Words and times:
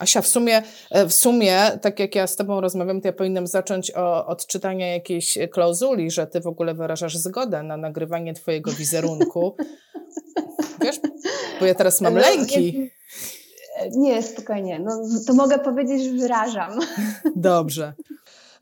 Asia, 0.00 0.22
w 0.22 0.26
sumie, 0.26 0.62
e, 0.90 1.06
w 1.06 1.12
sumie, 1.12 1.78
tak 1.82 1.98
jak 2.00 2.14
ja 2.14 2.26
z 2.26 2.36
Tobą 2.36 2.60
rozmawiam, 2.60 3.00
to 3.00 3.08
ja 3.08 3.12
powinnam 3.12 3.46
zacząć 3.46 3.90
o, 3.90 4.26
od 4.26 4.46
czytania 4.46 4.92
jakiejś 4.92 5.38
klauzuli, 5.52 6.10
że 6.10 6.26
Ty 6.26 6.40
w 6.40 6.46
ogóle 6.46 6.74
wyrażasz 6.74 7.16
zgodę 7.16 7.62
na 7.62 7.76
nagrywanie 7.76 8.34
Twojego 8.34 8.72
wizerunku. 8.72 9.56
Wiesz, 10.82 11.00
bo 11.60 11.66
ja 11.66 11.74
teraz 11.74 12.00
mam 12.00 12.14
no, 12.14 12.20
lęki. 12.20 12.90
Nie, 13.90 14.22
spokojnie. 14.22 14.78
No, 14.78 15.02
to 15.26 15.34
mogę 15.34 15.58
powiedzieć, 15.58 16.04
że 16.04 16.10
wyrażam. 16.12 16.78
Dobrze. 17.36 17.92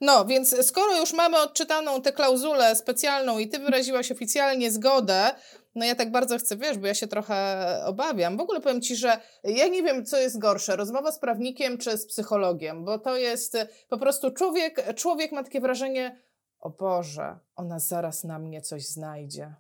No, 0.01 0.25
więc 0.25 0.67
skoro 0.67 1.01
już 1.01 1.13
mamy 1.13 1.39
odczytaną 1.39 2.03
tę 2.03 2.13
klauzulę 2.13 2.77
specjalną 2.77 3.39
i 3.39 3.49
ty 3.49 3.59
wyraziłaś 3.59 4.13
oficjalnie 4.13 4.71
zgodę, 4.71 5.31
no 5.79 5.85
ja 5.85 5.95
tak 5.95 6.11
bardzo 6.11 6.39
chcę, 6.39 6.57
wiesz, 6.57 6.79
bo 6.79 6.87
ja 6.87 6.95
się 6.95 7.07
trochę 7.07 7.67
obawiam. 7.87 8.37
W 8.37 8.41
ogóle 8.41 8.61
powiem 8.61 8.81
ci, 8.81 8.97
że 8.97 9.21
ja 9.45 9.69
nie 9.69 9.83
wiem, 9.83 10.05
co 10.05 10.19
jest 10.19 10.39
gorsze, 10.39 10.77
rozmowa 10.77 11.13
z 11.13 11.19
prawnikiem 11.19 11.79
czy 11.79 11.99
z 11.99 12.07
psychologiem, 12.07 12.85
bo 12.85 12.99
to 12.99 13.17
jest 13.17 13.57
po 13.89 13.99
prostu 13.99 14.31
człowiek, 14.31 14.95
człowiek 14.95 15.33
ma 15.33 15.43
takie 15.43 15.61
wrażenie, 15.61 16.19
o 16.61 16.71
Boże, 16.71 17.39
ona 17.57 17.79
zaraz 17.79 18.25
na 18.25 18.39
mnie 18.39 18.61
coś 18.61 18.87
znajdzie. 18.87 19.55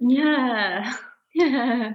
Nie, 0.00 0.84
nie. 1.34 1.94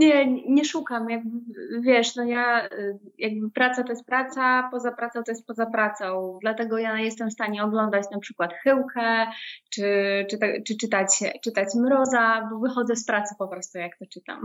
Nie, 0.00 0.42
nie 0.42 0.64
szukam, 0.64 1.10
jakby, 1.10 1.38
wiesz, 1.80 2.16
no 2.16 2.24
ja, 2.24 2.68
jakby 3.18 3.50
praca 3.50 3.82
to 3.82 3.92
jest 3.92 4.06
praca, 4.06 4.68
poza 4.70 4.92
pracą 4.92 5.22
to 5.22 5.32
jest 5.32 5.46
poza 5.46 5.66
pracą, 5.66 6.38
dlatego 6.42 6.78
ja 6.78 6.98
jestem 6.98 7.30
w 7.30 7.32
stanie 7.32 7.64
oglądać 7.64 8.04
na 8.12 8.18
przykład 8.18 8.54
Chyłkę, 8.54 9.26
czy, 9.70 9.84
czy, 10.30 10.38
czy 10.66 10.76
czytać, 10.76 11.08
czytać 11.42 11.68
Mroza, 11.74 12.48
bo 12.50 12.58
wychodzę 12.58 12.96
z 12.96 13.06
pracy 13.06 13.34
po 13.38 13.48
prostu, 13.48 13.78
jak 13.78 13.98
to 13.98 14.06
czytam. 14.06 14.42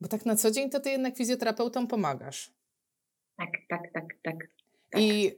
Bo 0.00 0.08
tak 0.08 0.26
na 0.26 0.36
co 0.36 0.50
dzień 0.50 0.70
to 0.70 0.80
ty 0.80 0.90
jednak 0.90 1.16
fizjoterapeutom 1.16 1.86
pomagasz. 1.86 2.50
Tak, 3.36 3.50
tak, 3.68 3.92
tak, 3.92 4.04
tak. 4.22 4.57
Tak. 4.90 5.02
I, 5.02 5.24
yy, 5.24 5.32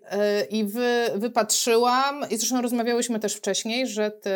i 0.51 0.65
wy, 0.65 1.07
wypatrzyłam, 1.15 2.25
i 2.31 2.37
zresztą 2.37 2.63
rozmawiałyśmy 2.63 3.21
też 3.21 3.35
wcześniej, 3.35 3.87
że 3.87 4.11
ty 4.11 4.31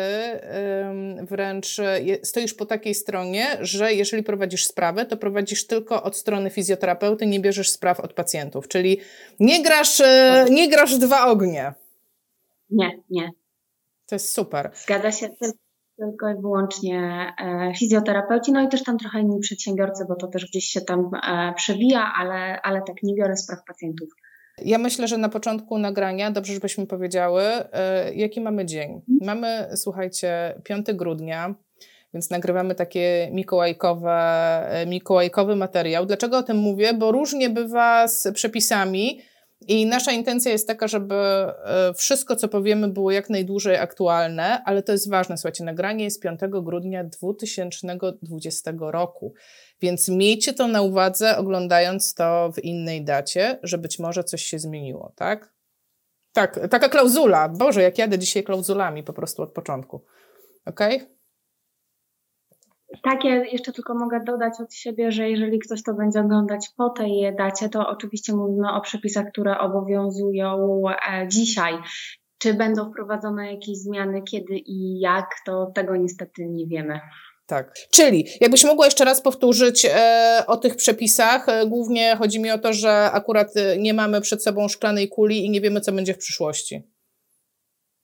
wręcz 1.21 1.77
stoisz 2.23 2.53
po 2.53 2.65
takiej 2.65 2.95
stronie, 2.95 3.57
że 3.61 3.93
jeżeli 3.93 4.23
prowadzisz 4.23 4.65
sprawę, 4.65 5.05
to 5.05 5.17
prowadzisz 5.17 5.67
tylko 5.67 6.03
od 6.03 6.17
strony 6.17 6.49
fizjoterapeuty, 6.49 7.25
nie 7.25 7.39
bierzesz 7.39 7.69
spraw 7.69 7.99
od 7.99 8.13
pacjentów. 8.13 8.67
Czyli 8.67 8.99
nie 9.39 9.63
grasz, 9.63 9.99
yy, 9.99 10.05
nie 10.49 10.69
grasz 10.69 10.97
dwa 10.97 11.27
ognie. 11.27 11.73
Nie, 12.69 12.99
nie. 13.09 13.31
To 14.05 14.15
jest 14.15 14.33
super. 14.33 14.71
Zgadza 14.73 15.11
się 15.11 15.29
tylko 15.97 16.29
i 16.29 16.41
wyłącznie 16.41 17.33
e, 17.39 17.73
fizjoterapeuci, 17.75 18.51
no 18.51 18.61
i 18.61 18.67
też 18.67 18.83
tam 18.83 18.97
trochę 18.97 19.19
inni 19.19 19.39
przedsiębiorcy, 19.39 20.05
bo 20.09 20.15
to 20.15 20.27
też 20.27 20.45
gdzieś 20.45 20.65
się 20.65 20.81
tam 20.81 21.11
e, 21.23 21.53
przewija, 21.53 22.13
ale, 22.17 22.61
ale 22.61 22.81
tak 22.81 23.03
nie 23.03 23.15
biorę 23.15 23.37
spraw 23.37 23.59
pacjentów. 23.67 24.09
Ja 24.61 24.77
myślę, 24.77 25.07
że 25.07 25.17
na 25.17 25.29
początku 25.29 25.77
nagrania 25.77 26.31
dobrze, 26.31 26.53
żebyśmy 26.53 26.87
powiedziały, 26.87 27.43
yy, 27.43 28.15
jaki 28.15 28.41
mamy 28.41 28.65
dzień. 28.65 28.91
Mhm. 28.91 29.05
Mamy, 29.21 29.67
słuchajcie, 29.75 30.61
5 30.63 30.85
grudnia, 30.93 31.55
więc 32.15 32.29
nagrywamy 32.29 32.75
takie 32.75 33.29
mikołajkowe, 33.31 34.11
e, 34.69 34.85
mikołajkowy 34.85 35.55
materiał. 35.55 36.05
Dlaczego 36.05 36.37
o 36.37 36.43
tym 36.43 36.57
mówię? 36.57 36.93
Bo 36.93 37.11
różnie 37.11 37.49
bywa 37.49 38.07
z 38.07 38.27
przepisami 38.33 39.21
i 39.67 39.85
nasza 39.85 40.11
intencja 40.11 40.51
jest 40.51 40.67
taka, 40.67 40.87
żeby 40.87 41.15
e, 41.15 41.93
wszystko, 41.97 42.35
co 42.35 42.47
powiemy, 42.47 42.87
było 42.87 43.11
jak 43.11 43.29
najdłużej 43.29 43.77
aktualne, 43.77 44.63
ale 44.63 44.83
to 44.83 44.91
jest 44.91 45.09
ważne. 45.09 45.37
Słuchajcie, 45.37 45.63
nagranie 45.63 46.03
jest 46.03 46.21
5 46.21 46.39
grudnia 46.49 47.03
2020 47.03 48.73
roku. 48.79 49.33
Więc 49.81 50.09
miejcie 50.09 50.53
to 50.53 50.67
na 50.67 50.81
uwadze, 50.81 51.37
oglądając 51.37 52.13
to 52.13 52.51
w 52.51 52.63
innej 52.63 53.03
dacie, 53.03 53.59
że 53.63 53.77
być 53.77 53.99
może 53.99 54.23
coś 54.23 54.43
się 54.43 54.59
zmieniło, 54.59 55.13
tak? 55.15 55.55
Tak, 56.33 56.59
taka 56.69 56.89
klauzula. 56.89 57.49
Boże, 57.49 57.81
jak 57.81 57.97
jadę 57.97 58.19
dzisiaj 58.19 58.43
klauzulami 58.43 59.03
po 59.03 59.13
prostu 59.13 59.41
od 59.41 59.51
początku. 59.51 60.05
Ok? 60.65 60.79
Tak, 63.03 63.23
ja 63.23 63.35
jeszcze 63.45 63.71
tylko 63.71 63.95
mogę 63.95 64.23
dodać 64.23 64.53
od 64.59 64.73
siebie, 64.73 65.11
że 65.11 65.29
jeżeli 65.29 65.59
ktoś 65.59 65.83
to 65.83 65.93
będzie 65.93 66.19
oglądać 66.19 66.69
po 66.77 66.89
tej 66.89 67.35
dacie, 67.35 67.69
to 67.69 67.87
oczywiście 67.87 68.35
mówimy 68.35 68.71
o 68.71 68.81
przepisach, 68.81 69.25
które 69.31 69.57
obowiązują 69.57 70.81
e, 71.11 71.27
dzisiaj. 71.27 71.73
Czy 72.37 72.53
będą 72.53 72.89
wprowadzone 72.89 73.53
jakieś 73.53 73.77
zmiany, 73.77 74.21
kiedy 74.21 74.53
i 74.57 74.99
jak, 74.99 75.29
to 75.45 75.71
tego 75.75 75.95
niestety 75.95 76.45
nie 76.47 76.67
wiemy. 76.67 76.99
Tak. 77.47 77.73
Czyli, 77.91 78.25
jakbyś 78.41 78.63
mogła 78.63 78.85
jeszcze 78.85 79.05
raz 79.05 79.21
powtórzyć 79.21 79.87
e, 79.95 80.43
o 80.47 80.57
tych 80.57 80.75
przepisach. 80.75 81.49
E, 81.49 81.67
głównie 81.67 82.15
chodzi 82.15 82.41
mi 82.41 82.51
o 82.51 82.57
to, 82.57 82.73
że 82.73 83.11
akurat 83.11 83.57
e, 83.57 83.77
nie 83.77 83.93
mamy 83.93 84.21
przed 84.21 84.43
sobą 84.43 84.67
szklanej 84.67 85.09
kuli 85.09 85.45
i 85.45 85.49
nie 85.49 85.61
wiemy, 85.61 85.81
co 85.81 85.91
będzie 85.91 86.13
w 86.13 86.17
przyszłości. 86.17 86.83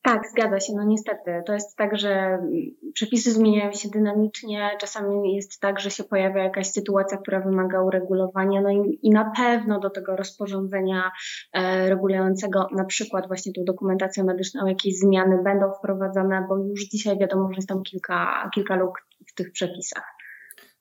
Tak, 0.04 0.22
zgadza 0.32 0.60
się. 0.60 0.74
No 0.76 0.84
niestety. 0.84 1.44
To 1.46 1.54
jest 1.54 1.78
tak, 1.78 1.98
że 1.98 2.10
mm, 2.10 2.52
przepisy 2.94 3.32
zmieniają 3.32 3.72
się 3.72 3.90
dynamicznie. 3.90 4.70
Czasami 4.80 5.36
jest 5.36 5.60
tak, 5.60 5.80
że 5.80 5.92
się 5.92 6.04
pojawia 6.04 6.44
jakaś 6.44 6.68
sytuacja, 6.68 7.18
która 7.18 7.40
wymaga 7.40 7.84
uregulowania. 7.84 8.62
No 8.62 8.70
i, 8.70 9.00
i 9.02 9.10
na 9.10 9.32
pewno 9.38 9.80
do 9.80 9.90
tego 9.90 10.16
rozporządzenia 10.16 11.12
e, 11.54 11.90
regulującego 11.90 12.68
na 12.72 12.86
przykład 12.86 13.28
właśnie 13.28 13.54
tą 13.54 13.64
dokumentację 13.64 14.24
medyczną 14.24 14.68
jakieś 14.68 15.00
zmiany 15.00 15.44
będą 15.44 15.74
wprowadzane, 15.74 16.46
bo 16.50 16.58
już 16.58 16.88
dzisiaj 16.88 17.18
wiadomo, 17.18 17.48
że 17.52 17.56
jest 17.56 17.70
tam 17.70 17.84
kilka, 17.84 18.50
kilka 18.54 18.76
luk 18.76 19.11
w 19.32 19.34
tych 19.34 19.52
przepisach. 19.52 20.04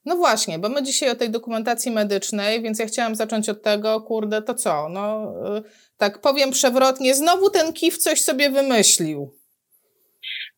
No 0.05 0.15
właśnie, 0.15 0.59
bo 0.59 0.69
my 0.69 0.83
dzisiaj 0.83 1.09
o 1.09 1.15
tej 1.15 1.29
dokumentacji 1.29 1.91
medycznej, 1.91 2.61
więc 2.61 2.79
ja 2.79 2.85
chciałam 2.85 3.15
zacząć 3.15 3.49
od 3.49 3.63
tego, 3.63 4.01
kurde, 4.01 4.41
to 4.41 4.53
co? 4.53 4.89
No, 4.89 5.33
y, 5.57 5.63
tak 5.97 6.21
powiem 6.21 6.51
przewrotnie, 6.51 7.15
znowu 7.15 7.49
ten 7.49 7.73
KIF 7.73 7.97
coś 7.97 8.21
sobie 8.21 8.49
wymyślił. 8.49 9.40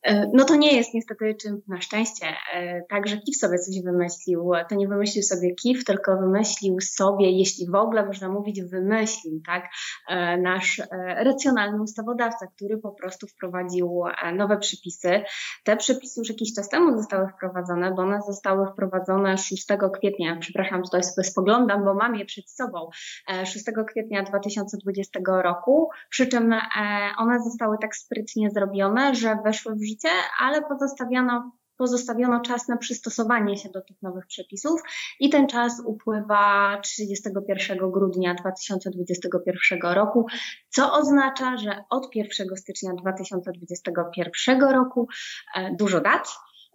E, 0.03 0.29
no 0.33 0.45
to 0.45 0.55
nie 0.55 0.77
jest 0.77 0.93
niestety 0.93 1.35
czym 1.41 1.61
na 1.67 1.81
szczęście. 1.81 2.25
E, 2.53 2.81
także 2.89 3.17
KIF 3.17 3.37
sobie 3.37 3.59
coś 3.59 3.81
wymyślił. 3.83 4.51
To 4.69 4.75
nie 4.75 4.87
wymyślił 4.87 5.23
sobie 5.23 5.55
KIF, 5.55 5.83
tylko 5.83 6.17
wymyślił 6.17 6.81
sobie, 6.81 7.31
jeśli 7.31 7.67
w 7.69 7.75
ogóle 7.75 8.05
można 8.05 8.29
mówić, 8.29 8.61
wymyślił, 8.63 9.41
tak, 9.45 9.69
e, 10.09 10.37
nasz 10.37 10.81
racjonalny 11.17 11.81
ustawodawca, 11.81 12.47
który 12.55 12.77
po 12.77 12.91
prostu 12.91 13.27
wprowadził 13.27 14.03
nowe 14.35 14.57
przepisy. 14.57 15.23
Te 15.63 15.77
przepisy 15.77 16.19
już 16.19 16.29
jakiś 16.29 16.53
czas 16.53 16.69
temu 16.69 16.97
zostały 16.97 17.27
wprowadzone, 17.27 17.91
bo 17.91 18.01
one 18.01 18.21
zostały 18.21 18.67
wprowadzone 18.67 19.37
6 19.37 19.67
kwietnia, 19.93 20.37
przepraszam, 20.39 20.83
tutaj 20.83 21.03
sobie 21.03 21.27
spoglądam, 21.27 21.85
bo 21.85 21.93
mam 21.93 22.15
je 22.15 22.25
przed 22.25 22.49
sobą, 22.51 22.89
6 23.45 23.65
kwietnia 23.89 24.23
2020 24.23 25.19
roku, 25.25 25.89
przy 26.09 26.27
czym 26.27 26.55
one 27.17 27.43
zostały 27.43 27.77
tak 27.81 27.95
sprytnie 27.95 28.49
zrobione, 28.51 29.15
że 29.15 29.37
weszły 29.43 29.75
w 29.75 29.83
życie 29.83 29.92
życie, 29.93 30.09
ale 30.39 30.61
pozostawiono, 30.61 31.51
pozostawiono 31.77 32.41
czas 32.41 32.67
na 32.67 32.77
przystosowanie 32.77 33.57
się 33.57 33.69
do 33.69 33.81
tych 33.81 34.01
nowych 34.01 34.27
przepisów 34.27 34.81
i 35.19 35.29
ten 35.29 35.47
czas 35.47 35.81
upływa 35.85 36.77
31 36.83 37.91
grudnia 37.91 38.33
2021 38.33 39.79
roku, 39.81 40.25
co 40.69 40.93
oznacza, 40.93 41.57
że 41.57 41.83
od 41.89 42.15
1 42.15 42.47
stycznia 42.55 42.93
2021 42.93 44.61
roku 44.61 45.07
e, 45.55 45.75
dużo 45.75 46.01
dat, 46.01 46.27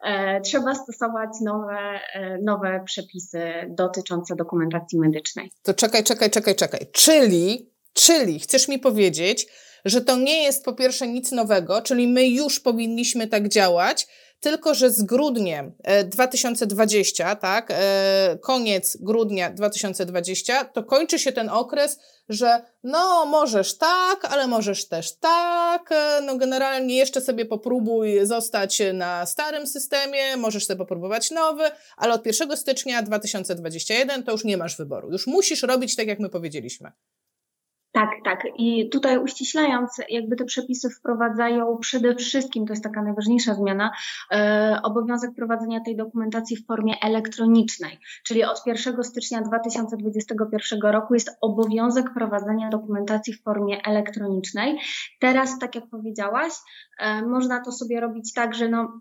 e, 0.03 0.41
trzeba 0.41 0.75
stosować 0.75 1.31
nowe, 1.45 2.01
e, 2.15 2.39
nowe 2.43 2.83
przepisy 2.85 3.41
dotyczące 3.69 4.37
dokumentacji 4.37 4.99
medycznej. 4.99 5.51
To 5.63 5.75
czekaj, 5.75 6.05
czekaj, 6.05 6.31
czekaj, 6.31 6.55
czekaj. 6.57 6.81
Czyli, 6.93 7.78
czyli 7.99 8.41
chcesz 8.41 8.69
mi 8.69 8.79
powiedzieć, 8.79 9.47
że 9.85 10.01
to 10.01 10.17
nie 10.17 10.43
jest 10.43 10.65
po 10.65 10.73
pierwsze 10.73 11.09
nic 11.09 11.33
nowego, 11.33 11.83
czyli 11.83 12.09
my 12.09 12.29
już 12.29 12.61
powinniśmy 12.61 13.27
tak 13.27 13.49
działać, 13.49 14.07
tylko 14.41 14.75
że 14.75 14.91
z 14.91 15.03
grudniem 15.03 15.73
2020, 16.05 17.33
e, 17.33 17.37
tak, 17.37 17.71
e, 17.71 18.39
koniec 18.43 18.97
grudnia 19.01 19.51
2020, 19.51 20.65
to 20.65 20.85
kończy 20.85 21.19
się 21.19 21.33
ten 21.33 21.49
okres, 21.49 21.99
że 22.29 22.63
no 22.83 23.27
możesz 23.27 23.79
tak, 23.79 24.25
ale 24.25 24.47
możesz 24.47 24.89
też 24.89 25.17
tak, 25.19 25.93
e, 25.93 26.21
no 26.21 26.37
generalnie 26.37 26.97
jeszcze 26.97 27.21
sobie 27.21 27.47
popróbuj 27.47 28.27
zostać 28.27 28.83
na 28.93 29.27
starym 29.27 29.67
systemie, 29.67 30.37
możesz 30.37 30.67
sobie 30.67 30.79
popróbować 30.79 31.31
nowy, 31.31 31.65
ale 31.97 32.15
od 32.15 32.27
1 32.27 32.57
stycznia 32.57 33.03
2021 33.03 34.23
to 34.23 34.33
już 34.33 34.45
nie 34.45 34.57
masz 34.57 34.77
wyboru, 34.77 35.13
już 35.13 35.27
musisz 35.27 35.63
robić 35.63 35.97
tak, 35.97 36.07
jak 36.07 36.19
my 36.19 36.29
powiedzieliśmy. 36.29 36.93
Tak, 37.99 38.11
tak. 38.25 38.43
I 38.57 38.89
tutaj 38.91 39.19
uściślając, 39.19 39.91
jakby 40.09 40.37
te 40.37 40.45
przepisy 40.45 40.91
wprowadzają 40.91 41.79
przede 41.79 42.15
wszystkim, 42.15 42.67
to 42.67 42.73
jest 42.73 42.83
taka 42.83 43.03
najważniejsza 43.03 43.55
zmiana, 43.55 43.91
e, 44.33 44.81
obowiązek 44.83 45.35
prowadzenia 45.35 45.81
tej 45.81 45.97
dokumentacji 45.97 46.57
w 46.57 46.67
formie 46.67 46.95
elektronicznej. 47.03 47.99
Czyli 48.25 48.45
od 48.45 48.67
1 48.67 49.05
stycznia 49.05 49.41
2021 49.41 50.81
roku 50.93 51.15
jest 51.15 51.31
obowiązek 51.41 52.15
prowadzenia 52.15 52.69
dokumentacji 52.69 53.33
w 53.35 53.43
formie 53.43 53.83
elektronicznej. 53.85 54.79
Teraz, 55.21 55.59
tak 55.59 55.75
jak 55.75 55.89
powiedziałaś, 55.91 56.53
e, 56.99 57.23
można 57.23 57.65
to 57.65 57.73
sobie 57.73 58.01
robić 58.01 58.33
tak, 58.33 58.55
że 58.55 58.69
no, 58.69 59.01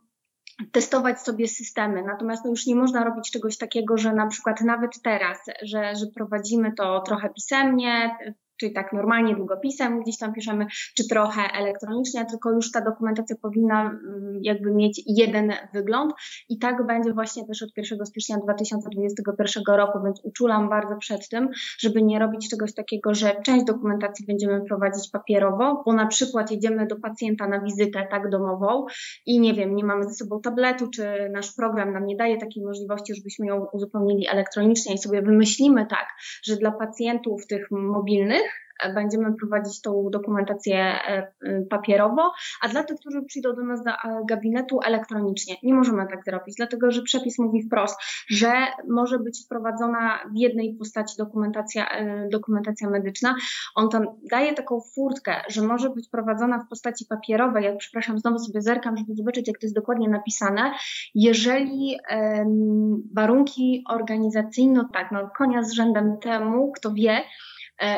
testować 0.72 1.22
sobie 1.22 1.48
systemy. 1.48 2.04
Natomiast 2.04 2.46
no 2.46 2.50
już 2.50 2.66
nie 2.66 2.76
można 2.76 3.04
robić 3.04 3.32
czegoś 3.32 3.58
takiego, 3.58 3.98
że 3.98 4.14
na 4.14 4.28
przykład 4.28 4.62
nawet 4.62 4.92
teraz, 5.04 5.38
że, 5.62 5.96
że 5.96 6.06
prowadzimy 6.16 6.74
to 6.74 7.02
trochę 7.02 7.30
pisemnie, 7.30 8.18
czyli 8.58 8.74
tak 8.74 8.94
normalnie 8.94 9.36
długopisem 9.36 10.02
gdzieś 10.02 10.18
tam 10.18 10.34
piszemy, 10.34 10.66
czy 10.96 11.08
trochę 11.08 11.42
elektronicznie, 11.42 12.26
tylko 12.26 12.52
już 12.52 12.72
ta 12.72 12.82
dokumentacja 12.82 13.36
powinna 13.42 13.82
mm, 13.82 14.40
jakby 14.42 14.72
mieć 14.72 15.02
jeden 15.06 15.54
wygląd. 15.74 16.14
I 16.50 16.60
tak 16.60 16.86
będzie 16.88 17.14
właśnie 17.14 17.46
też 17.46 17.64
od 17.64 17.70
1 17.78 18.06
stycznia 18.06 18.38
2021 18.38 19.64
roku, 19.76 20.00
więc 20.06 20.22
uczulam 20.24 20.70
bardzo 20.70 20.96
przed 20.96 21.30
tym, 21.30 21.50
żeby 21.80 22.04
nie 22.04 22.20
robić 22.20 22.50
czegoś 22.50 22.74
takiego, 22.74 23.14
że 23.14 23.42
część 23.46 23.66
dokumentacji 23.66 24.26
będziemy 24.26 24.62
prowadzić 24.62 25.10
papierowo, 25.12 25.84
bo 25.86 25.94
na 25.94 26.08
przykład 26.08 26.52
jedziemy 26.52 26.88
do 26.88 26.96
pacjenta 26.96 27.48
na 27.48 27.62
wizytę 27.62 28.08
tak 28.12 28.30
domową 28.30 28.86
i 29.26 29.40
nie 29.40 29.54
wiem, 29.54 29.76
nie 29.76 29.84
mamy 29.84 30.04
ze 30.04 30.14
sobą 30.14 30.42
tabletu, 30.42 30.90
czy 30.90 31.30
nasz 31.34 31.56
program 31.56 31.94
nam 31.94 32.06
nie 32.06 32.16
daje 32.16 32.38
takiej 32.38 32.64
możliwości, 32.64 33.16
żebyśmy 33.16 33.48
ją 33.48 33.66
uzupełnili 33.74 34.28
elektronicznie 34.28 34.94
i 34.94 34.98
sobie 34.98 35.22
wymyślimy 35.22 35.86
tak, 35.86 36.08
że 36.44 36.56
dla 36.56 36.72
pacjentów 36.72 37.48
tych 37.48 37.72
mobilnych 37.72 38.47
będziemy 38.96 39.36
prowadzić 39.36 39.82
tą 39.82 40.10
dokumentację 40.12 40.78
e, 40.78 41.32
papierowo, 41.70 42.32
a 42.62 42.68
dla 42.68 42.84
tych, 42.84 43.00
którzy 43.00 43.22
przyjdą 43.24 43.56
do 43.56 43.64
nas 43.64 43.84
do 43.84 43.92
e, 43.92 43.96
gabinetu 44.30 44.80
elektronicznie. 44.86 45.56
Nie 45.64 45.74
możemy 45.74 46.08
tak 46.08 46.26
zrobić, 46.26 46.56
dlatego 46.58 46.92
że 46.92 47.02
przepis 47.02 47.40
mówi 47.40 47.64
wprost, 47.64 48.00
że 48.30 48.54
może 48.90 49.20
być 49.20 49.44
wprowadzona 49.46 50.20
w 50.36 50.38
jednej 50.38 50.76
postaci 50.76 51.16
dokumentacja, 51.18 51.90
e, 51.90 52.30
dokumentacja 52.32 52.90
medyczna. 52.90 53.36
On 53.76 53.90
tam 53.90 54.06
daje 54.32 54.54
taką 54.54 54.82
furtkę, 54.96 55.36
że 55.50 55.62
może 55.62 55.90
być 55.90 56.10
prowadzona 56.10 56.60
w 56.60 56.70
postaci 56.70 57.06
papierowej. 57.10 57.64
Jak 57.64 57.78
przepraszam, 57.78 58.20
znowu 58.20 58.40
sobie 58.40 58.62
zerkam, 58.62 58.98
żeby 58.98 59.16
zobaczyć, 59.16 59.48
jak 59.48 59.58
to 59.58 59.66
jest 59.66 59.76
dokładnie 59.76 60.10
napisane. 60.10 60.72
Jeżeli 61.16 61.98
warunki 63.16 63.84
organizacyjne, 63.90 64.86
tak, 64.94 65.12
no 65.12 65.30
konia 65.38 65.64
z 65.64 65.72
rzędem 65.72 66.18
temu, 66.18 66.72
kto 66.72 66.94
wie, 66.94 67.24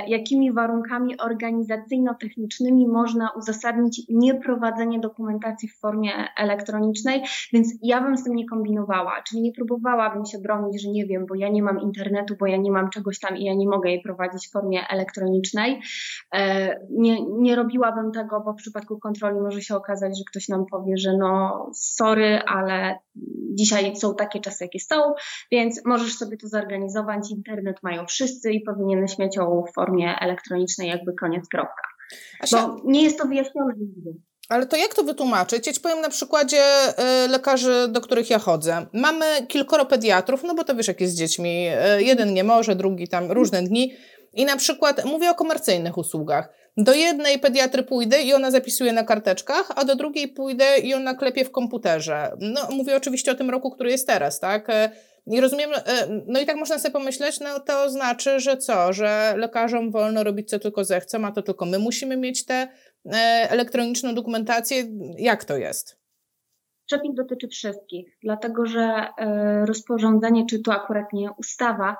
jakimi 0.07 0.53
warunkami 0.53 1.17
organizacyjno-technicznymi 1.17 2.87
można 2.87 3.31
uzasadnić 3.37 4.01
nieprowadzenie 4.09 4.99
dokumentacji 4.99 5.69
w 5.69 5.79
formie 5.79 6.11
elektronicznej, 6.37 7.23
więc 7.53 7.73
ja 7.81 8.01
bym 8.01 8.17
z 8.17 8.23
tym 8.23 8.35
nie 8.35 8.45
kombinowała, 8.45 9.23
czyli 9.27 9.41
nie 9.41 9.51
próbowałabym 9.51 10.25
się 10.25 10.39
bronić, 10.39 10.81
że 10.81 10.89
nie 10.89 11.05
wiem, 11.05 11.25
bo 11.25 11.35
ja 11.35 11.49
nie 11.49 11.63
mam 11.63 11.81
internetu, 11.81 12.35
bo 12.39 12.45
ja 12.45 12.57
nie 12.57 12.71
mam 12.71 12.89
czegoś 12.89 13.19
tam 13.19 13.37
i 13.37 13.43
ja 13.43 13.53
nie 13.53 13.67
mogę 13.67 13.89
jej 13.89 14.01
prowadzić 14.01 14.47
w 14.47 14.51
formie 14.51 14.87
elektronicznej. 14.89 15.81
E, 16.33 16.79
nie, 16.89 17.25
nie 17.25 17.55
robiłabym 17.55 18.11
tego, 18.11 18.41
bo 18.45 18.53
w 18.53 18.55
przypadku 18.55 18.99
kontroli 18.99 19.39
może 19.39 19.61
się 19.61 19.75
okazać, 19.75 20.17
że 20.17 20.23
ktoś 20.29 20.47
nam 20.47 20.65
powie, 20.65 20.97
że 20.97 21.17
no 21.17 21.69
sorry, 21.73 22.39
ale 22.47 22.99
dzisiaj 23.53 23.95
są 23.95 24.15
takie 24.15 24.39
czasy, 24.39 24.63
jakie 24.63 24.79
są, 24.79 24.95
więc 25.51 25.85
możesz 25.85 26.17
sobie 26.17 26.37
to 26.37 26.47
zorganizować. 26.47 27.31
Internet 27.31 27.83
mają 27.83 28.05
wszyscy 28.05 28.51
i 28.51 28.61
powinieneś 28.61 29.17
mieć 29.17 29.35
ją 29.35 29.47
w 29.69 29.73
formie 29.73 30.15
elektronicznej, 30.19 30.89
jakby 30.89 31.13
koniec, 31.13 31.47
kropka. 31.47 31.83
Asia, 32.39 32.67
Bo 32.67 32.81
nie 32.85 33.03
jest 33.03 33.17
to 33.17 33.27
wyjaśnione 33.27 33.73
nigdy. 33.77 34.13
Ale 34.49 34.65
to 34.65 34.77
jak 34.77 34.93
to 34.93 35.03
wytłumaczyć? 35.03 35.67
Ja 35.67 35.73
ci 35.73 35.81
powiem 35.81 36.01
na 36.01 36.09
przykładzie 36.09 36.63
y, 37.25 37.27
lekarzy, 37.27 37.87
do 37.89 38.01
których 38.01 38.29
ja 38.29 38.39
chodzę. 38.39 38.85
Mamy 38.93 39.25
kilkoro 39.47 39.85
pediatrów, 39.85 40.43
no 40.43 40.55
bo 40.55 40.63
to 40.63 40.75
wiesz, 40.75 40.87
jak 40.87 41.01
jest 41.01 41.13
z 41.13 41.17
dziećmi. 41.17 41.67
Y, 41.97 42.03
jeden 42.03 42.33
nie 42.33 42.43
może, 42.43 42.75
drugi 42.75 43.07
tam 43.07 43.31
różne 43.31 43.61
dni. 43.63 43.93
I 44.33 44.45
na 44.45 44.57
przykład 44.57 45.05
mówię 45.05 45.29
o 45.29 45.35
komercyjnych 45.35 45.97
usługach. 45.97 46.49
Do 46.77 46.93
jednej 46.93 47.39
pediatry 47.39 47.83
pójdę 47.83 48.21
i 48.21 48.33
ona 48.33 48.51
zapisuje 48.51 48.93
na 48.93 49.03
karteczkach, 49.03 49.71
a 49.75 49.85
do 49.85 49.95
drugiej 49.95 50.27
pójdę 50.27 50.77
i 50.77 50.93
ona 50.93 51.13
klepie 51.13 51.45
w 51.45 51.51
komputerze. 51.51 52.31
No, 52.39 52.61
mówię 52.71 52.95
oczywiście 52.95 53.31
o 53.31 53.35
tym 53.35 53.49
roku, 53.49 53.71
który 53.71 53.91
jest 53.91 54.07
teraz, 54.07 54.39
tak? 54.39 54.67
E, 55.27 55.35
I 55.35 55.41
rozumiem, 55.41 55.69
e, 55.73 56.07
no 56.27 56.39
i 56.39 56.45
tak 56.45 56.57
można 56.57 56.79
sobie 56.79 56.93
pomyśleć, 56.93 57.39
no 57.39 57.59
to 57.59 57.89
znaczy, 57.89 58.39
że 58.39 58.57
co, 58.57 58.93
że 58.93 59.33
lekarzom 59.37 59.91
wolno 59.91 60.23
robić 60.23 60.49
co 60.49 60.59
tylko 60.59 60.83
zechcą, 60.83 61.25
a 61.25 61.31
to 61.31 61.41
tylko 61.41 61.65
my 61.65 61.79
musimy 61.79 62.17
mieć 62.17 62.45
tę 62.45 62.67
e, 63.05 63.15
elektroniczną 63.49 64.15
dokumentację. 64.15 64.83
Jak 65.17 65.45
to 65.45 65.57
jest? 65.57 65.99
Przepis 66.85 67.15
dotyczy 67.15 67.47
wszystkich, 67.47 68.17
dlatego 68.23 68.65
że 68.65 69.07
rozporządzenie, 69.65 70.45
czy 70.49 70.59
to 70.59 70.73
akurat 70.73 71.13
nie 71.13 71.31
ustawa, 71.31 71.97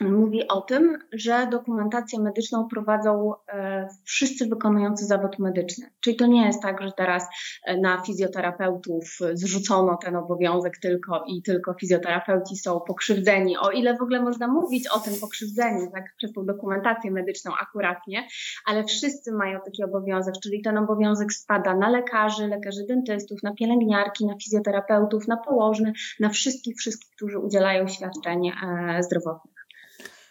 mówi 0.00 0.48
o 0.48 0.60
tym, 0.60 0.98
że 1.12 1.46
dokumentację 1.50 2.20
medyczną 2.20 2.68
prowadzą 2.68 3.32
e, 3.48 3.88
wszyscy 4.04 4.46
wykonujący 4.46 5.04
zawód 5.04 5.38
medyczny. 5.38 5.90
Czyli 6.00 6.16
to 6.16 6.26
nie 6.26 6.46
jest 6.46 6.62
tak, 6.62 6.82
że 6.82 6.92
teraz 6.92 7.26
e, 7.64 7.76
na 7.76 8.02
fizjoterapeutów 8.02 9.18
zrzucono 9.32 9.96
ten 9.96 10.16
obowiązek 10.16 10.78
tylko 10.78 11.24
i 11.26 11.42
tylko 11.42 11.74
fizjoterapeuci 11.74 12.56
są 12.56 12.80
pokrzywdzeni, 12.80 13.58
o 13.58 13.70
ile 13.70 13.96
w 13.96 14.02
ogóle 14.02 14.22
można 14.22 14.48
mówić 14.48 14.88
o 14.88 14.98
tym 14.98 15.14
pokrzywdzeniu, 15.20 15.90
tak 15.94 16.04
przez 16.16 16.32
tą 16.32 16.46
dokumentację 16.46 17.10
medyczną 17.10 17.52
akuratnie, 17.62 18.28
ale 18.66 18.84
wszyscy 18.84 19.32
mają 19.32 19.60
taki 19.64 19.84
obowiązek, 19.84 20.34
czyli 20.42 20.62
ten 20.62 20.78
obowiązek 20.78 21.32
spada 21.32 21.76
na 21.76 21.88
lekarzy, 21.88 22.48
lekarzy 22.48 22.86
dentystów, 22.88 23.42
na 23.42 23.54
pielęgniarki, 23.54 24.26
na 24.26 24.34
fizjoterapeutów, 24.44 25.28
na 25.28 25.36
położnych, 25.36 25.94
na 26.20 26.28
wszystkich, 26.28 26.76
wszystkich, 26.76 27.10
którzy 27.16 27.38
udzielają 27.38 27.88
świadczeń 27.88 28.48
e, 28.48 29.02
zdrowotnych. 29.02 29.59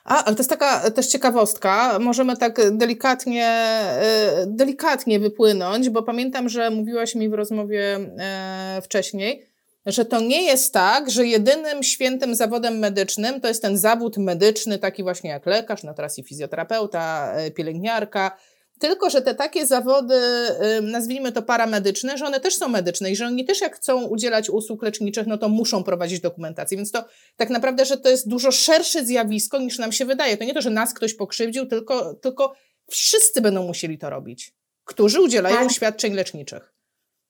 A, 0.09 0.25
ale 0.25 0.35
to 0.35 0.39
jest 0.39 0.49
taka 0.49 0.91
też 0.91 1.07
ciekawostka. 1.07 1.99
Możemy 1.99 2.37
tak 2.37 2.71
delikatnie, 2.71 3.45
e, 3.45 4.45
delikatnie 4.47 5.19
wypłynąć, 5.19 5.89
bo 5.89 6.03
pamiętam, 6.03 6.49
że 6.49 6.69
mówiłaś 6.69 7.15
mi 7.15 7.29
w 7.29 7.33
rozmowie 7.33 7.99
e, 8.19 8.81
wcześniej, 8.83 9.45
że 9.85 10.05
to 10.05 10.21
nie 10.21 10.43
jest 10.43 10.73
tak, 10.73 11.09
że 11.09 11.25
jedynym 11.25 11.83
świętym 11.83 12.35
zawodem 12.35 12.79
medycznym 12.79 13.41
to 13.41 13.47
jest 13.47 13.61
ten 13.61 13.77
zawód 13.77 14.17
medyczny, 14.17 14.79
taki 14.79 15.03
właśnie 15.03 15.29
jak 15.29 15.45
lekarz, 15.45 15.83
no 15.83 15.93
teraz 15.93 16.19
i 16.19 16.23
fizjoterapeuta, 16.23 17.33
e, 17.33 17.51
pielęgniarka, 17.51 18.37
tylko, 18.79 19.09
że 19.09 19.21
te 19.21 19.35
takie 19.35 19.65
zawody, 19.65 20.21
nazwijmy 20.81 21.31
to 21.31 21.41
paramedyczne, 21.41 22.17
że 22.17 22.25
one 22.25 22.39
też 22.39 22.57
są 22.57 22.67
medyczne 22.67 23.11
i 23.11 23.15
że 23.15 23.25
oni 23.25 23.45
też 23.45 23.61
jak 23.61 23.75
chcą 23.75 24.03
udzielać 24.03 24.49
usług 24.49 24.83
leczniczych, 24.83 25.27
no 25.27 25.37
to 25.37 25.49
muszą 25.49 25.83
prowadzić 25.83 26.19
dokumentację. 26.19 26.77
Więc 26.77 26.91
to 26.91 27.05
tak 27.35 27.49
naprawdę, 27.49 27.85
że 27.85 27.97
to 27.97 28.09
jest 28.09 28.29
dużo 28.29 28.51
szersze 28.51 29.05
zjawisko 29.05 29.59
niż 29.59 29.77
nam 29.77 29.91
się 29.91 30.05
wydaje. 30.05 30.37
To 30.37 30.43
nie 30.43 30.53
to, 30.53 30.61
że 30.61 30.69
nas 30.69 30.93
ktoś 30.93 31.13
pokrzywdził, 31.13 31.65
tylko, 31.65 32.13
tylko 32.13 32.53
wszyscy 32.89 33.41
będą 33.41 33.63
musieli 33.63 33.97
to 33.97 34.09
robić, 34.09 34.53
którzy 34.85 35.21
udzielają 35.21 35.57
tak. 35.57 35.71
świadczeń 35.71 36.13
leczniczych. 36.13 36.78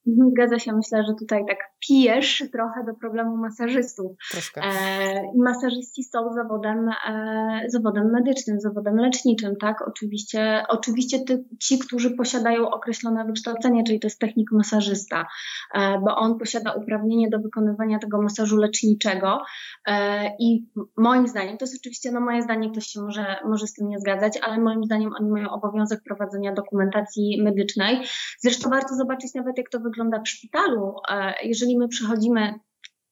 Mhm, 0.09 0.31
zgadza 0.31 0.59
się, 0.59 0.73
myślę, 0.73 1.03
że 1.07 1.13
tutaj 1.19 1.45
tak 1.47 1.57
pijesz 1.87 2.43
trochę 2.51 2.83
do 2.83 2.93
problemu 2.93 3.37
masażystów. 3.37 4.11
Troszkę. 4.31 4.61
E, 4.61 5.21
masażyści 5.37 6.03
są 6.03 6.33
zawodem, 6.33 6.89
e, 7.09 7.61
zawodem 7.67 8.11
medycznym, 8.11 8.59
zawodem 8.59 8.95
leczniczym, 8.95 9.55
tak? 9.55 9.87
Oczywiście, 9.87 10.63
oczywiście 10.69 11.19
ty, 11.19 11.45
ci, 11.59 11.79
którzy 11.79 12.11
posiadają 12.11 12.69
określone 12.69 13.25
wykształcenie, 13.25 13.83
czyli 13.83 13.99
to 13.99 14.07
jest 14.07 14.19
technik 14.19 14.51
masażysta, 14.51 15.27
e, 15.73 15.99
bo 15.99 16.15
on 16.15 16.39
posiada 16.39 16.73
uprawnienie 16.73 17.29
do 17.29 17.39
wykonywania 17.39 17.99
tego 17.99 18.21
masażu 18.21 18.57
leczniczego 18.57 19.41
e, 19.87 20.29
i 20.39 20.67
moim 20.97 21.27
zdaniem, 21.27 21.57
to 21.57 21.65
jest 21.65 21.81
oczywiście 21.81 22.11
no 22.11 22.21
moje 22.21 22.41
zdanie, 22.41 22.71
ktoś 22.71 22.85
się 22.85 23.01
może, 23.01 23.35
może 23.45 23.67
z 23.67 23.73
tym 23.73 23.89
nie 23.89 23.99
zgadzać, 23.99 24.39
ale 24.41 24.57
moim 24.57 24.83
zdaniem 24.83 25.11
oni 25.19 25.29
mają 25.29 25.49
obowiązek 25.49 25.99
prowadzenia 26.03 26.53
dokumentacji 26.53 27.41
medycznej. 27.43 28.01
Zresztą 28.39 28.69
warto 28.69 28.95
zobaczyć 28.95 29.33
nawet, 29.33 29.57
jak 29.57 29.69
to 29.69 29.79
wygląda 29.79 29.98
w 30.23 30.29
szpitalu. 30.29 30.95
E, 31.09 31.33
jeżeli 31.43 31.77
my 31.77 31.87
przychodzimy 31.87 32.59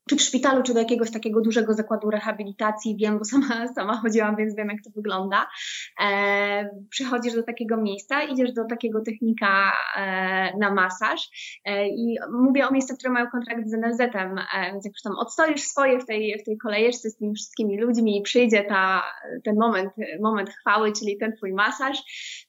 czy 0.07 0.15
w 0.15 0.21
szpitalu, 0.21 0.63
czy 0.63 0.73
do 0.73 0.79
jakiegoś 0.79 1.11
takiego 1.11 1.41
dużego 1.41 1.73
zakładu 1.73 2.09
rehabilitacji, 2.09 2.97
wiem, 2.97 3.19
bo 3.19 3.25
sama, 3.25 3.67
sama 3.75 3.97
chodziłam, 4.01 4.35
więc 4.35 4.55
wiem, 4.55 4.67
jak 4.67 4.83
to 4.83 4.89
wygląda. 4.95 5.47
E, 6.03 6.69
przychodzisz 6.89 7.33
do 7.33 7.43
takiego 7.43 7.77
miejsca, 7.77 8.23
idziesz 8.23 8.53
do 8.53 8.65
takiego 8.65 9.01
technika 9.01 9.71
e, 9.95 10.57
na 10.57 10.73
masaż 10.73 11.29
e, 11.65 11.87
i 11.87 12.17
mówię 12.31 12.67
o 12.67 12.71
miejscach, 12.71 12.97
które 12.97 13.13
mają 13.13 13.27
kontrakt 13.31 13.67
z 13.67 13.73
NFZ-em, 13.73 14.37
e, 14.37 14.71
więc 14.71 14.85
jak 14.85 14.93
już 14.93 15.01
tam 15.01 15.13
odstoisz 15.17 15.61
swoje 15.61 15.99
w 15.99 16.05
tej, 16.05 16.39
w 16.41 16.45
tej 16.45 16.57
kolejeczce 16.57 17.09
z 17.09 17.17
tymi 17.17 17.35
wszystkimi 17.35 17.79
ludźmi 17.79 18.17
i 18.17 18.21
przyjdzie 18.21 18.63
ta, 18.63 19.03
ten 19.43 19.55
moment, 19.59 19.89
moment 20.21 20.49
chwały, 20.49 20.91
czyli 20.91 21.17
ten 21.17 21.35
twój 21.35 21.53
masaż, 21.53 21.97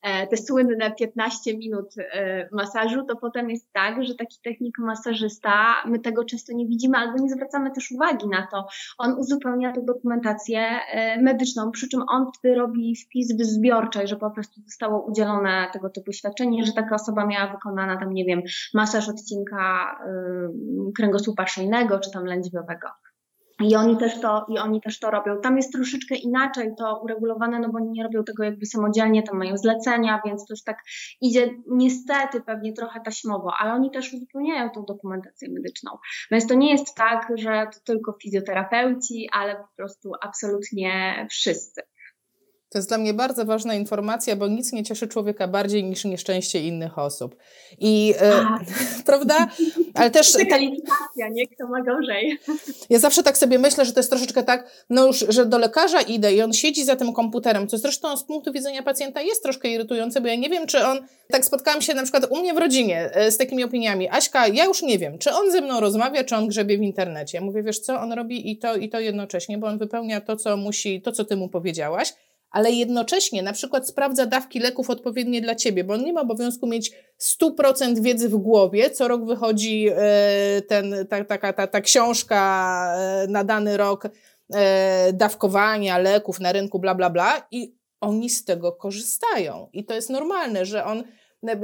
e, 0.03 0.27
te 0.27 0.37
słynne 0.37 0.95
15 0.99 1.57
minut 1.57 1.95
e, 1.99 2.49
masażu, 2.53 3.05
to 3.09 3.17
potem 3.17 3.51
jest 3.51 3.73
tak, 3.73 4.05
że 4.05 4.15
taki 4.15 4.37
technik 4.45 4.79
masażysta, 4.79 5.75
my 5.87 5.99
tego 5.99 6.25
często 6.25 6.53
nie 6.53 6.67
widzimy 6.67 6.99
albo 6.99 7.19
nie 7.19 7.31
zwracamy 7.31 7.48
zwracamy 7.49 7.71
też 7.71 7.91
uwagi 7.93 8.29
na 8.29 8.47
to. 8.47 8.67
On 8.99 9.15
uzupełnia 9.19 9.73
tę 9.73 9.83
dokumentację 9.83 10.61
e, 10.61 11.23
medyczną, 11.23 11.71
przy 11.71 11.89
czym 11.89 12.03
on 12.09 12.27
wtedy 12.39 12.55
robi 12.55 12.97
wpis 12.97 13.37
w 13.37 13.45
zbiorczej, 13.45 14.09
że 14.09 14.17
po 14.17 14.31
prostu 14.31 14.61
zostało 14.67 15.07
udzielone 15.07 15.69
tego 15.73 15.91
typu 15.91 16.13
świadczenie, 16.13 16.65
że 16.65 16.73
taka 16.73 16.95
osoba 16.95 17.27
miała 17.27 17.53
wykonana 17.53 17.97
tam, 17.97 18.13
nie 18.13 18.25
wiem, 18.25 18.43
masaż 18.75 19.09
odcinka 19.09 19.97
y, 20.89 20.93
kręgosłupa 20.97 21.47
szyjnego 21.47 21.99
czy 21.99 22.11
tam 22.11 22.25
lędźwiowego. 22.25 22.89
I 23.61 23.77
oni, 23.77 23.97
też 23.97 24.21
to, 24.21 24.47
I 24.49 24.59
oni 24.59 24.81
też 24.81 24.99
to 24.99 25.11
robią. 25.11 25.41
Tam 25.41 25.57
jest 25.57 25.73
troszeczkę 25.73 26.15
inaczej 26.15 26.75
to 26.79 27.01
uregulowane, 27.03 27.59
no 27.59 27.69
bo 27.69 27.79
oni 27.79 27.91
nie 27.91 28.03
robią 28.03 28.25
tego 28.25 28.45
jakby 28.45 28.67
samodzielnie, 28.67 29.23
tam 29.23 29.39
mają 29.39 29.57
zlecenia, 29.57 30.21
więc 30.25 30.47
to 30.47 30.53
już 30.53 30.63
tak 30.63 30.83
idzie 31.21 31.51
niestety 31.67 32.41
pewnie 32.41 32.73
trochę 32.73 33.01
taśmowo, 33.01 33.53
ale 33.59 33.73
oni 33.73 33.91
też 33.91 34.13
uzupełniają 34.15 34.71
tą 34.71 34.85
dokumentację 34.85 35.49
medyczną. 35.51 35.91
Więc 36.31 36.47
to 36.47 36.55
nie 36.55 36.73
jest 36.73 36.95
tak, 36.95 37.33
że 37.37 37.67
to 37.75 37.81
tylko 37.85 38.17
fizjoterapeuci, 38.23 39.29
ale 39.33 39.57
po 39.57 39.69
prostu 39.77 40.13
absolutnie 40.23 41.27
wszyscy. 41.31 41.83
To 42.71 42.79
jest 42.79 42.89
dla 42.89 42.99
mnie 42.99 43.15
bardzo 43.15 43.45
ważna 43.45 43.75
informacja, 43.75 44.37
bo 44.37 44.49
nic 44.49 44.73
nie 44.73 44.85
cieszy 44.85 45.09
człowieka 45.09 45.49
bardziej 45.49 45.85
niż 45.85 46.05
nieszczęście 46.05 46.63
innych 46.63 46.99
osób. 46.99 47.37
I 47.79 48.15
e, 48.21 48.47
prawda? 49.07 49.49
Ale 49.95 50.11
też. 50.11 50.33
Taka 50.33 50.51
tak, 50.51 50.61
licytacja, 50.61 51.29
nie 51.31 51.47
kto 51.47 51.69
ma 51.69 51.83
gorzej. 51.83 52.39
Ja 52.91 52.99
zawsze 52.99 53.23
tak 53.23 53.39
sobie 53.39 53.59
myślę, 53.59 53.85
że 53.85 53.93
to 53.93 54.01
jest 54.01 54.11
troszeczkę 54.11 54.43
tak, 54.43 54.71
no 54.91 55.07
już, 55.07 55.25
że 55.29 55.47
do 55.47 55.59
lekarza 55.59 56.01
idę 56.01 56.35
i 56.35 56.43
on 56.43 56.53
siedzi 56.53 56.85
za 56.85 56.97
tym 56.97 57.13
komputerem, 57.13 57.69
co 57.69 57.79
zresztą 57.79 58.17
z 58.17 58.25
punktu 58.25 58.53
widzenia 58.53 58.83
pacjenta 58.83 59.23
jest 59.23 59.43
troszkę 59.43 59.69
irytujące, 59.69 60.21
bo 60.21 60.29
ja 60.29 60.35
nie 60.35 60.51
wiem, 60.51 60.67
czy 60.67 60.87
on. 60.87 60.99
Tak 61.31 61.45
spotkałam 61.45 61.83
się 61.83 61.95
na 61.95 62.03
przykład 62.03 62.27
u 62.31 62.37
mnie 62.37 62.55
w 62.55 62.59
rodzinie 62.59 63.11
e, 63.13 63.31
z 63.31 63.37
takimi 63.37 63.65
opiniami. 63.65 64.09
Aśka, 64.09 64.47
ja 64.47 64.65
już 64.65 64.83
nie 64.83 64.99
wiem, 64.99 65.19
czy 65.19 65.33
on 65.33 65.51
ze 65.51 65.61
mną 65.61 65.81
rozmawia, 65.81 66.25
czy 66.25 66.37
on 66.37 66.49
grzebie 66.49 66.79
w 66.79 66.83
internecie. 66.83 67.39
Ja 67.39 67.45
mówię, 67.45 67.63
wiesz 67.63 67.79
co, 67.79 68.01
on 68.01 68.13
robi 68.13 68.51
i 68.51 68.59
to, 68.59 68.77
i 68.77 68.89
to 68.89 69.01
jednocześnie, 69.01 69.59
bo 69.59 69.67
on 69.67 69.79
wypełnia 69.79 70.21
to, 70.21 70.37
co 70.37 70.57
musi, 70.57 71.03
to, 71.03 71.13
co 71.13 71.25
ty 71.25 71.37
mu 71.37 71.49
powiedziałaś 71.49 72.13
ale 72.51 72.71
jednocześnie 72.71 73.43
na 73.43 73.53
przykład 73.53 73.89
sprawdza 73.89 74.27
dawki 74.27 74.59
leków 74.59 74.91
odpowiednie 74.91 75.41
dla 75.41 75.55
ciebie, 75.55 75.85
bo 75.85 75.95
on 75.95 76.05
nie 76.05 76.13
ma 76.13 76.21
obowiązku 76.21 76.67
mieć 76.67 76.93
100% 77.43 78.01
wiedzy 78.01 78.29
w 78.29 78.37
głowie. 78.37 78.91
Co 78.91 79.09
rok 79.09 79.25
wychodzi 79.27 79.89
e, 79.89 80.63
ten, 80.69 81.07
ta, 81.11 81.25
taka, 81.25 81.53
ta, 81.53 81.67
ta 81.67 81.81
książka 81.81 82.95
e, 82.97 83.27
na 83.29 83.45
dany 83.45 83.77
rok 83.77 84.09
e, 84.55 85.13
dawkowania 85.13 85.99
leków 85.99 86.41
na 86.41 86.53
rynku, 86.53 86.79
bla, 86.79 86.95
bla, 86.95 87.11
bla, 87.11 87.47
i 87.51 87.79
oni 88.01 88.31
z 88.31 88.45
tego 88.45 88.73
korzystają. 88.73 89.69
I 89.73 89.85
to 89.85 89.95
jest 89.95 90.11
normalne, 90.11 90.67
że 90.67 90.85
on. 90.85 91.03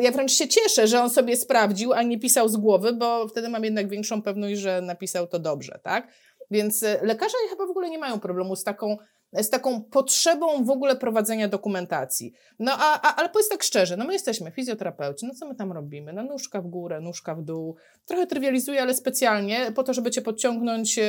Ja 0.00 0.10
wręcz 0.10 0.32
się 0.32 0.48
cieszę, 0.48 0.86
że 0.86 1.00
on 1.00 1.10
sobie 1.10 1.36
sprawdził, 1.36 1.92
a 1.92 2.02
nie 2.02 2.18
pisał 2.18 2.48
z 2.48 2.56
głowy, 2.56 2.92
bo 2.92 3.28
wtedy 3.28 3.48
mam 3.48 3.64
jednak 3.64 3.88
większą 3.88 4.22
pewność, 4.22 4.60
że 4.60 4.80
napisał 4.80 5.26
to 5.26 5.38
dobrze, 5.38 5.80
tak? 5.82 6.08
Więc 6.50 6.84
lekarze 7.02 7.36
chyba 7.50 7.66
w 7.66 7.70
ogóle 7.70 7.90
nie 7.90 7.98
mają 7.98 8.20
problemu 8.20 8.56
z 8.56 8.64
taką 8.64 8.96
z 9.42 9.50
taką 9.50 9.82
potrzebą 9.82 10.64
w 10.64 10.70
ogóle 10.70 10.96
prowadzenia 10.96 11.48
dokumentacji. 11.48 12.32
No 12.58 12.72
a, 12.78 13.00
a, 13.00 13.16
ale 13.16 13.28
powiedz 13.28 13.48
tak 13.48 13.62
szczerze, 13.62 13.96
no 13.96 14.04
my 14.04 14.12
jesteśmy 14.12 14.50
fizjoterapeuci, 14.50 15.26
no 15.26 15.34
co 15.34 15.48
my 15.48 15.54
tam 15.54 15.72
robimy? 15.72 16.12
No 16.12 16.22
nóżka 16.22 16.60
w 16.60 16.66
górę, 16.66 17.00
nóżka 17.00 17.34
w 17.34 17.42
dół. 17.42 17.76
Trochę 18.06 18.26
trywializuję, 18.26 18.82
ale 18.82 18.94
specjalnie 18.94 19.72
po 19.74 19.82
to, 19.82 19.94
żeby 19.94 20.10
cię 20.10 20.22
podciągnąć 20.22 20.96
yy, 20.96 21.04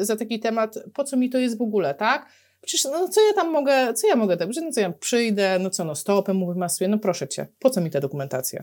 za 0.00 0.16
taki 0.16 0.40
temat, 0.40 0.74
po 0.94 1.04
co 1.04 1.16
mi 1.16 1.30
to 1.30 1.38
jest 1.38 1.58
w 1.58 1.62
ogóle, 1.62 1.94
tak? 1.94 2.26
Przecież 2.60 2.84
no 2.84 3.08
co 3.08 3.20
ja 3.26 3.32
tam 3.34 3.50
mogę, 3.50 3.94
co 3.94 4.06
ja 4.06 4.16
mogę 4.16 4.36
tak, 4.36 4.48
no 4.62 4.72
co 4.72 4.80
ja 4.80 4.92
przyjdę, 4.92 5.58
no 5.58 5.70
co 5.70 5.84
no 5.84 5.94
stopę 5.94 6.34
mu 6.34 6.46
wymasuję, 6.46 6.88
no 6.88 6.98
proszę 6.98 7.28
cię, 7.28 7.46
po 7.58 7.70
co 7.70 7.80
mi 7.80 7.90
ta 7.90 8.00
dokumentacja? 8.00 8.62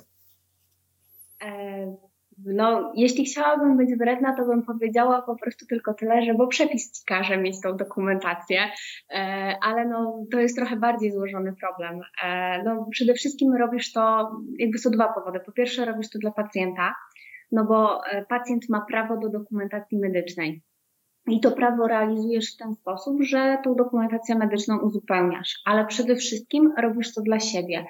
E 1.44 2.07
no, 2.54 2.92
jeśli 2.96 3.26
chciałabym 3.26 3.78
być 3.78 3.96
wredna, 3.96 4.36
to 4.36 4.46
bym 4.46 4.64
powiedziała 4.64 5.22
po 5.22 5.36
prostu 5.36 5.66
tylko 5.66 5.94
tyle, 5.94 6.22
że 6.22 6.34
bo 6.34 6.48
przepis 6.48 6.92
ci 6.92 7.06
każe 7.06 7.38
mieć 7.38 7.62
tą 7.62 7.78
dokumentację, 7.78 8.60
e, 9.10 9.56
ale 9.62 9.86
no, 9.86 10.26
to 10.32 10.40
jest 10.40 10.56
trochę 10.56 10.76
bardziej 10.76 11.12
złożony 11.12 11.54
problem. 11.62 12.02
E, 12.24 12.64
no, 12.64 12.88
przede 12.92 13.14
wszystkim 13.14 13.54
robisz 13.56 13.92
to, 13.94 14.32
jakby 14.60 14.78
są 14.78 14.90
dwa 14.90 15.14
powody. 15.14 15.40
Po 15.40 15.52
pierwsze, 15.52 15.86
robisz 15.86 16.10
to 16.10 16.20
dla 16.20 16.32
pacjenta, 16.32 16.96
no 17.52 17.66
bo 17.66 18.06
e, 18.06 18.26
pacjent 18.26 18.70
ma 18.70 18.82
prawo 18.82 19.18
do 19.18 19.30
dokumentacji 19.30 20.00
medycznej. 20.00 20.62
I 21.28 21.40
to 21.40 21.52
prawo 21.52 21.88
realizujesz 21.88 22.54
w 22.54 22.58
ten 22.58 22.76
sposób, 22.76 23.18
że 23.22 23.58
tą 23.64 23.76
dokumentację 23.76 24.36
medyczną 24.36 24.80
uzupełniasz, 24.80 25.62
ale 25.66 25.86
przede 25.86 26.16
wszystkim 26.16 26.74
robisz 26.82 27.14
to 27.14 27.22
dla 27.22 27.40
siebie, 27.40 27.86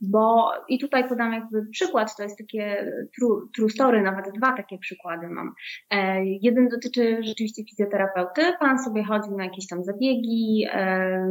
bo 0.00 0.52
i 0.68 0.78
tutaj 0.78 1.08
podam 1.08 1.32
jakby 1.32 1.66
przykład, 1.66 2.16
to 2.16 2.22
jest 2.22 2.38
takie 2.38 2.92
true, 3.18 3.48
true 3.56 3.70
story, 3.70 4.02
nawet 4.02 4.24
dwa 4.36 4.56
takie 4.56 4.78
przykłady 4.78 5.28
mam. 5.28 5.52
E, 5.90 6.24
jeden 6.24 6.68
dotyczy 6.68 7.18
rzeczywiście 7.22 7.64
fizjoterapeuty, 7.64 8.42
pan 8.60 8.78
sobie 8.78 9.04
chodził 9.04 9.36
na 9.36 9.44
jakieś 9.44 9.66
tam 9.66 9.84
zabiegi, 9.84 10.66
e, 10.72 11.26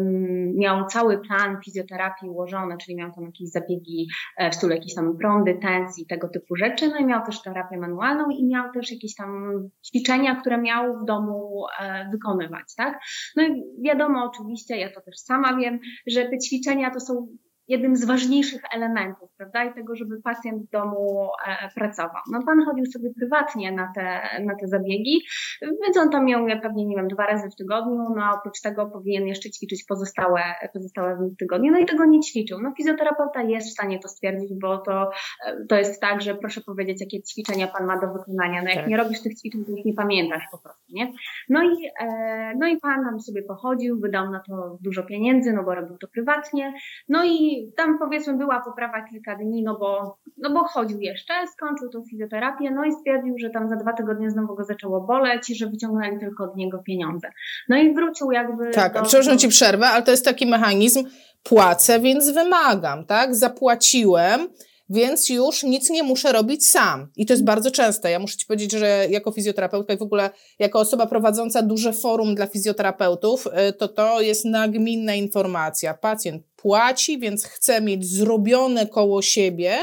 miał 0.55 0.85
cały 0.85 1.17
plan 1.17 1.57
fizjoterapii 1.65 2.29
ułożony, 2.29 2.77
czyli 2.77 2.97
miał 2.97 3.11
tam 3.11 3.23
jakieś 3.23 3.49
zabiegi 3.49 4.07
e, 4.37 4.51
w 4.51 4.55
stylu 4.55 4.73
jakieś 4.73 4.95
tam 4.95 5.17
prądy, 5.17 5.59
tensji, 5.61 6.05
tego 6.05 6.29
typu 6.29 6.55
rzeczy, 6.55 6.87
no 6.87 6.97
i 6.97 7.05
miał 7.05 7.25
też 7.25 7.41
terapię 7.41 7.77
manualną 7.77 8.29
i 8.29 8.45
miał 8.45 8.71
też 8.71 8.91
jakieś 8.91 9.15
tam 9.15 9.51
ćwiczenia, 9.85 10.35
które 10.35 10.57
miał 10.57 10.93
w 10.93 11.05
domu 11.05 11.44
E, 11.79 12.09
wykonywać, 12.11 12.75
tak? 12.77 12.99
No 13.35 13.43
i 13.43 13.63
wiadomo 13.81 14.31
oczywiście, 14.33 14.77
ja 14.77 14.91
to 14.91 15.01
też 15.01 15.17
sama 15.17 15.57
wiem, 15.57 15.79
że 16.07 16.25
te 16.25 16.37
ćwiczenia 16.37 16.91
to 16.91 16.99
są 16.99 17.27
jednym 17.67 17.95
z 17.95 18.05
ważniejszych 18.05 18.61
elementów, 18.73 19.29
prawda, 19.37 19.63
i 19.63 19.73
tego, 19.73 19.95
żeby 19.95 20.21
pacjent 20.21 20.67
w 20.67 20.69
domu 20.69 21.29
e, 21.47 21.69
pracował. 21.75 22.21
No 22.31 22.39
pan 22.45 22.65
chodził 22.65 22.85
sobie 22.85 23.09
prywatnie 23.19 23.71
na 23.71 23.91
te, 23.95 24.21
na 24.43 24.55
te 24.55 24.67
zabiegi, 24.67 25.21
więc 25.61 25.97
on 25.97 26.09
tam 26.09 26.25
miał 26.25 26.45
pewnie, 26.61 26.85
nie 26.85 26.95
wiem, 26.95 27.07
dwa 27.07 27.25
razy 27.25 27.49
w 27.49 27.55
tygodniu, 27.55 28.03
no 28.15 28.23
a 28.23 28.39
oprócz 28.39 28.61
tego 28.61 28.85
powinien 28.85 29.27
jeszcze 29.27 29.49
ćwiczyć 29.49 29.83
pozostałe, 29.87 30.41
pozostałe 30.73 31.15
w 31.15 31.37
tygodniu, 31.37 31.71
no 31.71 31.79
i 31.79 31.85
tego 31.85 32.05
nie 32.05 32.19
ćwiczył. 32.19 32.61
No 32.61 32.73
fizjoterapeuta 32.77 33.41
jest 33.41 33.67
w 33.67 33.71
stanie 33.71 33.99
to 33.99 34.07
stwierdzić, 34.07 34.51
bo 34.61 34.77
to, 34.77 35.09
e, 35.47 35.65
to 35.69 35.75
jest 35.75 36.01
tak, 36.01 36.21
że 36.21 36.35
proszę 36.35 36.61
powiedzieć, 36.61 37.01
jakie 37.01 37.23
ćwiczenia 37.23 37.67
pan 37.67 37.85
ma 37.85 37.99
do 37.99 38.13
wykonania, 38.13 38.61
no 38.61 38.69
jak 38.69 38.79
tak. 38.79 38.87
nie 38.87 38.97
robisz 38.97 39.21
tych 39.21 39.39
ćwiczeń, 39.39 39.65
to 39.65 39.71
już 39.71 39.85
nie 39.85 39.93
pamiętasz 39.93 40.43
po 40.51 40.57
prostu, 40.57 40.83
nie? 40.89 41.13
No 41.49 41.63
i, 41.63 41.91
e, 41.99 42.53
no 42.59 42.67
i 42.67 42.77
pan 42.77 43.05
tam 43.05 43.19
sobie 43.19 43.43
pochodził, 43.43 43.99
wydał 43.99 44.31
na 44.31 44.39
to 44.39 44.77
dużo 44.81 45.03
pieniędzy, 45.03 45.53
no 45.53 45.63
bo 45.63 45.75
robił 45.75 45.97
to 45.97 46.07
prywatnie, 46.07 46.73
no 47.09 47.25
i 47.25 47.54
tam 47.77 47.99
powiedzmy 47.99 48.37
była 48.37 48.61
poprawa 48.61 49.01
kilka 49.01 49.35
dni, 49.35 49.63
no 49.63 49.77
bo, 49.79 50.17
no 50.37 50.49
bo 50.49 50.63
chodził 50.63 50.99
jeszcze, 50.99 51.33
skończył 51.53 51.89
tą 51.89 52.03
fizjoterapię, 52.09 52.71
no 52.71 52.85
i 52.85 52.91
stwierdził, 52.91 53.35
że 53.37 53.49
tam 53.49 53.69
za 53.69 53.75
dwa 53.75 53.93
tygodnie 53.93 54.29
znowu 54.29 54.55
go 54.55 54.63
zaczęło 54.63 55.01
boleć 55.01 55.49
i 55.49 55.55
że 55.55 55.67
wyciągnęli 55.67 56.19
tylko 56.19 56.43
od 56.43 56.55
niego 56.55 56.77
pieniądze. 56.77 57.27
No 57.69 57.77
i 57.77 57.93
wrócił 57.93 58.31
jakby. 58.31 58.71
Tak, 58.71 58.93
do... 58.93 59.01
przepraszam 59.01 59.37
ci 59.37 59.47
przerwę, 59.47 59.87
ale 59.87 60.03
to 60.03 60.11
jest 60.11 60.25
taki 60.25 60.45
mechanizm, 60.45 61.05
płacę, 61.43 61.99
więc 61.99 62.31
wymagam, 62.31 63.05
tak? 63.05 63.35
Zapłaciłem, 63.35 64.47
więc 64.89 65.29
już 65.29 65.63
nic 65.63 65.89
nie 65.89 66.03
muszę 66.03 66.31
robić 66.31 66.69
sam. 66.69 67.07
I 67.15 67.25
to 67.25 67.33
jest 67.33 67.43
bardzo 67.43 67.71
częste. 67.71 68.11
Ja 68.11 68.19
muszę 68.19 68.37
Ci 68.37 68.45
powiedzieć, 68.45 68.71
że 68.71 69.07
jako 69.09 69.31
fizjoterapeutka 69.31 69.93
i 69.93 69.97
w 69.97 70.01
ogóle 70.01 70.29
jako 70.59 70.79
osoba 70.79 71.05
prowadząca 71.05 71.61
duże 71.61 71.93
forum 71.93 72.35
dla 72.35 72.47
fizjoterapeutów, 72.47 73.47
y, 73.47 73.73
to 73.73 73.87
to 73.87 74.21
jest 74.21 74.45
nagminna 74.45 75.15
informacja. 75.15 75.93
Pacjent 75.93 76.43
płaci, 76.55 77.19
więc 77.19 77.45
chce 77.45 77.81
mieć 77.81 78.09
zrobione 78.09 78.87
koło 78.87 79.21
siebie, 79.21 79.77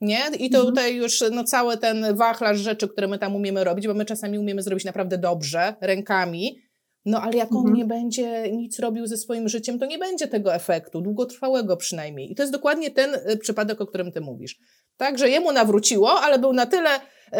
nie? 0.00 0.20
I 0.38 0.50
to 0.50 0.58
mhm. 0.58 0.66
tutaj 0.66 0.94
już 0.96 1.24
no, 1.30 1.44
cały 1.44 1.76
ten 1.76 2.16
wachlarz 2.16 2.58
rzeczy, 2.58 2.88
które 2.88 3.08
my 3.08 3.18
tam 3.18 3.36
umiemy 3.36 3.64
robić, 3.64 3.86
bo 3.86 3.94
my 3.94 4.04
czasami 4.04 4.38
umiemy 4.38 4.62
zrobić 4.62 4.84
naprawdę 4.84 5.18
dobrze, 5.18 5.74
rękami, 5.80 6.62
no 7.04 7.22
ale 7.22 7.36
jak 7.36 7.52
on 7.52 7.58
mhm. 7.58 7.76
nie 7.76 7.84
będzie 7.84 8.52
nic 8.52 8.78
robił 8.78 9.06
ze 9.06 9.16
swoim 9.16 9.48
życiem, 9.48 9.78
to 9.78 9.86
nie 9.86 9.98
będzie 9.98 10.28
tego 10.28 10.54
efektu, 10.54 11.00
długotrwałego 11.00 11.76
przynajmniej. 11.76 12.32
I 12.32 12.34
to 12.34 12.42
jest 12.42 12.52
dokładnie 12.52 12.90
ten 12.90 13.14
y, 13.14 13.36
przypadek, 13.36 13.80
o 13.80 13.86
którym 13.86 14.12
ty 14.12 14.20
mówisz. 14.20 14.58
Tak, 14.96 15.18
że 15.18 15.28
jemu 15.28 15.52
nawróciło, 15.52 16.20
ale 16.20 16.38
był 16.38 16.52
na 16.52 16.66
tyle 16.66 16.90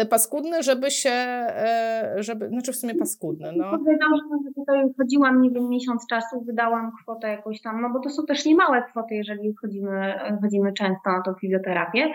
paskudny, 0.09 0.63
żeby 0.63 0.91
się, 0.91 1.09
e, 1.09 2.15
żeby, 2.17 2.49
znaczy 2.49 2.73
w 2.73 2.75
sumie 2.75 2.95
paskudny. 2.95 3.53
No. 3.57 3.71
Powiedział, 3.71 4.09
że 4.45 4.53
tutaj 4.55 4.93
chodziłam, 4.97 5.41
nie 5.41 5.49
wiem, 5.49 5.69
miesiąc 5.69 6.07
czasu, 6.07 6.41
wydałam 6.41 6.91
kwotę 7.01 7.27
jakąś 7.27 7.61
tam, 7.61 7.81
no 7.81 7.89
bo 7.89 7.99
to 7.99 8.09
są 8.09 8.25
też 8.25 8.45
niemałe 8.45 8.83
kwoty, 8.83 9.15
jeżeli 9.15 9.55
chodzimy, 9.61 10.13
chodzimy 10.41 10.73
często 10.73 11.11
na 11.11 11.21
tą 11.21 11.33
fizjoterapię. 11.33 12.13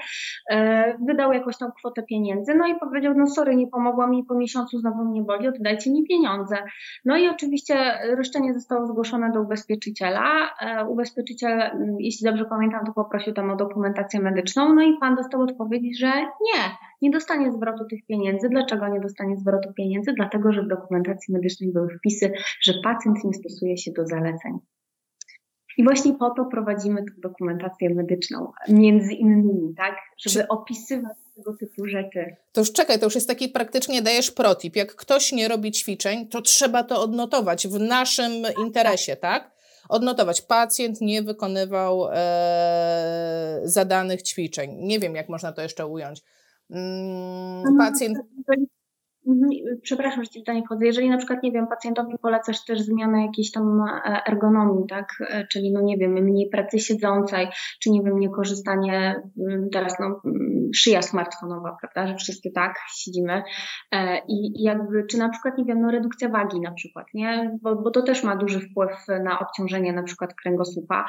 E, 0.51 0.99
wydał 1.07 1.33
jakąś 1.33 1.59
tam 1.59 1.73
kwotę 1.73 2.03
pieniędzy, 2.03 2.55
no 2.55 2.67
i 2.67 2.75
powiedział, 2.75 3.15
no 3.17 3.27
sorry, 3.27 3.57
nie 3.57 3.67
pomogła 3.67 4.07
mi, 4.07 4.25
po 4.25 4.35
miesiącu 4.35 4.79
znowu 4.79 5.05
mnie 5.05 5.23
boli, 5.23 5.49
oddajcie 5.49 5.93
mi 5.93 6.07
pieniądze. 6.07 6.57
No 7.05 7.17
i 7.17 7.29
oczywiście 7.29 7.75
roszczenie 8.17 8.55
zostało 8.55 8.87
zgłoszone 8.87 9.33
do 9.33 9.41
ubezpieczyciela. 9.41 10.51
Ubezpieczyciel, 10.89 11.71
jeśli 11.99 12.25
dobrze 12.25 12.45
pamiętam, 12.45 12.87
to 12.87 12.93
poprosił 12.93 13.35
tam 13.35 13.51
o 13.51 13.57
dokumentację 13.57 14.21
medyczną, 14.21 14.75
no 14.75 14.83
i 14.83 14.99
pan 15.01 15.17
dostał 15.17 15.41
odpowiedź, 15.43 15.99
że 15.99 16.13
nie, 16.21 16.61
nie 17.03 17.11
dostanie 17.11 17.53
zwrotu 17.53 17.85
tych 17.91 18.07
pieniędzy. 18.07 18.49
Dlaczego 18.49 18.89
nie 18.89 19.01
dostanie 19.01 19.37
zwrotu 19.37 19.73
pieniędzy? 19.73 20.13
Dlatego, 20.13 20.53
że 20.53 20.63
w 20.63 20.69
dokumentacji 20.69 21.35
medycznej 21.35 21.73
były 21.73 21.89
wpisy, 21.99 22.33
że 22.63 22.73
pacjent 22.85 23.25
nie 23.25 23.33
stosuje 23.35 23.79
się 23.79 23.93
do 23.93 24.07
zaleceń. 24.07 24.59
I 25.79 25.85
właśnie 25.85 26.15
po 26.15 26.31
to 26.31 26.45
prowadzimy 26.45 27.05
tę 27.05 27.13
dokumentację 27.19 27.95
medyczną, 27.95 28.53
między 28.69 29.13
innymi, 29.13 29.75
tak, 29.77 29.95
żeby 30.27 30.49
opisywać 30.49 31.17
tego 31.37 31.57
typu 31.57 31.87
rzeczy. 31.87 32.37
To 32.53 32.61
już 32.61 32.73
czekaj, 32.73 32.99
to 32.99 33.05
już 33.05 33.15
jest 33.15 33.29
taki 33.29 33.49
praktycznie 33.49 34.03
dajesz 34.03 34.31
protip. 34.31 34.77
Jak 34.77 34.95
ktoś 34.95 35.33
nie 35.33 35.49
robi 35.49 35.73
ćwiczeń, 35.73 36.29
to 36.29 36.43
trzeba 36.43 36.83
to 36.83 37.03
odnotować 37.03 37.69
w 37.69 37.81
naszym 37.81 38.33
interesie, 38.65 39.17
tak? 39.17 39.51
Odnotować, 39.89 40.43
pacjent 40.43 41.01
nie 41.01 41.23
wykonywał 41.23 42.09
e, 42.13 43.61
zadanych 43.65 44.23
ćwiczeń. 44.23 44.77
Nie 44.79 44.99
wiem, 44.99 45.15
jak 45.15 45.29
można 45.29 45.53
to 45.53 45.63
jeszcze 45.63 45.87
ująć 45.87 46.23
Hum, 46.71 47.63
400... 47.65 48.69
przepraszam, 49.83 50.25
że 50.25 50.31
Ci 50.31 50.41
pytanie 50.41 50.63
wchodzę, 50.63 50.87
jeżeli 50.87 51.11
na 51.11 51.17
przykład, 51.17 51.43
nie 51.43 51.53
wiem, 51.53 51.67
pacjentowi 51.67 52.19
polecasz 52.23 52.65
też 52.65 52.81
zmianę 52.81 53.23
jakiejś 53.23 53.53
tam 53.53 53.81
e, 53.81 54.23
ergonomii, 54.29 54.87
tak, 54.89 55.09
e, 55.21 55.47
czyli 55.47 55.73
no 55.73 55.81
nie 55.81 55.97
wiem, 55.97 56.13
mniej 56.13 56.49
pracy 56.49 56.79
siedzącej, 56.79 57.49
czy 57.81 57.91
nie 57.91 58.03
wiem, 58.03 58.19
nie 58.19 58.31
korzystanie, 58.31 59.23
mm, 59.49 59.69
teraz 59.73 59.97
no 60.01 60.07
mm, 60.07 60.71
szyja 60.75 61.03
smartfonowa, 61.03 61.77
prawda, 61.81 62.07
że 62.07 62.17
wszyscy 62.17 62.51
tak 62.51 62.75
siedzimy. 62.97 63.43
I 64.29 64.63
jakby, 64.63 65.07
czy 65.11 65.19
na 65.19 65.29
przykład, 65.29 65.59
nie 65.59 65.65
wiem, 65.65 65.81
no 65.81 65.91
redukcja 65.91 66.29
wagi 66.29 66.61
na 66.61 66.73
przykład, 66.73 67.07
nie, 67.15 67.59
bo, 67.63 67.77
bo 67.77 67.91
to 67.91 68.03
też 68.03 68.25
ma 68.25 68.37
duży 68.37 68.61
wpływ 68.61 68.91
na 69.25 69.39
obciążenie 69.39 69.93
na 69.93 70.03
przykład 70.03 70.35
kręgosłupa. 70.35 71.05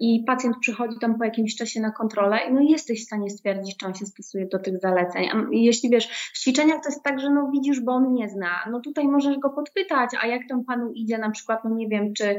I 0.00 0.24
pacjent 0.26 0.56
przychodzi 0.60 0.96
tam 1.00 1.18
po 1.18 1.24
jakimś 1.24 1.56
czasie 1.56 1.80
na 1.80 1.92
kontrolę 1.92 2.38
i 2.48 2.54
no 2.54 2.60
jesteś 2.60 3.02
w 3.02 3.06
stanie 3.06 3.30
stwierdzić, 3.30 3.76
czy 3.76 3.86
on 3.86 3.94
się 3.94 4.06
stosuje 4.06 4.46
do 4.46 4.58
tych 4.58 4.78
zaleceń. 4.78 5.28
Jeśli 5.50 5.90
wiesz, 5.90 6.08
w 6.34 6.38
ćwiczeniach 6.38 6.82
to 6.82 6.88
jest 6.88 7.02
tak, 7.02 7.20
że 7.20 7.30
no 7.30 7.45
widzisz, 7.50 7.80
bo 7.80 7.92
on 7.92 8.12
nie 8.12 8.28
zna, 8.28 8.50
no 8.70 8.80
tutaj 8.80 9.08
możesz 9.08 9.38
go 9.38 9.50
podpytać, 9.50 10.10
a 10.20 10.26
jak 10.26 10.42
tam 10.48 10.64
panu 10.64 10.92
idzie 10.92 11.18
na 11.18 11.30
przykład, 11.30 11.60
no 11.64 11.74
nie 11.74 11.88
wiem, 11.88 12.12
czy, 12.14 12.38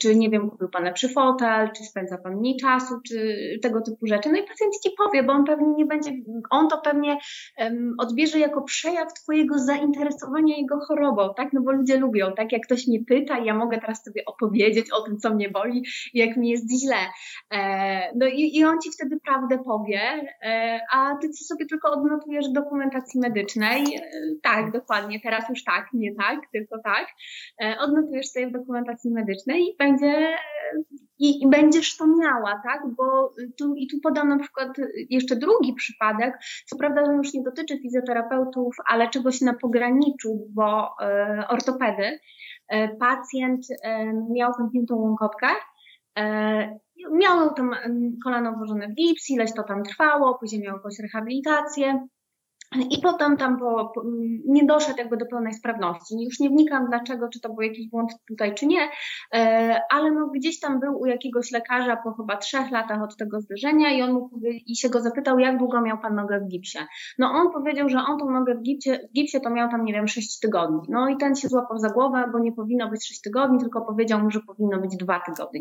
czy 0.00 0.16
nie 0.16 0.30
wiem, 0.30 0.50
kupił 0.50 0.68
pan 0.68 0.84
lepszy 0.84 1.08
fotel, 1.08 1.70
czy 1.76 1.84
spędza 1.84 2.18
pan 2.18 2.36
mniej 2.36 2.56
czasu, 2.56 2.94
czy 3.06 3.36
tego 3.62 3.80
typu 3.80 4.06
rzeczy. 4.06 4.28
No 4.32 4.38
i 4.38 4.42
pacjent 4.42 4.74
ci 4.82 4.90
powie, 4.98 5.22
bo 5.22 5.32
on 5.32 5.44
pewnie 5.44 5.74
nie 5.74 5.86
będzie, 5.86 6.10
on 6.50 6.68
to 6.68 6.78
pewnie 6.78 7.18
um, 7.58 7.94
odbierze 7.98 8.38
jako 8.38 8.62
przejaw 8.62 9.14
twojego 9.14 9.58
zainteresowania 9.58 10.56
jego 10.56 10.80
chorobą, 10.80 11.34
tak? 11.36 11.52
No 11.52 11.60
bo 11.60 11.72
ludzie 11.72 11.96
lubią, 11.96 12.32
tak? 12.36 12.52
Jak 12.52 12.62
ktoś 12.62 12.86
mnie 12.86 13.04
pyta 13.04 13.38
ja 13.44 13.54
mogę 13.54 13.80
teraz 13.80 14.04
sobie 14.04 14.24
opowiedzieć 14.24 14.90
o 14.92 15.02
tym, 15.02 15.18
co 15.18 15.34
mnie 15.34 15.50
boli, 15.50 15.84
jak 16.14 16.36
mi 16.36 16.50
jest 16.50 16.70
źle. 16.70 16.96
E, 17.50 18.12
no 18.16 18.26
i, 18.26 18.56
i 18.56 18.64
on 18.64 18.80
ci 18.80 18.90
wtedy 18.92 19.18
prawdę 19.20 19.58
powie, 19.58 20.00
e, 20.42 20.80
a 20.92 21.16
ty 21.16 21.32
sobie 21.32 21.66
tylko 21.66 21.90
odnotujesz 21.90 22.48
dokumentacji 22.48 23.20
medycznej. 23.20 23.84
E, 24.38 24.50
tak, 24.50 24.72
dokładnie, 24.72 25.20
teraz 25.20 25.48
już 25.48 25.64
tak, 25.64 25.86
nie 25.92 26.14
tak, 26.14 26.40
tylko 26.52 26.76
tak. 26.84 27.06
Odnotujesz 27.80 28.26
sobie 28.26 28.48
w 28.48 28.52
dokumentacji 28.52 29.10
medycznej 29.10 29.62
i 29.62 29.76
będzie 29.78 30.36
i, 31.18 31.42
i, 31.42 31.48
będziesz 31.48 31.96
to 31.96 32.06
miała, 32.06 32.62
tak? 32.64 32.82
Bo 32.96 33.34
tu, 33.58 33.74
i 33.74 33.86
tu 33.86 33.96
podam 34.02 34.28
na 34.28 34.38
przykład 34.38 34.68
jeszcze 35.10 35.36
drugi 35.36 35.74
przypadek. 35.74 36.38
Co 36.66 36.76
prawda, 36.76 37.02
on 37.02 37.16
już 37.16 37.34
nie 37.34 37.42
dotyczy 37.42 37.78
fizjoterapeutów, 37.78 38.76
ale 38.86 39.08
czegoś 39.10 39.40
na 39.40 39.54
pograniczu, 39.54 40.46
bo 40.50 40.96
e, 41.02 41.44
ortopedy. 41.48 42.18
E, 42.68 42.96
pacjent 42.96 43.66
e, 43.82 44.12
miał 44.30 44.52
zamkniętą 44.52 44.96
łąkotkę 44.96 45.46
E, 46.18 46.78
miał 47.12 47.54
tam 47.54 47.70
kolano 48.24 48.52
włożone 48.52 48.88
w 48.88 48.94
gips, 48.94 49.30
ileś 49.30 49.52
to 49.54 49.62
tam 49.62 49.82
trwało, 49.82 50.38
później 50.38 50.62
miał 50.62 50.76
jakąś 50.76 50.98
rehabilitację. 50.98 52.08
I 52.76 53.00
potem 53.02 53.36
tam 53.36 53.58
po, 53.58 53.92
nie 54.46 54.64
doszedł 54.66 54.98
jakby 54.98 55.16
do 55.16 55.26
pełnej 55.26 55.52
sprawności. 55.52 56.14
Już 56.24 56.40
nie 56.40 56.50
wnikam 56.50 56.86
dlaczego, 56.88 57.28
czy 57.28 57.40
to 57.40 57.48
był 57.48 57.62
jakiś 57.62 57.90
błąd 57.90 58.12
tutaj, 58.28 58.54
czy 58.54 58.66
nie, 58.66 58.88
e, 59.34 59.80
ale 59.90 60.10
no 60.10 60.26
gdzieś 60.26 60.60
tam 60.60 60.80
był 60.80 61.00
u 61.00 61.06
jakiegoś 61.06 61.52
lekarza 61.52 61.96
po 61.96 62.12
chyba 62.12 62.36
trzech 62.36 62.70
latach 62.70 63.02
od 63.02 63.16
tego 63.16 63.40
zdarzenia 63.40 63.92
i 63.92 64.02
on 64.02 64.12
mu 64.12 64.28
powie, 64.28 64.50
i 64.66 64.76
się 64.76 64.90
go 64.90 65.00
zapytał, 65.00 65.38
jak 65.38 65.58
długo 65.58 65.80
miał 65.80 65.98
pan 65.98 66.14
nogę 66.14 66.40
w 66.40 66.48
gipsie. 66.48 66.78
No 67.18 67.30
on 67.30 67.52
powiedział, 67.52 67.88
że 67.88 67.98
on 68.08 68.18
tą 68.18 68.30
nogę 68.30 68.54
w 68.54 68.62
gipsie, 68.62 68.90
w 69.10 69.12
gipsie 69.12 69.40
to 69.40 69.50
miał 69.50 69.70
tam, 69.70 69.84
nie 69.84 69.92
wiem, 69.92 70.08
sześć 70.08 70.40
tygodni. 70.40 70.80
No 70.88 71.08
i 71.08 71.16
ten 71.16 71.36
się 71.36 71.48
złapał 71.48 71.78
za 71.78 71.88
głowę, 71.88 72.24
bo 72.32 72.38
nie 72.38 72.52
powinno 72.52 72.90
być 72.90 73.08
sześć 73.08 73.20
tygodni, 73.20 73.58
tylko 73.58 73.80
powiedział 73.80 74.20
mu, 74.20 74.30
że 74.30 74.40
powinno 74.40 74.80
być 74.80 74.96
dwa 74.96 75.20
tygodnie. 75.20 75.60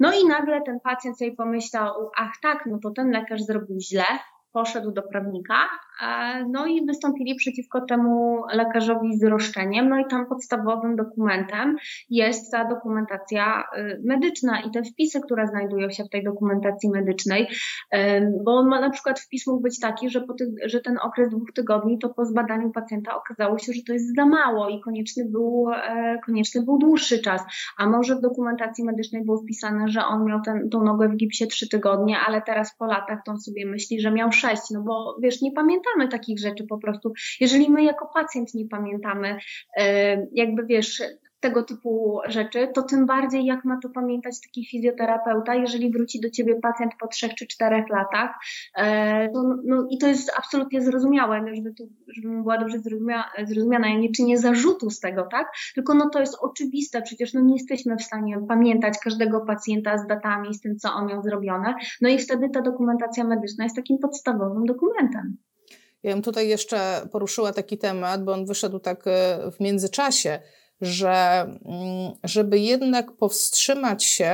No 0.00 0.12
i 0.12 0.26
nagle 0.26 0.62
ten 0.62 0.80
pacjent 0.80 1.18
sobie 1.18 1.32
pomyślał, 1.32 2.10
ach 2.16 2.32
tak, 2.42 2.64
no 2.66 2.78
to 2.82 2.90
ten 2.90 3.10
lekarz 3.10 3.42
zrobił 3.42 3.80
źle, 3.80 4.04
poszedł 4.56 4.92
do 4.92 5.02
prawnika, 5.02 5.54
no 6.48 6.66
i 6.66 6.86
wystąpili 6.86 7.34
przeciwko 7.34 7.80
temu 7.80 8.42
lekarzowi 8.52 9.18
z 9.18 9.24
roszczeniem, 9.24 9.88
no 9.88 9.98
i 9.98 10.04
tam 10.10 10.26
podstawowym 10.26 10.96
dokumentem 10.96 11.76
jest 12.10 12.52
ta 12.52 12.64
dokumentacja 12.64 13.64
y, 13.78 14.00
medyczna 14.04 14.60
i 14.60 14.70
te 14.70 14.82
wpisy, 14.82 15.20
które 15.20 15.46
znajdują 15.46 15.90
się 15.90 16.04
w 16.04 16.08
tej 16.08 16.24
dokumentacji 16.24 16.90
medycznej, 16.90 17.48
bo 18.44 18.62
na 18.64 18.90
przykład 18.90 19.20
wpis 19.20 19.46
mógł 19.46 19.62
być 19.62 19.80
taki, 19.80 20.10
że, 20.10 20.20
tych, 20.38 20.48
że 20.64 20.80
ten 20.80 20.98
okres 21.02 21.30
dwóch 21.30 21.52
tygodni 21.54 21.98
to 21.98 22.08
po 22.08 22.24
zbadaniu 22.24 22.70
pacjenta 22.70 23.16
okazało 23.16 23.58
się, 23.58 23.72
że 23.72 23.82
to 23.86 23.92
jest 23.92 24.16
za 24.16 24.26
mało 24.26 24.68
i 24.68 24.80
konieczny 24.80 25.24
był, 25.30 25.66
e, 25.72 26.18
konieczny 26.26 26.62
był 26.62 26.78
dłuższy 26.78 27.18
czas, 27.18 27.42
a 27.78 27.88
może 27.88 28.16
w 28.16 28.20
dokumentacji 28.20 28.84
medycznej 28.84 29.24
było 29.24 29.42
wpisane, 29.42 29.88
że 29.88 30.04
on 30.04 30.24
miał 30.24 30.40
ten, 30.42 30.70
tą 30.70 30.84
nogę 30.84 31.08
w 31.08 31.16
gipsie 31.16 31.46
trzy 31.46 31.68
tygodnie, 31.68 32.18
ale 32.26 32.42
teraz 32.42 32.76
po 32.78 32.86
latach 32.86 33.18
to 33.24 33.32
on 33.32 33.40
sobie 33.40 33.66
myśli, 33.66 34.00
że 34.00 34.10
miał 34.10 34.32
no 34.70 34.82
bo 34.82 35.16
wiesz, 35.22 35.42
nie 35.42 35.52
pamiętamy 35.52 36.08
takich 36.08 36.38
rzeczy 36.38 36.64
po 36.64 36.78
prostu. 36.78 37.12
Jeżeli 37.40 37.70
my 37.70 37.84
jako 37.84 38.10
pacjent 38.14 38.54
nie 38.54 38.68
pamiętamy, 38.68 39.38
e, 39.76 40.26
jakby 40.32 40.66
wiesz, 40.66 41.02
tego 41.46 41.62
typu 41.62 42.20
rzeczy, 42.28 42.68
to 42.74 42.82
tym 42.82 43.06
bardziej 43.06 43.44
jak 43.44 43.64
ma 43.64 43.78
to 43.82 43.88
pamiętać 43.88 44.40
taki 44.40 44.66
fizjoterapeuta, 44.66 45.54
jeżeli 45.54 45.90
wróci 45.90 46.20
do 46.20 46.30
ciebie 46.30 46.54
pacjent 46.60 46.92
po 47.00 47.06
trzech 47.06 47.34
czy 47.34 47.46
czterech 47.46 47.84
latach, 47.90 48.30
e, 48.76 49.28
to, 49.28 49.42
no, 49.64 49.86
i 49.90 49.98
to 49.98 50.06
jest 50.06 50.32
absolutnie 50.38 50.80
zrozumiałe, 50.80 51.42
no, 51.42 51.54
żeby, 51.54 51.74
tu, 51.74 51.88
żeby 52.08 52.42
była 52.42 52.58
dobrze 52.58 52.78
zrozumiana, 53.46 53.88
ja 53.88 53.98
nie 53.98 54.12
czynię 54.12 54.38
zarzutu 54.38 54.90
z 54.90 55.00
tego, 55.00 55.28
tak, 55.30 55.52
tylko 55.74 55.94
no 55.94 56.10
to 56.10 56.20
jest 56.20 56.36
oczywiste, 56.40 57.02
przecież 57.02 57.34
no 57.34 57.40
nie 57.40 57.54
jesteśmy 57.54 57.96
w 57.96 58.02
stanie 58.02 58.38
pamiętać 58.48 58.94
każdego 59.04 59.40
pacjenta 59.40 59.98
z 59.98 60.06
datami, 60.06 60.54
z 60.54 60.60
tym, 60.60 60.76
co 60.78 60.92
on 60.92 61.06
miał 61.06 61.22
zrobione, 61.22 61.74
no 62.00 62.08
i 62.08 62.18
wtedy 62.18 62.50
ta 62.50 62.60
dokumentacja 62.60 63.24
medyczna 63.24 63.64
jest 63.64 63.76
takim 63.76 63.98
podstawowym 63.98 64.66
dokumentem. 64.66 65.36
Ja 66.02 66.12
bym 66.12 66.22
tutaj 66.22 66.48
jeszcze 66.48 67.08
poruszyła 67.12 67.52
taki 67.52 67.78
temat, 67.78 68.24
bo 68.24 68.32
on 68.32 68.46
wyszedł 68.46 68.78
tak 68.78 69.06
e, 69.06 69.38
w 69.50 69.60
międzyczasie, 69.60 70.40
że 70.80 71.46
mm, 71.64 72.12
żeby 72.24 72.58
jednak 72.58 73.12
powstrzymać 73.12 74.04
się 74.04 74.32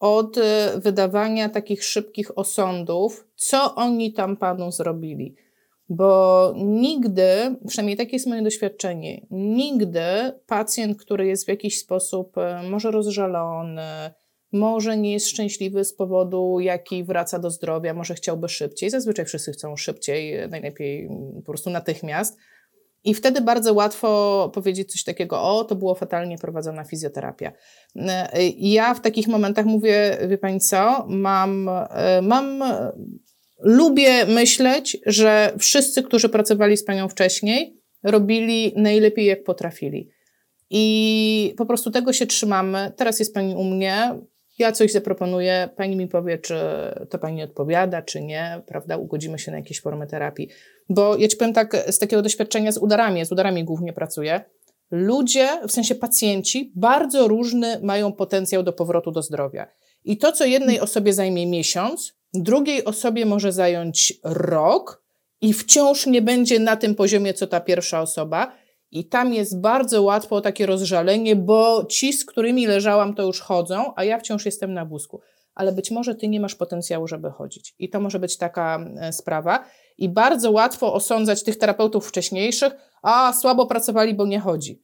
od 0.00 0.36
y, 0.36 0.42
wydawania 0.76 1.48
takich 1.48 1.84
szybkich 1.84 2.38
osądów, 2.38 3.28
co 3.36 3.74
oni 3.74 4.12
tam 4.12 4.36
panu 4.36 4.72
zrobili. 4.72 5.34
Bo 5.88 6.52
nigdy, 6.56 7.56
przynajmniej 7.68 7.96
takie 7.96 8.16
jest 8.16 8.26
moje 8.26 8.42
doświadczenie, 8.42 9.26
nigdy 9.30 10.00
pacjent, 10.46 10.98
który 10.98 11.26
jest 11.26 11.44
w 11.44 11.48
jakiś 11.48 11.78
sposób 11.78 12.36
y, 12.36 12.70
może 12.70 12.90
rozżalony, 12.90 14.10
może 14.52 14.96
nie 14.96 15.12
jest 15.12 15.28
szczęśliwy 15.28 15.84
z 15.84 15.94
powodu, 15.94 16.60
jaki 16.60 17.04
wraca 17.04 17.38
do 17.38 17.50
zdrowia, 17.50 17.94
może 17.94 18.14
chciałby 18.14 18.48
szybciej. 18.48 18.90
Zazwyczaj 18.90 19.24
wszyscy 19.24 19.52
chcą 19.52 19.76
szybciej, 19.76 20.48
najlepiej 20.48 21.08
po 21.36 21.52
prostu 21.52 21.70
natychmiast 21.70 22.38
i 23.04 23.14
wtedy 23.14 23.40
bardzo 23.40 23.74
łatwo 23.74 24.50
powiedzieć 24.54 24.92
coś 24.92 25.04
takiego, 25.04 25.42
o, 25.42 25.64
to 25.64 25.76
było 25.76 25.94
fatalnie 25.94 26.38
prowadzona 26.38 26.84
fizjoterapia. 26.84 27.52
I 28.56 28.72
ja 28.72 28.94
w 28.94 29.00
takich 29.00 29.28
momentach 29.28 29.66
mówię, 29.66 30.18
wie 30.28 30.38
pani 30.38 30.60
co, 30.60 31.06
mam, 31.08 31.70
mam, 32.22 32.62
lubię 33.58 34.26
myśleć, 34.26 34.96
że 35.06 35.52
wszyscy, 35.58 36.02
którzy 36.02 36.28
pracowali 36.28 36.76
z 36.76 36.84
panią 36.84 37.08
wcześniej, 37.08 37.76
robili 38.02 38.72
najlepiej, 38.76 39.26
jak 39.26 39.44
potrafili. 39.44 40.10
I 40.70 41.54
po 41.56 41.66
prostu 41.66 41.90
tego 41.90 42.12
się 42.12 42.26
trzymamy. 42.26 42.92
Teraz 42.96 43.18
jest 43.18 43.34
pani 43.34 43.54
u 43.54 43.64
mnie, 43.64 44.18
ja 44.58 44.72
coś 44.72 44.92
zaproponuję, 44.92 45.68
pani 45.76 45.96
mi 45.96 46.08
powie, 46.08 46.38
czy 46.38 46.54
to 47.10 47.18
pani 47.18 47.42
odpowiada, 47.42 48.02
czy 48.02 48.20
nie, 48.20 48.62
prawda? 48.66 48.96
Ugodzimy 48.96 49.38
się 49.38 49.50
na 49.50 49.56
jakieś 49.56 49.80
formy 49.80 50.06
terapii. 50.06 50.48
Bo 50.88 51.16
ja 51.16 51.28
ci 51.28 51.36
powiem 51.36 51.54
tak, 51.54 51.76
z 51.90 51.98
takiego 51.98 52.22
doświadczenia 52.22 52.72
z 52.72 52.78
udarami, 52.78 53.24
z 53.24 53.32
udarami 53.32 53.64
głównie 53.64 53.92
pracuję, 53.92 54.40
ludzie, 54.90 55.48
w 55.68 55.72
sensie 55.72 55.94
pacjenci, 55.94 56.72
bardzo 56.76 57.28
różny 57.28 57.80
mają 57.82 58.12
potencjał 58.12 58.62
do 58.62 58.72
powrotu 58.72 59.10
do 59.10 59.22
zdrowia. 59.22 59.66
I 60.04 60.18
to, 60.18 60.32
co 60.32 60.44
jednej 60.44 60.80
osobie 60.80 61.12
zajmie 61.12 61.46
miesiąc, 61.46 62.14
drugiej 62.34 62.84
osobie 62.84 63.26
może 63.26 63.52
zająć 63.52 64.14
rok 64.24 65.02
i 65.40 65.52
wciąż 65.52 66.06
nie 66.06 66.22
będzie 66.22 66.58
na 66.58 66.76
tym 66.76 66.94
poziomie, 66.94 67.34
co 67.34 67.46
ta 67.46 67.60
pierwsza 67.60 68.00
osoba. 68.00 68.52
I 68.90 69.08
tam 69.08 69.34
jest 69.34 69.60
bardzo 69.60 70.02
łatwo 70.02 70.40
takie 70.40 70.66
rozżalenie, 70.66 71.36
bo 71.36 71.84
ci, 71.84 72.12
z 72.12 72.24
którymi 72.24 72.66
leżałam, 72.66 73.14
to 73.14 73.22
już 73.22 73.40
chodzą, 73.40 73.92
a 73.96 74.04
ja 74.04 74.18
wciąż 74.18 74.46
jestem 74.46 74.74
na 74.74 74.84
wózku. 74.84 75.20
Ale 75.54 75.72
być 75.72 75.90
może 75.90 76.14
ty 76.14 76.28
nie 76.28 76.40
masz 76.40 76.54
potencjału, 76.54 77.06
żeby 77.06 77.30
chodzić. 77.30 77.74
I 77.78 77.90
to 77.90 78.00
może 78.00 78.18
być 78.18 78.36
taka 78.36 78.84
e, 79.00 79.12
sprawa. 79.12 79.64
I 79.98 80.08
bardzo 80.08 80.50
łatwo 80.50 80.94
osądzać 80.94 81.44
tych 81.44 81.58
terapeutów 81.58 82.08
wcześniejszych, 82.08 82.72
a 83.02 83.32
słabo 83.32 83.66
pracowali, 83.66 84.14
bo 84.14 84.26
nie 84.26 84.40
chodzi. 84.40 84.82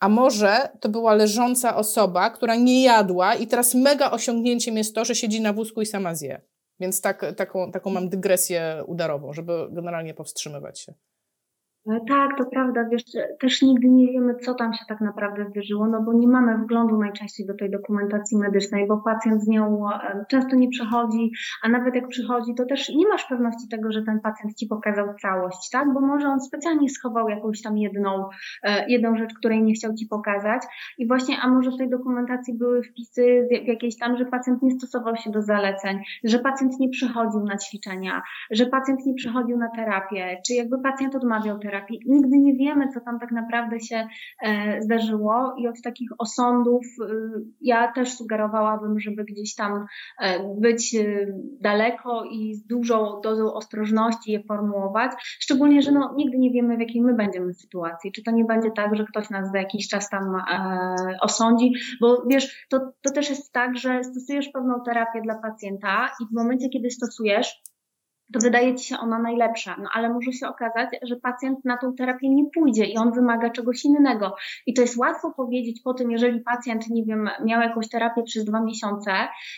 A 0.00 0.08
może 0.08 0.68
to 0.80 0.88
była 0.88 1.14
leżąca 1.14 1.76
osoba, 1.76 2.30
która 2.30 2.56
nie 2.56 2.82
jadła 2.82 3.34
i 3.34 3.46
teraz 3.46 3.74
mega 3.74 4.10
osiągnięciem 4.10 4.76
jest 4.76 4.94
to, 4.94 5.04
że 5.04 5.14
siedzi 5.14 5.40
na 5.40 5.52
wózku 5.52 5.82
i 5.82 5.86
sama 5.86 6.14
zje. 6.14 6.40
Więc 6.80 7.00
tak, 7.00 7.34
taką, 7.36 7.72
taką 7.72 7.90
mam 7.90 8.08
dygresję 8.08 8.84
udarową, 8.86 9.32
żeby 9.32 9.68
generalnie 9.70 10.14
powstrzymywać 10.14 10.80
się. 10.80 10.94
E, 11.88 12.00
tak, 12.08 12.38
to 12.38 12.44
prawda, 12.44 12.84
wiesz, 12.90 13.02
też 13.40 13.62
nigdy 13.62 13.88
nie 13.88 14.06
wiemy, 14.12 14.34
co 14.34 14.54
tam 14.54 14.74
się 14.74 14.84
tak 14.88 15.00
naprawdę 15.00 15.44
zdarzyło, 15.50 15.86
no 15.86 16.02
bo 16.02 16.12
nie 16.12 16.28
mamy 16.28 16.58
wglądu 16.58 16.98
najczęściej 16.98 17.46
do 17.46 17.54
tej 17.54 17.70
dokumentacji 17.70 18.38
medycznej, 18.38 18.86
bo 18.86 18.96
pacjent 18.96 19.42
z 19.42 19.48
nią 19.48 19.90
e, 19.90 20.24
często 20.28 20.56
nie 20.56 20.68
przychodzi, 20.68 21.30
a 21.62 21.68
nawet 21.68 21.94
jak 21.94 22.08
przychodzi, 22.08 22.54
to 22.54 22.66
też 22.66 22.88
nie 22.88 23.08
masz 23.08 23.24
pewności 23.24 23.68
tego, 23.70 23.92
że 23.92 24.02
ten 24.02 24.20
pacjent 24.20 24.54
ci 24.56 24.66
pokazał 24.66 25.14
całość, 25.22 25.70
tak, 25.70 25.92
bo 25.94 26.00
może 26.00 26.28
on 26.28 26.40
specjalnie 26.40 26.88
schował 26.88 27.28
jakąś 27.28 27.62
tam 27.62 27.78
jedną, 27.78 28.28
e, 28.62 28.88
jedną 28.88 29.16
rzecz, 29.16 29.34
której 29.34 29.62
nie 29.62 29.74
chciał 29.74 29.94
ci 29.94 30.06
pokazać. 30.06 30.62
I 30.98 31.06
właśnie, 31.06 31.36
a 31.42 31.48
może 31.48 31.70
w 31.70 31.76
tej 31.76 31.90
dokumentacji 31.90 32.58
były 32.58 32.82
wpisy 32.82 33.48
jakieś 33.64 33.98
tam, 33.98 34.16
że 34.16 34.24
pacjent 34.24 34.62
nie 34.62 34.70
stosował 34.70 35.16
się 35.16 35.30
do 35.30 35.42
zaleceń, 35.42 35.98
że 36.24 36.38
pacjent 36.38 36.80
nie 36.80 36.88
przychodził 36.88 37.40
na 37.44 37.56
ćwiczenia, 37.56 38.22
że 38.50 38.66
pacjent 38.66 39.06
nie 39.06 39.14
przychodził 39.14 39.56
na 39.56 39.68
terapię, 39.76 40.40
czy 40.46 40.54
jakby 40.54 40.78
pacjent 40.82 41.16
odmawiał 41.16 41.58
terapii, 41.58 41.77
Nigdy 42.06 42.38
nie 42.38 42.54
wiemy, 42.54 42.88
co 42.88 43.00
tam 43.00 43.20
tak 43.20 43.32
naprawdę 43.32 43.80
się 43.80 44.08
e, 44.42 44.82
zdarzyło 44.82 45.54
i 45.58 45.68
od 45.68 45.82
takich 45.82 46.10
osądów 46.18 46.86
y, 47.00 47.08
ja 47.60 47.92
też 47.92 48.16
sugerowałabym, 48.16 49.00
żeby 49.00 49.24
gdzieś 49.24 49.54
tam 49.54 49.86
e, 50.20 50.54
być 50.60 50.94
y, 50.94 51.34
daleko 51.60 52.24
i 52.24 52.54
z 52.54 52.66
dużą 52.66 53.20
dozą 53.20 53.54
ostrożności 53.54 54.32
je 54.32 54.42
formułować, 54.42 55.12
szczególnie, 55.18 55.82
że 55.82 55.92
no, 55.92 56.14
nigdy 56.16 56.38
nie 56.38 56.50
wiemy, 56.50 56.76
w 56.76 56.80
jakiej 56.80 57.02
my 57.02 57.14
będziemy 57.14 57.54
sytuacji. 57.54 58.12
Czy 58.12 58.22
to 58.22 58.30
nie 58.30 58.44
będzie 58.44 58.70
tak, 58.70 58.96
że 58.96 59.04
ktoś 59.04 59.30
nas 59.30 59.50
za 59.52 59.58
jakiś 59.58 59.88
czas 59.88 60.10
tam 60.10 60.36
e, 60.36 60.96
osądzi, 61.20 61.72
bo 62.00 62.22
wiesz, 62.30 62.66
to, 62.70 62.80
to 63.02 63.10
też 63.10 63.30
jest 63.30 63.52
tak, 63.52 63.76
że 63.76 64.04
stosujesz 64.04 64.48
pewną 64.48 64.74
terapię 64.84 65.20
dla 65.22 65.34
pacjenta 65.34 66.10
i 66.20 66.26
w 66.26 66.36
momencie, 66.36 66.68
kiedy 66.68 66.90
stosujesz, 66.90 67.62
to 68.32 68.40
wydaje 68.40 68.74
ci 68.74 68.84
się 68.84 68.98
ona 68.98 69.18
najlepsza, 69.18 69.76
no 69.82 69.88
ale 69.92 70.08
może 70.08 70.32
się 70.32 70.48
okazać, 70.48 70.88
że 71.02 71.16
pacjent 71.16 71.64
na 71.64 71.76
tą 71.76 71.94
terapię 71.94 72.28
nie 72.28 72.44
pójdzie 72.54 72.84
i 72.84 72.96
on 72.96 73.12
wymaga 73.12 73.50
czegoś 73.50 73.84
innego. 73.84 74.34
I 74.66 74.74
to 74.74 74.82
jest 74.82 74.96
łatwo 74.96 75.32
powiedzieć 75.36 75.80
po 75.84 75.94
tym, 75.94 76.10
jeżeli 76.10 76.40
pacjent, 76.40 76.90
nie 76.90 77.04
wiem, 77.04 77.30
miał 77.44 77.60
jakąś 77.60 77.88
terapię 77.88 78.22
przez 78.22 78.44
dwa 78.44 78.60
miesiące 78.60 79.12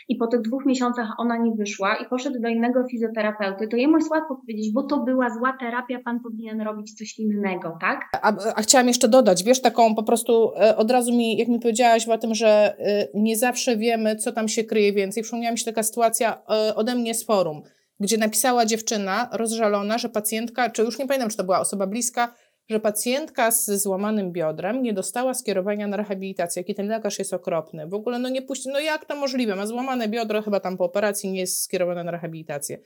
i 0.08 0.16
po 0.16 0.26
tych 0.26 0.40
dwóch 0.40 0.66
miesiącach 0.66 1.08
ona 1.18 1.36
nie 1.36 1.52
wyszła 1.52 1.96
i 1.96 2.08
poszedł 2.08 2.40
do 2.40 2.48
innego 2.48 2.84
fizjoterapeuty, 2.90 3.68
to 3.68 3.76
jemu 3.76 3.96
jest 3.96 4.10
łatwo 4.10 4.36
powiedzieć, 4.36 4.72
bo 4.72 4.82
to 4.82 4.98
była 4.98 5.30
zła 5.30 5.56
terapia, 5.60 5.98
pan 6.04 6.20
powinien 6.20 6.60
robić 6.60 6.94
coś 6.94 7.18
innego, 7.18 7.78
tak? 7.80 8.08
A, 8.22 8.32
a 8.56 8.62
chciałam 8.62 8.88
jeszcze 8.88 9.08
dodać, 9.08 9.44
wiesz, 9.44 9.60
taką 9.60 9.94
po 9.94 10.02
prostu 10.02 10.52
e, 10.56 10.76
od 10.76 10.90
razu 10.90 11.12
mi, 11.12 11.36
jak 11.36 11.48
mi 11.48 11.60
powiedziałaś 11.60 12.08
o 12.08 12.18
tym, 12.18 12.34
że 12.34 12.76
e, 12.78 13.08
nie 13.14 13.36
zawsze 13.36 13.76
wiemy, 13.76 14.16
co 14.16 14.32
tam 14.32 14.48
się 14.48 14.64
kryje 14.64 14.92
więcej, 14.92 15.22
przypomniała 15.22 15.52
mi 15.52 15.58
się 15.58 15.64
taka 15.64 15.82
sytuacja 15.82 16.42
e, 16.50 16.74
ode 16.74 16.94
mnie 16.94 17.14
z 17.14 17.24
forum 17.24 17.62
gdzie 18.00 18.18
napisała 18.18 18.66
dziewczyna 18.66 19.28
rozżalona, 19.32 19.98
że 19.98 20.08
pacjentka, 20.08 20.70
czy 20.70 20.82
już 20.82 20.98
nie 20.98 21.06
pamiętam, 21.06 21.30
czy 21.30 21.36
to 21.36 21.44
była 21.44 21.60
osoba 21.60 21.86
bliska, 21.86 22.34
że 22.68 22.80
pacjentka 22.80 23.50
z 23.50 23.82
złamanym 23.82 24.32
biodrem 24.32 24.82
nie 24.82 24.92
dostała 24.92 25.34
skierowania 25.34 25.86
na 25.86 25.96
rehabilitację, 25.96 26.60
jaki 26.60 26.74
ten 26.74 26.88
lekarz 26.88 27.18
jest 27.18 27.34
okropny. 27.34 27.86
W 27.86 27.94
ogóle 27.94 28.18
no 28.18 28.28
nie 28.28 28.42
puści, 28.42 28.68
no 28.68 28.80
jak 28.80 29.04
to 29.04 29.16
możliwe? 29.16 29.56
Ma 29.56 29.66
złamane 29.66 30.08
biodro, 30.08 30.42
chyba 30.42 30.60
tam 30.60 30.76
po 30.76 30.84
operacji 30.84 31.30
nie 31.30 31.40
jest 31.40 31.62
skierowana 31.62 32.04
na 32.04 32.10
rehabilitację. 32.10 32.78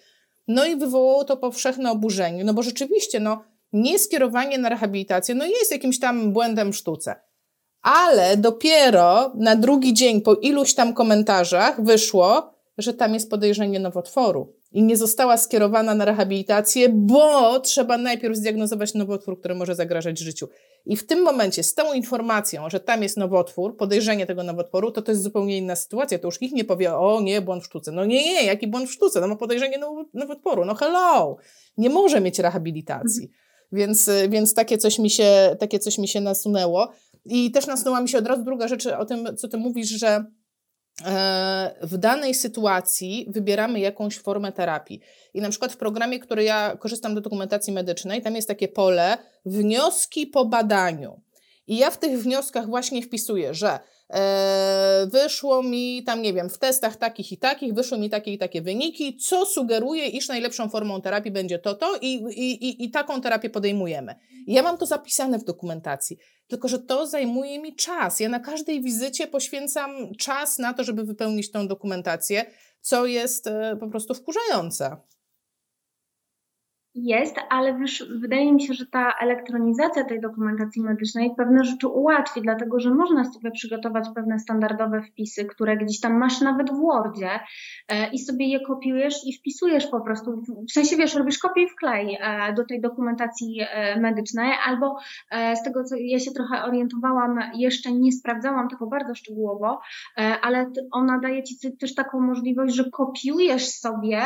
No 0.48 0.66
i 0.66 0.76
wywołało 0.76 1.24
to 1.24 1.36
powszechne 1.36 1.90
oburzenie, 1.90 2.44
no 2.44 2.54
bo 2.54 2.62
rzeczywiście, 2.62 3.20
no 3.20 3.44
nieskierowanie 3.72 4.58
na 4.58 4.68
rehabilitację, 4.68 5.34
no 5.34 5.46
jest 5.46 5.72
jakimś 5.72 6.00
tam 6.00 6.32
błędem 6.32 6.72
w 6.72 6.76
sztuce. 6.76 7.14
Ale 7.82 8.36
dopiero 8.36 9.32
na 9.34 9.56
drugi 9.56 9.94
dzień 9.94 10.20
po 10.20 10.34
iluś 10.34 10.74
tam 10.74 10.94
komentarzach 10.94 11.84
wyszło, 11.84 12.54
że 12.78 12.94
tam 12.94 13.14
jest 13.14 13.30
podejrzenie 13.30 13.80
nowotworu 13.80 14.52
i 14.74 14.82
nie 14.82 14.96
została 14.96 15.36
skierowana 15.36 15.94
na 15.94 16.04
rehabilitację, 16.04 16.88
bo 16.88 17.60
trzeba 17.60 17.98
najpierw 17.98 18.36
zdiagnozować 18.36 18.94
nowotwór, 18.94 19.38
który 19.38 19.54
może 19.54 19.74
zagrażać 19.74 20.18
życiu. 20.18 20.48
I 20.86 20.96
w 20.96 21.06
tym 21.06 21.22
momencie 21.22 21.62
z 21.62 21.74
tą 21.74 21.92
informacją, 21.92 22.70
że 22.70 22.80
tam 22.80 23.02
jest 23.02 23.16
nowotwór, 23.16 23.76
podejrzenie 23.76 24.26
tego 24.26 24.42
nowotworu, 24.42 24.90
to 24.90 25.02
to 25.02 25.12
jest 25.12 25.22
zupełnie 25.22 25.58
inna 25.58 25.76
sytuacja. 25.76 26.18
To 26.18 26.28
już 26.28 26.40
nikt 26.40 26.54
nie 26.54 26.64
powie, 26.64 26.94
o 26.96 27.20
nie, 27.20 27.40
błąd 27.40 27.62
w 27.62 27.66
sztuce. 27.66 27.92
No 27.92 28.04
nie, 28.04 28.24
nie, 28.24 28.44
jaki 28.44 28.66
błąd 28.66 28.88
w 28.88 28.92
sztuce? 28.92 29.20
No 29.20 29.28
ma 29.28 29.36
podejrzenie 29.36 29.78
nowotworu. 30.14 30.64
No 30.64 30.74
hello! 30.74 31.36
Nie 31.78 31.90
może 31.90 32.20
mieć 32.20 32.38
rehabilitacji. 32.38 33.30
Więc, 33.72 34.10
więc 34.28 34.54
takie, 34.54 34.78
coś 34.78 34.98
mi 34.98 35.10
się, 35.10 35.56
takie 35.60 35.78
coś 35.78 35.98
mi 35.98 36.08
się 36.08 36.20
nasunęło. 36.20 36.92
I 37.24 37.50
też 37.50 37.66
nasunęła 37.66 38.00
mi 38.00 38.08
się 38.08 38.18
od 38.18 38.26
razu 38.26 38.44
druga 38.44 38.68
rzecz 38.68 38.86
o 38.86 39.04
tym, 39.04 39.36
co 39.36 39.48
ty 39.48 39.56
mówisz, 39.56 39.88
że 39.88 40.24
w 41.82 41.96
danej 41.98 42.34
sytuacji 42.34 43.26
wybieramy 43.28 43.80
jakąś 43.80 44.18
formę 44.18 44.52
terapii. 44.52 45.00
I 45.34 45.40
na 45.40 45.50
przykład 45.50 45.72
w 45.72 45.76
programie, 45.76 46.18
który 46.18 46.44
ja 46.44 46.76
korzystam 46.80 47.14
do 47.14 47.20
dokumentacji 47.20 47.72
medycznej, 47.72 48.22
tam 48.22 48.36
jest 48.36 48.48
takie 48.48 48.68
pole 48.68 49.18
wnioski 49.46 50.26
po 50.26 50.44
badaniu. 50.44 51.20
I 51.66 51.76
ja 51.76 51.90
w 51.90 51.98
tych 51.98 52.22
wnioskach 52.22 52.66
właśnie 52.66 53.02
wpisuję, 53.02 53.54
że 53.54 53.68
e, 53.68 53.80
wyszło 55.06 55.62
mi 55.62 56.02
tam, 56.06 56.22
nie 56.22 56.32
wiem, 56.32 56.50
w 56.50 56.58
testach 56.58 56.96
takich 56.96 57.32
i 57.32 57.38
takich, 57.38 57.74
wyszły 57.74 57.98
mi 57.98 58.10
takie 58.10 58.32
i 58.32 58.38
takie 58.38 58.62
wyniki, 58.62 59.16
co 59.16 59.46
sugeruje, 59.46 60.06
iż 60.06 60.28
najlepszą 60.28 60.68
formą 60.68 61.00
terapii 61.00 61.32
będzie 61.32 61.58
to, 61.58 61.74
to 61.74 61.96
i, 62.00 62.14
i, 62.14 62.68
i, 62.68 62.84
i 62.84 62.90
taką 62.90 63.20
terapię 63.20 63.50
podejmujemy. 63.50 64.14
I 64.46 64.52
ja 64.52 64.62
mam 64.62 64.78
to 64.78 64.86
zapisane 64.86 65.38
w 65.38 65.44
dokumentacji, 65.44 66.18
tylko 66.46 66.68
że 66.68 66.78
to 66.78 67.06
zajmuje 67.06 67.58
mi 67.58 67.76
czas. 67.76 68.20
Ja 68.20 68.28
na 68.28 68.40
każdej 68.40 68.82
wizycie 68.82 69.26
poświęcam 69.26 70.14
czas 70.18 70.58
na 70.58 70.74
to, 70.74 70.84
żeby 70.84 71.04
wypełnić 71.04 71.50
tą 71.50 71.68
dokumentację, 71.68 72.44
co 72.80 73.06
jest 73.06 73.46
e, 73.46 73.76
po 73.80 73.88
prostu 73.88 74.14
wkurzające. 74.14 74.96
Jest, 76.96 77.36
ale 77.50 77.78
wiesz, 77.78 78.04
wydaje 78.20 78.52
mi 78.52 78.62
się, 78.62 78.74
że 78.74 78.86
ta 78.86 79.12
elektronizacja 79.20 80.04
tej 80.04 80.20
dokumentacji 80.20 80.82
medycznej 80.82 81.30
pewne 81.36 81.64
rzeczy 81.64 81.88
ułatwi, 81.88 82.40
dlatego 82.42 82.80
że 82.80 82.90
można 82.90 83.24
sobie 83.24 83.50
przygotować 83.50 84.08
pewne 84.14 84.38
standardowe 84.38 85.02
wpisy, 85.02 85.44
które 85.44 85.76
gdzieś 85.76 86.00
tam 86.00 86.18
masz 86.18 86.40
nawet 86.40 86.70
w 86.70 86.80
Wordzie 86.80 87.30
e, 87.88 88.10
i 88.10 88.18
sobie 88.18 88.48
je 88.48 88.60
kopiujesz 88.60 89.14
i 89.26 89.32
wpisujesz 89.32 89.86
po 89.86 90.00
prostu. 90.00 90.42
W 90.68 90.72
sensie 90.72 90.96
wiesz, 90.96 91.14
robisz 91.14 91.38
kopię 91.38 91.62
i 91.62 91.68
wklej 91.68 92.18
e, 92.20 92.52
do 92.52 92.64
tej 92.64 92.80
dokumentacji 92.80 93.60
e, 93.60 94.00
medycznej, 94.00 94.52
albo 94.66 94.96
z 95.54 95.62
tego, 95.64 95.84
co 95.84 95.96
ja 95.98 96.18
się 96.18 96.30
trochę 96.30 96.64
orientowałam, 96.64 97.38
jeszcze 97.54 97.92
nie 97.92 98.12
sprawdzałam 98.12 98.68
tego 98.68 98.86
bardzo 98.86 99.14
szczegółowo, 99.14 99.80
ale 100.42 100.70
ona 100.92 101.18
daje 101.18 101.42
ci 101.42 101.56
też 101.80 101.94
taką 101.94 102.20
możliwość, 102.20 102.74
że 102.74 102.90
kopiujesz 102.90 103.68
sobie 103.68 104.22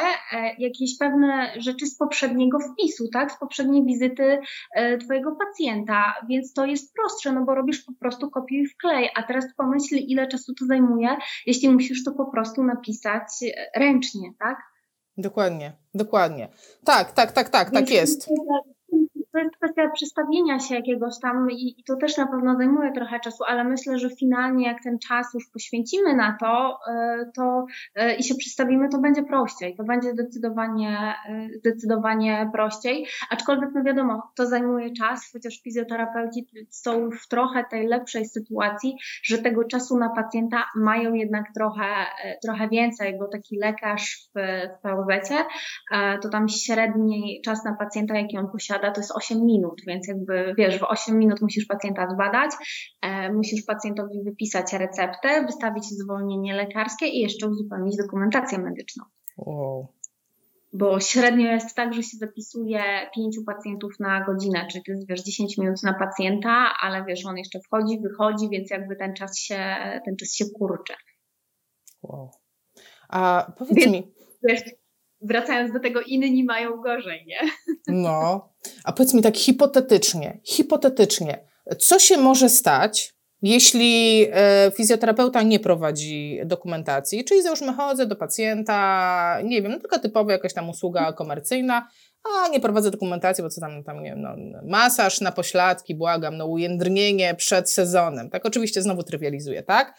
jakieś 0.59 0.99
pewne 0.99 1.53
rzeczy 1.59 1.87
z 1.87 1.97
poprzedniego 1.97 2.58
wpisu, 2.61 3.09
tak, 3.09 3.33
z 3.33 3.39
poprzedniej 3.39 3.85
wizyty 3.85 4.39
e, 4.75 4.99
Twojego 4.99 5.37
pacjenta, 5.37 6.15
więc 6.29 6.53
to 6.53 6.65
jest 6.65 6.95
prostsze, 6.95 7.33
no 7.33 7.45
bo 7.45 7.55
robisz 7.55 7.83
po 7.85 7.93
prostu 7.93 8.31
kopiuj 8.31 8.59
i 8.59 8.67
wklej, 8.67 9.11
a 9.15 9.23
teraz 9.23 9.45
pomyśl, 9.57 9.97
ile 9.97 10.29
czasu 10.29 10.55
to 10.55 10.67
zajmuje, 10.67 11.17
jeśli 11.47 11.69
musisz 11.69 12.05
to 12.05 12.13
po 12.13 12.27
prostu 12.27 12.65
napisać 12.65 13.29
e, 13.43 13.81
ręcznie, 13.81 14.33
tak? 14.39 14.59
Dokładnie, 15.17 15.73
dokładnie. 15.95 16.49
Tak, 16.85 17.13
tak, 17.13 17.33
tak, 17.33 17.49
tak, 17.49 17.71
tak 17.71 17.91
jest 17.91 18.29
to 19.39 19.43
jest 19.43 19.57
kwestia 19.57 19.91
przestawienia 19.91 20.59
się 20.59 20.75
jakiegoś 20.75 21.15
tam 21.23 21.51
i, 21.51 21.81
i, 21.81 21.85
to 21.85 21.97
też 21.97 22.17
na 22.17 22.27
pewno 22.27 22.57
zajmuje 22.57 22.93
trochę 22.93 23.21
czasu, 23.21 23.45
ale 23.47 23.65
myślę, 23.65 23.99
że 23.99 24.11
finalnie 24.11 24.67
jak 24.67 24.83
ten 24.83 24.99
czas 24.99 25.35
już 25.35 25.51
poświęcimy 25.53 26.17
na 26.17 26.37
to, 26.41 26.79
e, 26.93 27.31
to 27.35 27.67
e, 27.95 28.15
i 28.15 28.23
się 28.23 28.35
przestawimy, 28.35 28.89
to 28.89 28.99
będzie 28.99 29.23
prościej. 29.23 29.77
To 29.77 29.85
będzie 29.85 30.13
zdecydowanie, 30.13 31.15
e, 31.29 31.49
zdecydowanie 31.59 32.51
prościej. 32.53 33.07
Aczkolwiek, 33.31 33.71
no 33.75 33.83
wiadomo, 33.83 34.23
to 34.37 34.47
zajmuje 34.47 34.93
czas, 34.93 35.31
chociaż 35.33 35.61
fizjoterapeuci 35.63 36.47
są 36.71 37.11
w 37.11 37.29
trochę 37.29 37.65
tej 37.71 37.87
lepszej 37.87 38.27
sytuacji, 38.27 38.97
że 39.23 39.39
tego 39.39 39.65
czasu 39.65 39.99
na 39.99 40.11
pacjenta 40.11 40.65
mają 40.77 41.15
jednak 41.15 41.45
trochę, 41.55 41.85
trochę 42.43 42.69
więcej, 42.69 43.19
bo 43.19 43.29
taki 43.29 43.59
lekarz 43.59 44.29
w, 44.35 44.41
w 44.85 44.89
to 46.23 46.29
tam 46.29 46.49
średni 46.49 47.41
czas 47.45 47.65
na 47.65 47.75
pacjenta, 47.75 48.19
jaki 48.19 48.39
on 48.39 48.51
posiada, 48.51 48.91
to 48.91 49.01
jest 49.01 49.13
8 49.13 49.28
minut, 49.35 49.83
więc 49.87 50.09
jakby 50.09 50.55
wiesz, 50.59 50.79
w 50.79 50.83
8 50.83 51.19
minut 51.19 51.43
musisz 51.43 51.67
pacjenta 51.67 52.09
zbadać, 52.11 52.51
e, 53.03 53.33
musisz 53.33 53.65
pacjentowi 53.65 54.23
wypisać 54.25 54.73
receptę, 54.73 55.45
wystawić 55.47 55.85
zwolnienie 55.85 56.55
lekarskie 56.55 57.07
i 57.07 57.21
jeszcze 57.21 57.49
uzupełnić 57.49 57.97
dokumentację 57.97 58.59
medyczną. 58.59 59.05
Wow. 59.37 59.87
Bo 60.73 61.01
średnio 61.01 61.47
jest 61.53 61.77
tak, 61.77 61.95
że 61.95 62.03
się 62.03 62.17
zapisuje 62.17 62.81
pięciu 63.15 63.45
pacjentów 63.45 64.01
na 64.01 64.25
godzinę, 64.25 64.67
czyli 64.73 64.85
to 64.85 64.93
jest 64.93 65.09
wiesz, 65.09 65.23
10 65.23 65.59
minut 65.59 65.83
na 65.83 65.95
pacjenta, 65.95 66.73
ale 66.81 67.05
wiesz, 67.05 67.27
on 67.27 67.37
jeszcze 67.37 67.61
wchodzi, 67.61 68.01
wychodzi, 68.01 68.49
więc 68.51 68.71
jakby 68.71 68.97
ten 68.97 69.15
czas 69.15 69.39
się, 69.39 69.77
ten 70.05 70.17
czas 70.17 70.35
się 70.35 70.45
kurczy. 70.59 70.95
Wow. 72.03 72.31
A 73.09 73.53
powiedz 73.59 73.77
więc, 73.77 73.93
mi. 73.93 74.13
Wiesz, 74.49 74.63
wracając 75.21 75.73
do 75.73 75.81
tego, 75.81 76.01
inni 76.01 76.45
mają 76.45 76.77
gorzej, 76.77 77.27
nie? 77.27 77.39
No, 77.87 78.49
a 78.85 78.93
powiedz 78.93 79.15
mi 79.15 79.23
tak 79.23 79.37
hipotetycznie, 79.37 80.41
hipotetycznie, 80.45 81.45
co 81.79 81.99
się 81.99 82.17
może 82.17 82.49
stać, 82.49 83.15
jeśli 83.43 84.27
e, 84.33 84.73
fizjoterapeuta 84.77 85.43
nie 85.43 85.61
prowadzi 85.61 86.41
dokumentacji, 86.45 87.25
czyli 87.25 87.43
załóżmy 87.43 87.73
chodzę 87.73 88.07
do 88.07 88.17
pacjenta, 88.17 89.39
nie 89.45 89.63
wiem, 89.63 89.73
no 89.73 89.79
taka 89.81 89.99
typowa 89.99 90.33
jakaś 90.33 90.55
tam 90.55 90.69
usługa 90.69 91.13
komercyjna, 91.13 91.89
a 92.25 92.49
nie 92.49 92.61
prowadzę 92.61 92.91
dokumentacji, 92.91 93.45
bo 93.45 93.51
co 93.51 93.61
tam, 93.61 93.85
tam 93.85 94.03
nie 94.03 94.11
wiem, 94.11 94.23
no, 94.23 94.37
masaż 94.65 95.21
na 95.21 95.33
pośladki, 95.33 95.95
błagam, 95.95 96.37
no 96.37 96.47
ujędrnienie 96.47 97.35
przed 97.35 97.71
sezonem. 97.71 98.31
Tak, 98.31 98.47
oczywiście 98.47 98.83
znowu 98.83 99.03
trywializuję, 99.03 99.63
tak? 99.63 99.95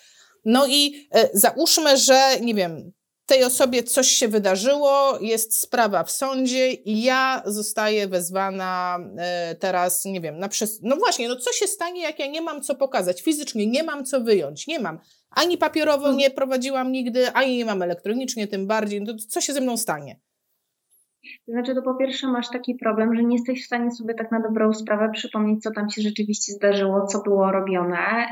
No 0.45 0.67
i 0.67 1.08
e, 1.12 1.29
załóżmy, 1.34 1.97
że, 1.97 2.39
nie 2.41 2.53
wiem, 2.53 2.91
tej 3.30 3.44
osobie 3.44 3.84
coś 3.84 4.08
się 4.08 4.28
wydarzyło, 4.28 5.18
jest 5.22 5.60
sprawa 5.60 6.04
w 6.04 6.12
sądzie 6.12 6.72
i 6.72 7.04
ja 7.04 7.42
zostaję 7.46 8.08
wezwana 8.08 9.00
e, 9.18 9.56
teraz, 9.56 10.06
nie 10.06 10.22
wiem, 10.22 10.39
na 10.39 10.50
przez... 10.50 10.80
No 10.82 10.96
właśnie, 10.96 11.30
no 11.30 11.36
co 11.36 11.54
się 11.54 11.68
stanie, 11.68 12.02
jak 12.02 12.20
ja 12.20 12.28
nie 12.28 12.42
mam 12.42 12.62
co 12.62 12.76
pokazać? 12.76 13.22
Fizycznie 13.22 13.68
nie 13.68 13.84
mam 13.84 14.06
co 14.06 14.22
wyjąć, 14.22 14.68
nie 14.68 14.80
mam. 14.80 15.00
Ani 15.30 15.58
papierowo 15.58 16.13
nie 16.13 16.30
prowadziłam 16.30 16.92
nigdy, 16.92 17.32
ani 17.32 17.58
nie 17.58 17.65
mam 17.65 17.82
elektronicznie, 17.82 18.48
tym 18.48 18.68
bardziej. 18.68 19.02
No, 19.02 19.13
co 19.30 19.42
się 19.42 19.54
ze 19.54 19.62
mną 19.62 19.78
stanie? 19.78 20.20
To 21.45 21.51
znaczy, 21.51 21.75
to 21.75 21.82
po 21.82 21.95
pierwsze 21.95 22.27
masz 22.27 22.49
taki 22.49 22.75
problem, 22.75 23.15
że 23.15 23.23
nie 23.23 23.36
jesteś 23.36 23.63
w 23.63 23.65
stanie 23.65 23.91
sobie 23.91 24.13
tak 24.13 24.32
na 24.32 24.39
dobrą 24.39 24.73
sprawę 24.73 25.10
przypomnieć, 25.13 25.63
co 25.63 25.71
tam 25.71 25.89
się 25.89 26.01
rzeczywiście 26.01 26.53
zdarzyło, 26.53 27.05
co 27.05 27.21
było 27.21 27.51
robione 27.51 28.27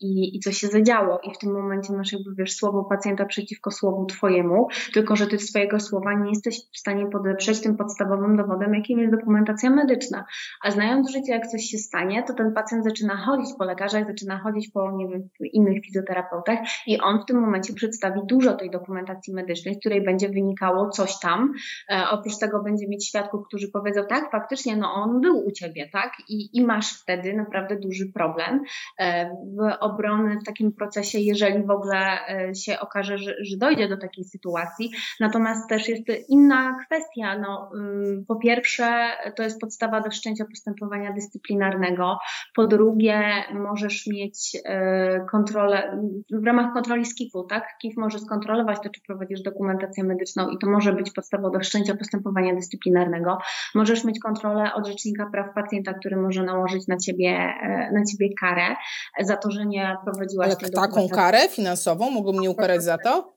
i, 0.00 0.36
i 0.36 0.40
co 0.40 0.52
się 0.52 0.66
zadziało. 0.66 1.20
I 1.24 1.34
w 1.34 1.38
tym 1.38 1.52
momencie 1.52 1.92
masz 1.92 2.12
jakby, 2.12 2.34
wiesz, 2.38 2.56
słowo 2.56 2.84
pacjenta 2.84 3.24
przeciwko 3.24 3.70
słowu 3.70 4.06
twojemu, 4.06 4.68
tylko 4.92 5.16
że 5.16 5.26
ty 5.26 5.38
swojego 5.38 5.80
słowa 5.80 6.14
nie 6.14 6.30
jesteś 6.30 6.56
w 6.72 6.78
stanie 6.78 7.06
podeprzeć 7.06 7.60
tym 7.60 7.76
podstawowym 7.76 8.36
dowodem, 8.36 8.74
jakim 8.74 8.98
jest 8.98 9.14
dokumentacja 9.14 9.70
medyczna. 9.70 10.24
A 10.64 10.70
znając 10.70 11.10
życie, 11.10 11.32
jak 11.32 11.46
coś 11.46 11.62
się 11.62 11.78
stanie, 11.78 12.22
to 12.22 12.34
ten 12.34 12.52
pacjent 12.52 12.84
zaczyna 12.84 13.16
chodzić 13.16 13.50
po 13.58 13.64
lekarzach, 13.64 14.06
zaczyna 14.06 14.38
chodzić 14.38 14.70
po, 14.70 14.92
nie 14.96 15.08
wiem, 15.08 15.28
innych 15.52 15.84
fizjoterapeutach 15.84 16.58
i 16.86 17.00
on 17.00 17.22
w 17.22 17.24
tym 17.24 17.40
momencie 17.40 17.74
przedstawi 17.74 18.20
dużo 18.24 18.54
tej 18.54 18.70
dokumentacji 18.70 19.34
medycznej, 19.34 19.74
z 19.74 19.78
której 19.78 20.04
będzie 20.04 20.28
wynikało 20.28 20.90
coś 20.90 21.18
tam, 21.18 21.52
e, 21.90 22.04
oprócz 22.10 22.38
tego 22.42 22.62
będzie 22.62 22.88
mieć 22.88 23.08
świadków, 23.08 23.46
którzy 23.46 23.70
powiedzą, 23.70 24.00
tak, 24.08 24.30
faktycznie, 24.30 24.76
no 24.76 24.92
on 24.92 25.20
był 25.20 25.46
u 25.46 25.50
ciebie, 25.50 25.88
tak, 25.92 26.12
i, 26.28 26.58
i 26.58 26.64
masz 26.64 27.00
wtedy 27.02 27.34
naprawdę 27.34 27.76
duży 27.76 28.12
problem 28.12 28.60
e, 28.98 29.30
w 29.30 29.76
obrony 29.80 30.38
w 30.40 30.44
takim 30.44 30.72
procesie, 30.72 31.18
jeżeli 31.18 31.64
w 31.64 31.70
ogóle 31.70 32.26
e, 32.28 32.54
się 32.54 32.80
okaże, 32.80 33.18
że, 33.18 33.34
że 33.40 33.56
dojdzie 33.56 33.88
do 33.88 33.96
takiej 33.96 34.24
sytuacji. 34.24 34.90
Natomiast 35.20 35.68
też 35.68 35.88
jest 35.88 36.02
inna 36.28 36.76
kwestia, 36.86 37.38
no, 37.38 37.70
mm, 37.74 38.24
po 38.28 38.36
pierwsze, 38.36 39.10
to 39.36 39.42
jest 39.42 39.60
podstawa 39.60 40.00
do 40.00 40.10
wszczęcia 40.10 40.44
postępowania 40.44 41.12
dyscyplinarnego, 41.12 42.18
po 42.54 42.66
drugie, 42.66 43.44
możesz 43.54 44.06
mieć 44.06 44.56
e, 44.64 45.26
kontrolę, 45.30 46.02
w 46.30 46.46
ramach 46.46 46.72
kontroli 46.74 47.06
SKIF-u, 47.06 47.44
tak, 47.44 47.64
KIF 47.82 47.96
może 47.96 48.18
skontrolować 48.18 48.78
to, 48.82 48.90
czy 48.90 49.00
prowadzisz 49.06 49.42
dokumentację 49.42 50.04
medyczną 50.04 50.48
i 50.48 50.58
to 50.58 50.70
może 50.70 50.92
być 50.92 51.10
podstawą 51.10 51.50
do 51.50 51.60
wszczęcia 51.60 51.96
postępowania 51.96 52.21
postępowania 52.22 52.54
dyscyplinarnego. 52.54 53.38
Możesz 53.74 54.04
mieć 54.04 54.20
kontrolę 54.20 54.74
od 54.74 54.86
Rzecznika 54.86 55.26
Praw 55.32 55.54
Pacjenta, 55.54 55.94
który 55.94 56.16
może 56.16 56.42
nałożyć 56.42 56.86
na 56.86 56.96
ciebie, 56.96 57.28
e, 57.28 57.90
na 57.92 58.04
ciebie 58.04 58.28
karę 58.40 58.76
za 59.20 59.36
to, 59.36 59.50
że 59.50 59.66
nie 59.66 59.96
prowadziłaś 60.04 60.46
Ale 60.46 60.56
tej 60.56 60.70
taką 60.70 61.08
karę 61.08 61.48
finansową? 61.48 62.10
Mogą 62.10 62.32
mnie 62.32 62.50
ukarać 62.50 62.82
za 62.82 62.98
to? 62.98 63.32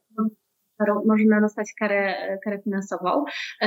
można 1.06 1.42
dostać 1.42 1.74
karę, 1.80 2.16
karę 2.44 2.60
finansową. 2.64 3.26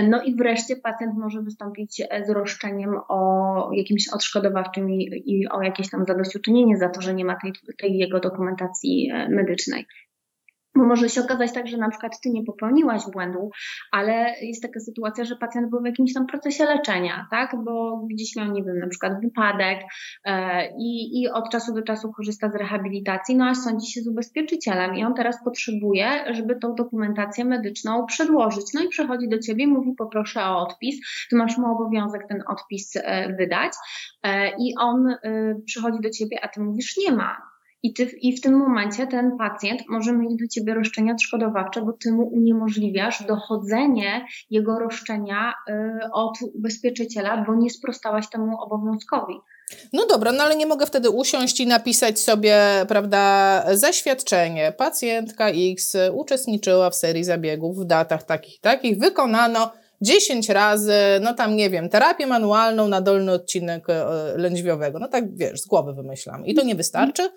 No 0.09 0.23
i 0.23 0.37
wreszcie 0.37 0.77
pacjent 0.77 1.15
może 1.15 1.43
wystąpić 1.43 2.03
z 2.27 2.31
roszczeniem 2.31 3.01
o 3.09 3.71
jakimś 3.73 4.09
odszkodowawczym 4.09 4.91
i, 4.91 5.23
i 5.27 5.49
o 5.49 5.63
jakieś 5.63 5.91
tam 5.91 6.05
zadośćuczynienie 6.05 6.77
za 6.77 6.89
to, 6.89 7.01
że 7.01 7.15
nie 7.15 7.25
ma 7.25 7.37
tej, 7.43 7.53
tej 7.79 7.99
jego 7.99 8.21
dokumentacji 8.21 9.11
e, 9.11 9.29
medycznej. 9.29 9.87
Bo 10.79 10.85
może 10.85 11.09
się 11.09 11.21
okazać 11.21 11.53
tak, 11.53 11.67
że 11.69 11.77
na 11.77 11.89
przykład 11.91 12.21
ty 12.21 12.31
nie 12.31 12.45
popełniłaś 12.45 13.03
błędu, 13.13 13.51
ale 13.93 14.35
jest 14.43 14.63
taka 14.63 14.81
sytuacja, 14.81 15.25
że 15.25 15.37
pacjent 15.37 15.71
był 15.71 15.83
w 15.83 15.87
jakimś 15.87 16.15
tam 16.15 16.27
procesie 16.27 16.65
leczenia, 16.65 17.27
tak? 17.31 17.57
Bo 17.65 18.07
gdzieś 18.11 18.37
miał, 18.37 18.53
nie 18.53 18.65
wiem, 18.65 18.79
na 18.79 18.89
przykład 18.89 19.21
wypadek 19.23 19.81
e, 20.25 20.67
i, 20.79 21.21
i 21.23 21.29
od 21.29 21.51
czasu 21.51 21.75
do 21.75 21.83
czasu 21.83 22.13
korzysta 22.13 22.51
z 22.51 22.55
rehabilitacji, 22.55 23.37
no 23.37 23.47
a 23.47 23.55
sądzi 23.55 23.93
się 23.93 24.01
z 24.01 24.09
ubezpieczycielem 24.09 24.95
i 24.97 25.05
on 25.05 25.15
teraz 25.15 25.45
potrzebuje, 25.45 26.35
żeby 26.35 26.57
tą 26.57 26.75
dokumentację 26.75 27.45
medyczną 27.45 28.07
przedłożyć. 28.07 28.67
No 28.75 28.83
i 28.83 28.89
przychodzi 28.89 29.29
do 29.29 29.39
ciebie, 29.39 29.67
mówi 29.67 29.95
poproszę 29.99 30.45
o 30.45 30.59
odpis, 30.59 30.97
ty 31.31 31.37
masz 31.37 31.59
mu 31.59 31.73
obowiązek 31.73 32.23
ten 32.29 32.43
odpis 32.47 32.97
e, 32.97 33.37
wydać 33.37 33.73
e, 34.23 34.51
i 34.51 34.75
on 34.81 35.15
przychodzi 35.67 35.99
do 36.01 36.11
ciebie, 36.11 36.39
a 36.43 36.49
ty 36.49 36.61
mówisz 36.61 36.97
nie 36.97 37.13
ma 37.13 37.58
i, 37.83 37.93
ty, 37.95 38.05
I 38.05 38.37
w 38.37 38.41
tym 38.41 38.55
momencie 38.59 39.07
ten 39.07 39.37
pacjent 39.39 39.83
może 39.89 40.13
mieć 40.13 40.41
do 40.41 40.49
ciebie 40.49 40.75
roszczenia 40.75 41.13
odszkodowawcze, 41.13 41.83
bo 41.83 41.93
ty 41.93 42.13
mu 42.13 42.29
uniemożliwiasz 42.29 43.27
dochodzenie 43.27 44.27
jego 44.51 44.79
roszczenia 44.79 45.55
y, 45.71 45.75
od 46.13 46.39
ubezpieczyciela, 46.55 47.45
bo 47.47 47.55
nie 47.55 47.71
sprostałaś 47.71 48.31
temu 48.31 48.61
obowiązkowi. 48.61 49.35
No 49.93 50.07
dobra, 50.07 50.33
no 50.33 50.45
ale 50.45 50.57
nie 50.57 50.67
mogę 50.67 50.87
wtedy 50.87 51.11
usiąść 51.11 51.61
i 51.61 51.67
napisać 51.67 52.21
sobie, 52.21 52.59
prawda, 52.89 53.65
zaświadczenie. 53.73 54.73
Pacjentka 54.79 55.49
X 55.49 55.97
uczestniczyła 56.13 56.91
w 56.91 56.95
serii 56.95 57.25
zabiegów 57.25 57.79
w 57.79 57.85
datach 57.85 58.23
takich, 58.23 58.61
takich, 58.61 58.99
wykonano 58.99 59.73
10 60.01 60.49
razy, 60.49 60.93
no 61.21 61.35
tam 61.35 61.57
nie 61.57 61.71
wiem, 61.71 61.89
terapię 61.89 62.27
manualną 62.27 62.89
na 62.89 63.01
dolny 63.01 63.33
odcinek 63.33 63.91
e, 63.91 64.05
lędźwiowego. 64.37 64.99
No 64.99 65.09
tak 65.09 65.37
wiesz, 65.37 65.61
z 65.61 65.67
głowy 65.67 65.95
wymyślam. 65.95 66.47
I 66.47 66.55
to 66.55 66.65
nie 66.65 66.75
wystarczy? 66.75 67.29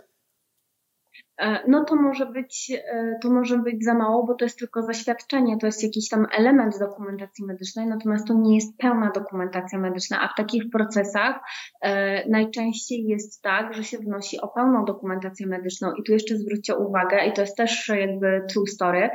E, 1.37 1.59
no 1.67 1.85
to 1.85 1.95
może 1.95 2.25
być, 2.25 2.71
e, 2.71 3.15
to 3.21 3.29
może 3.29 3.57
być 3.57 3.83
za 3.85 3.93
mało, 3.93 4.25
bo 4.25 4.35
to 4.35 4.45
jest 4.45 4.59
tylko 4.59 4.81
zaświadczenie, 4.81 5.57
to 5.57 5.65
jest 5.65 5.83
jakiś 5.83 6.09
tam 6.09 6.27
element 6.37 6.79
dokumentacji 6.79 7.45
medycznej, 7.45 7.87
natomiast 7.87 8.27
to 8.27 8.33
nie 8.33 8.55
jest 8.55 8.77
pełna 8.77 9.11
dokumentacja 9.15 9.79
medyczna, 9.79 10.21
a 10.21 10.27
w 10.27 10.35
takich 10.37 10.63
procesach 10.71 11.39
e, 11.81 12.29
najczęściej 12.29 13.03
jest 13.03 13.41
tak, 13.41 13.73
że 13.73 13.83
się 13.83 13.97
wnosi 13.97 14.41
o 14.41 14.47
pełną 14.47 14.85
dokumentację 14.85 15.47
medyczną 15.47 15.93
i 15.93 16.03
tu 16.03 16.11
jeszcze 16.11 16.37
zwróćcie 16.37 16.75
uwagę 16.75 17.25
i 17.25 17.33
to 17.33 17.41
jest 17.41 17.57
też 17.57 17.89
jakby 17.89 18.41
true 18.53 18.67
story. 18.67 19.09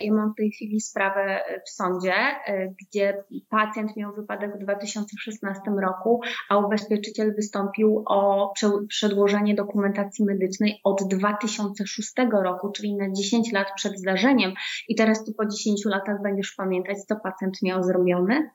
Ja 0.00 0.12
mam 0.12 0.32
w 0.32 0.36
tej 0.36 0.50
chwili 0.50 0.80
sprawę 0.80 1.40
w 1.66 1.70
sądzie, 1.70 2.14
gdzie 2.80 3.24
pacjent 3.50 3.96
miał 3.96 4.12
wypadek 4.14 4.56
w 4.56 4.58
2016 4.58 5.60
roku, 5.82 6.20
a 6.50 6.58
ubezpieczyciel 6.58 7.34
wystąpił 7.34 8.04
o 8.06 8.52
przedłożenie 8.88 9.54
dokumentacji 9.54 10.24
medycznej 10.24 10.80
od 10.84 11.02
2000 11.08 11.27
2006 11.36 12.14
roku, 12.32 12.72
czyli 12.72 12.96
na 12.96 13.12
10 13.12 13.52
lat 13.52 13.66
przed 13.76 13.98
zdarzeniem 13.98 14.52
i 14.88 14.94
teraz 14.94 15.24
tu 15.24 15.32
po 15.34 15.46
10 15.46 15.84
latach 15.84 16.22
będziesz 16.22 16.54
pamiętać, 16.56 16.98
co 16.98 17.16
pacjent 17.16 17.62
miał 17.62 17.82
zrobione? 17.82 18.50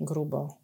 Grubo. 0.00 0.62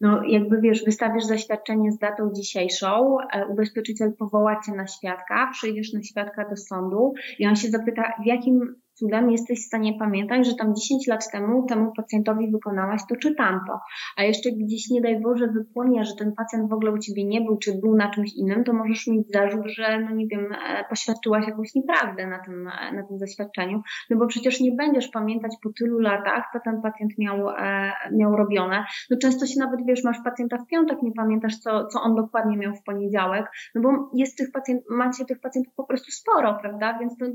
No, 0.00 0.24
jakby 0.24 0.60
wiesz, 0.60 0.84
wystawisz 0.84 1.24
zaświadczenie 1.24 1.92
z 1.92 1.98
datą 1.98 2.32
dzisiejszą, 2.32 3.16
e, 3.32 3.46
ubezpieczyciel 3.46 4.12
powoła 4.18 4.60
cię 4.66 4.72
na 4.72 4.86
świadka, 4.86 5.50
przyjdziesz 5.52 5.92
na 5.92 6.02
świadka 6.02 6.48
do 6.48 6.56
sądu 6.56 7.12
i 7.38 7.46
on 7.46 7.56
się 7.56 7.68
zapyta, 7.68 8.02
w 8.22 8.26
jakim 8.26 8.74
cudem 8.94 9.30
jesteś 9.30 9.62
w 9.62 9.66
stanie 9.66 9.98
pamiętać, 9.98 10.46
że 10.46 10.54
tam 10.54 10.74
10 10.74 11.06
lat 11.06 11.30
temu 11.32 11.66
temu 11.66 11.92
pacjentowi 11.96 12.50
wykonałaś 12.50 13.00
to 13.08 13.16
czy 13.16 13.34
tamto. 13.34 13.80
A 14.16 14.22
jeszcze 14.22 14.50
gdzieś 14.52 14.90
nie 14.90 15.00
daj 15.00 15.20
Boże 15.20 15.46
wypłonie, 15.46 16.04
że 16.04 16.14
ten 16.14 16.32
pacjent 16.32 16.70
w 16.70 16.72
ogóle 16.72 16.92
u 16.92 16.98
ciebie 16.98 17.24
nie 17.24 17.40
był, 17.40 17.58
czy 17.58 17.80
był 17.80 17.96
na 17.96 18.10
czymś 18.10 18.32
innym, 18.32 18.64
to 18.64 18.72
możesz 18.72 19.06
mieć 19.06 19.32
zarzut, 19.32 19.66
że 19.66 20.00
no 20.00 20.10
nie 20.10 20.26
wiem, 20.26 20.52
e, 20.52 20.84
poświadczyłaś 20.88 21.46
jakąś 21.46 21.74
nieprawdę 21.74 22.26
na 22.26 22.38
tym, 22.38 22.68
e, 22.68 22.92
na 22.92 23.02
tym 23.02 23.18
zaświadczeniu, 23.18 23.82
no 24.10 24.16
bo 24.16 24.26
przecież 24.26 24.60
nie 24.60 24.72
będziesz 24.72 25.08
pamiętać 25.08 25.52
po 25.62 25.72
tylu 25.72 25.98
latach, 25.98 26.44
co 26.52 26.60
ten 26.64 26.82
pacjent 26.82 27.12
miał, 27.18 27.48
e, 27.48 27.92
miał 28.12 28.36
robione. 28.36 28.84
No 29.10 29.16
często 29.22 29.46
się 29.46 29.60
nawet, 29.60 29.80
wiesz, 29.86 30.04
masz 30.04 30.18
pacjenta 30.24 30.56
w 30.58 30.66
piątek, 30.66 31.02
nie 31.02 31.12
pamiętasz, 31.12 31.56
co, 31.58 31.86
co 31.86 32.00
on 32.00 32.14
dokładnie 32.14 32.56
miał 32.56 32.74
w 32.74 32.82
poniedziałek, 32.82 33.46
no 33.74 33.82
bo 33.82 34.10
jest 34.14 34.38
tych 34.38 34.52
pacjentów, 34.52 34.86
macie 34.90 35.24
tych 35.24 35.40
pacjentów 35.40 35.74
po 35.74 35.84
prostu 35.84 36.10
sporo, 36.10 36.58
prawda, 36.62 36.98
więc 37.00 37.18
to, 37.18 37.26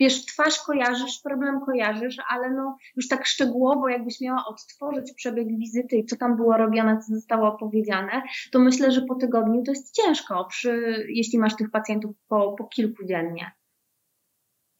wiesz, 0.00 0.26
twarz 0.26 0.62
kojarzy 0.66 0.95
kojarzysz, 0.96 1.20
problem 1.22 1.60
kojarzysz, 1.60 2.16
ale 2.28 2.50
no 2.50 2.76
już 2.96 3.08
tak 3.08 3.26
szczegółowo, 3.26 3.88
jakbyś 3.88 4.20
miała 4.20 4.44
odtworzyć 4.48 5.12
przebieg 5.12 5.48
wizyty 5.48 5.96
i 5.96 6.04
co 6.04 6.16
tam 6.16 6.36
było 6.36 6.56
robione, 6.56 6.98
co 7.06 7.14
zostało 7.14 7.48
opowiedziane, 7.48 8.22
to 8.52 8.58
myślę, 8.58 8.92
że 8.92 9.02
po 9.02 9.14
tygodniu 9.14 9.62
to 9.62 9.70
jest 9.70 9.94
ciężko, 9.94 10.44
przy, 10.44 11.04
jeśli 11.08 11.38
masz 11.38 11.56
tych 11.56 11.70
pacjentów 11.70 12.16
po, 12.28 12.52
po 12.58 12.64
kilku 12.64 13.04
dziennie. 13.04 13.50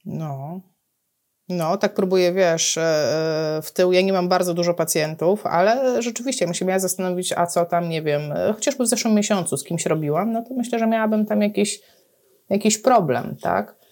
No, 0.04 0.60
no, 1.48 1.76
tak 1.76 1.94
próbuję, 1.94 2.32
wiesz, 2.32 2.76
e, 2.76 2.82
e, 3.58 3.62
w 3.62 3.72
tył. 3.72 3.92
Ja 3.92 4.00
nie 4.00 4.12
mam 4.12 4.28
bardzo 4.28 4.54
dużo 4.54 4.74
pacjentów, 4.74 5.46
ale 5.46 6.02
rzeczywiście, 6.02 6.46
bym 6.46 6.68
miała 6.68 6.78
zastanowić, 6.78 7.32
a 7.32 7.46
co 7.46 7.64
tam, 7.64 7.88
nie 7.88 8.02
wiem, 8.02 8.32
e, 8.32 8.52
chociażby 8.52 8.84
w 8.84 8.88
zeszłym 8.88 9.14
miesiącu 9.14 9.56
z 9.56 9.64
kimś 9.64 9.86
robiłam, 9.86 10.32
no 10.32 10.42
to 10.42 10.54
myślę, 10.54 10.78
że 10.78 10.86
miałabym 10.86 11.26
tam 11.26 11.42
jakiś, 11.42 11.80
jakiś 12.50 12.78
problem, 12.78 13.36
tak? 13.42 13.85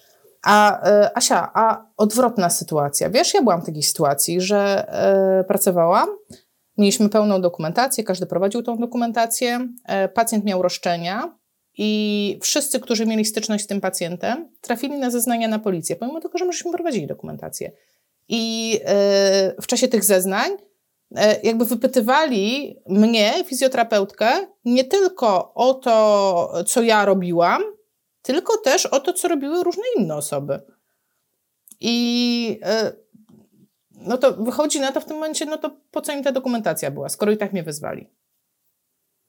A 0.44 0.88
e, 0.88 1.16
Asia, 1.16 1.50
a 1.54 1.86
odwrotna 1.96 2.50
sytuacja. 2.50 3.10
Wiesz, 3.10 3.34
ja 3.34 3.42
byłam 3.42 3.62
w 3.62 3.66
takiej 3.66 3.82
sytuacji, 3.82 4.40
że 4.40 4.88
e, 4.88 5.44
pracowałam, 5.44 6.08
mieliśmy 6.78 7.08
pełną 7.08 7.40
dokumentację, 7.40 8.04
każdy 8.04 8.26
prowadził 8.26 8.62
tą 8.62 8.76
dokumentację, 8.76 9.68
e, 9.84 10.08
pacjent 10.08 10.44
miał 10.44 10.62
roszczenia 10.62 11.38
i 11.78 12.38
wszyscy, 12.42 12.80
którzy 12.80 13.06
mieli 13.06 13.24
styczność 13.24 13.64
z 13.64 13.66
tym 13.66 13.80
pacjentem, 13.80 14.48
trafili 14.60 14.98
na 14.98 15.10
zeznania 15.10 15.48
na 15.48 15.58
policję, 15.58 15.96
pomimo 15.96 16.20
tego, 16.20 16.38
że 16.38 16.44
myśmy 16.44 16.72
prowadzili 16.72 17.06
dokumentację. 17.06 17.72
I 18.28 18.80
w 19.62 19.66
czasie 19.66 19.88
tych 19.88 20.04
zeznań 20.04 20.50
jakby 21.42 21.64
wypytywali 21.64 22.76
mnie, 22.88 23.44
fizjoterapeutkę, 23.44 24.28
nie 24.64 24.84
tylko 24.84 25.54
o 25.54 25.74
to, 25.74 26.52
co 26.66 26.82
ja 26.82 27.04
robiłam, 27.04 27.62
tylko 28.24 28.58
też 28.58 28.86
o 28.86 29.00
to, 29.00 29.12
co 29.12 29.28
robiły 29.28 29.64
różne 29.64 29.82
inne 29.96 30.16
osoby. 30.16 30.60
I 31.80 32.60
e, 32.62 32.92
no 33.90 34.18
to 34.18 34.32
wychodzi 34.32 34.80
na 34.80 34.92
to 34.92 35.00
w 35.00 35.04
tym 35.04 35.16
momencie, 35.16 35.46
no 35.46 35.58
to 35.58 35.76
po 35.90 36.00
co 36.00 36.12
im 36.12 36.22
ta 36.22 36.32
dokumentacja 36.32 36.90
była, 36.90 37.08
skoro 37.08 37.32
i 37.32 37.36
tak 37.36 37.52
mnie 37.52 37.62
wezwali. 37.62 38.10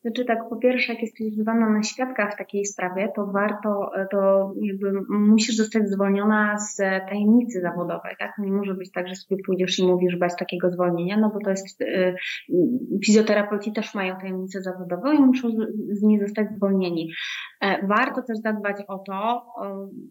Znaczy 0.06 0.26
tak, 0.26 0.50
po 0.50 0.56
pierwsze, 0.56 0.94
jak 0.94 1.02
jesteś 1.02 1.32
wzywana 1.32 1.70
na 1.70 1.84
świadka 1.84 2.32
w 2.32 2.38
takiej 2.38 2.65
sprawie, 2.65 3.12
to 3.15 3.26
warto, 3.26 3.91
to 4.12 4.52
jakby 4.62 4.91
musisz 5.10 5.56
zostać 5.56 5.89
zwolniona 5.89 6.60
z 6.60 6.78
tajemnicy 7.10 7.62
zawodowej, 7.62 8.15
tak? 8.20 8.32
Nie 8.38 8.52
może 8.52 8.74
być 8.74 8.91
tak, 8.91 9.08
że 9.08 9.15
sobie 9.15 9.44
pójdziesz 9.46 9.80
i 9.80 9.88
mówisz 9.88 10.15
bez 10.15 10.36
takiego 10.36 10.72
zwolnienia, 10.72 11.18
no 11.18 11.32
bo 11.34 11.39
to 11.39 11.50
jest, 11.50 11.82
y, 11.82 12.15
fizjoterapeuci 13.06 13.74
też 13.74 13.96
mają 13.96 14.15
tajemnicę 14.15 14.62
zawodową 14.62 15.12
i 15.12 15.20
muszą 15.20 15.50
z 15.89 16.04
niej 16.04 16.20
zostać 16.20 16.48
zwolnieni. 16.56 17.12
E, 17.62 17.88
warto 17.88 18.22
też 18.22 18.38
zadbać 18.38 18.76
o 18.88 19.00
to, 19.00 19.46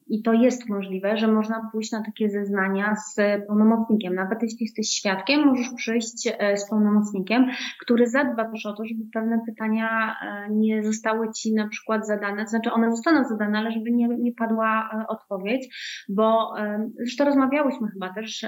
i 0.07 0.23
to 0.23 0.33
jest 0.33 0.69
możliwe, 0.69 1.17
że 1.17 1.29
można 1.29 1.71
pójść 1.73 1.93
na 1.93 2.03
takie 2.03 2.31
zeznania 2.31 2.97
z 2.97 3.17
pełnomocnikiem. 3.47 4.15
Nawet 4.15 4.43
jeśli 4.43 4.59
jesteś 4.61 4.89
świadkiem, 4.89 5.47
możesz 5.47 5.71
przyjść 5.77 6.29
e, 6.39 6.57
z 6.57 6.71
pełnomocnikiem, 6.71 7.47
który 7.81 8.07
zadba 8.07 8.51
też 8.51 8.67
o 8.67 8.73
to, 8.73 8.85
żeby 8.85 9.05
pewne 9.13 9.41
pytania 9.47 9.84
e, 10.23 10.51
nie 10.51 10.85
zostały 10.85 11.33
ci 11.37 11.55
na 11.55 11.69
przykład 11.69 12.07
zadane, 12.07 12.45
to 12.45 12.51
znaczy 12.51 12.73
one 12.73 12.91
zostaną 12.91 13.25
zadane, 13.29 13.59
ale 13.59 13.71
żeby 13.73 13.91
nie, 13.91 14.09
nie 14.09 14.33
padła 14.33 14.91
odpowiedź, 15.09 15.69
bo 16.09 16.55
zresztą 16.97 17.25
rozmawiałyśmy 17.25 17.89
chyba 17.93 18.15
też, 18.15 18.47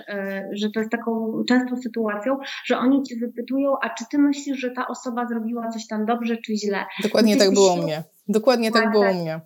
że 0.53 0.71
to 0.71 0.81
jest 0.81 0.93
taką 0.93 1.43
częstą 1.49 1.77
sytuacją, 1.77 2.39
że 2.65 2.79
oni 2.79 3.03
ci 3.03 3.21
wypytują, 3.21 3.73
a 3.83 3.89
czy 3.89 4.05
ty 4.11 4.19
myślisz, 4.19 4.59
że 4.59 4.71
ta 4.71 4.89
osoba 4.89 5.27
zrobiła 5.27 5.69
coś 5.69 5.87
tam 5.87 6.07
dobrze 6.07 6.37
czy 6.37 6.57
źle? 6.57 6.85
Dokładnie 7.03 7.37
tak 7.37 7.55
było 7.55 7.75
u 7.75 7.83
mnie. 7.83 8.03
Dokładnie 8.29 8.73
tak, 8.73 8.83
tak 8.83 8.93
było 8.93 9.05
u 9.05 9.07
tak. 9.07 9.17
mnie 9.17 9.41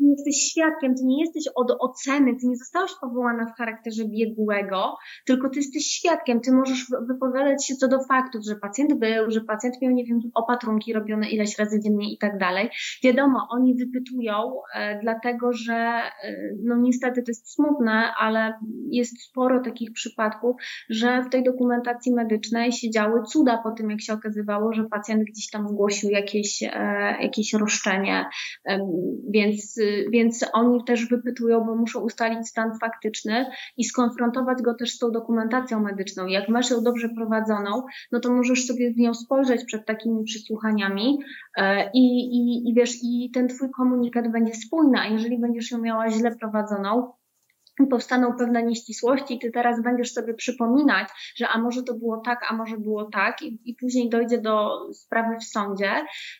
nie 0.00 0.10
jesteś 0.10 0.36
świadkiem, 0.50 0.94
ty 0.94 1.04
nie 1.04 1.20
jesteś 1.24 1.44
od 1.54 1.70
oceny, 1.80 2.36
ty 2.36 2.46
nie 2.46 2.56
zostałaś 2.56 2.90
powołana 3.00 3.46
w 3.46 3.58
charakterze 3.58 4.04
biegłego, 4.08 4.96
tylko 5.26 5.50
ty 5.50 5.58
jesteś 5.58 5.86
świadkiem, 5.86 6.40
ty 6.40 6.52
możesz 6.52 6.86
wypowiadać 7.08 7.66
się 7.66 7.74
co 7.74 7.88
do 7.88 8.00
faktów, 8.04 8.44
że 8.44 8.56
pacjent 8.56 8.94
był, 8.94 9.30
że 9.30 9.40
pacjent 9.40 9.82
miał, 9.82 9.92
nie 9.92 10.04
wiem, 10.04 10.20
opatrunki 10.34 10.92
robione 10.92 11.30
ileś 11.30 11.58
razy 11.58 11.80
dziennie 11.80 12.12
i 12.12 12.18
tak 12.18 12.38
dalej. 12.38 12.68
Wiadomo, 13.04 13.46
oni 13.50 13.74
wypytują, 13.74 14.52
e, 14.74 15.00
dlatego 15.02 15.52
że, 15.52 15.74
e, 15.74 16.36
no 16.64 16.76
niestety 16.76 17.22
to 17.22 17.30
jest 17.30 17.54
smutne, 17.54 18.12
ale 18.20 18.54
jest 18.90 19.22
sporo 19.22 19.60
takich 19.60 19.92
przypadków, 19.92 20.56
że 20.90 21.22
w 21.22 21.30
tej 21.30 21.44
dokumentacji 21.44 22.14
medycznej 22.14 22.72
się 22.72 22.90
działy 22.90 23.22
cuda 23.22 23.58
po 23.62 23.70
tym, 23.70 23.90
jak 23.90 24.00
się 24.00 24.12
okazywało, 24.12 24.72
że 24.72 24.84
pacjent 24.84 25.22
gdzieś 25.24 25.50
tam 25.50 25.68
zgłosił 25.68 26.10
jakieś, 26.10 26.62
e, 26.62 26.68
jakieś 27.22 27.52
roszczenie, 27.52 28.24
e, 28.68 28.78
więc 29.30 29.76
więc 30.12 30.44
oni 30.52 30.84
też 30.84 31.08
wypytują, 31.08 31.64
bo 31.64 31.76
muszą 31.76 32.00
ustalić 32.00 32.48
stan 32.48 32.78
faktyczny 32.78 33.46
i 33.76 33.84
skonfrontować 33.84 34.62
go 34.62 34.74
też 34.74 34.90
z 34.90 34.98
tą 34.98 35.10
dokumentacją 35.10 35.80
medyczną. 35.80 36.26
Jak 36.26 36.48
masz 36.48 36.70
ją 36.70 36.82
dobrze 36.82 37.08
prowadzoną, 37.08 37.82
no 38.12 38.20
to 38.20 38.32
możesz 38.32 38.66
sobie 38.66 38.92
w 38.92 38.96
nią 38.96 39.14
spojrzeć 39.14 39.64
przed 39.64 39.86
takimi 39.86 40.24
przysłuchaniami 40.24 41.18
e, 41.56 41.90
i, 41.94 42.04
i, 42.36 42.70
i 42.70 42.74
wiesz, 42.74 42.94
i 43.02 43.30
ten 43.34 43.48
twój 43.48 43.70
komunikat 43.70 44.32
będzie 44.32 44.54
spójny, 44.54 44.98
a 45.00 45.06
jeżeli 45.06 45.40
będziesz 45.40 45.70
ją 45.70 45.78
miała 45.78 46.10
źle 46.10 46.36
prowadzoną, 46.36 47.12
powstaną 47.86 48.36
pewne 48.36 48.62
nieścisłości 48.62 49.34
i 49.34 49.38
ty 49.38 49.50
teraz 49.50 49.82
będziesz 49.82 50.12
sobie 50.12 50.34
przypominać, 50.34 51.08
że 51.36 51.48
a 51.48 51.58
może 51.58 51.82
to 51.82 51.94
było 51.94 52.22
tak, 52.24 52.40
a 52.50 52.56
może 52.56 52.78
było 52.78 53.04
tak 53.04 53.42
i, 53.42 53.60
i 53.64 53.74
później 53.74 54.08
dojdzie 54.08 54.38
do 54.38 54.70
sprawy 54.92 55.36
w 55.40 55.44
sądzie, 55.44 55.90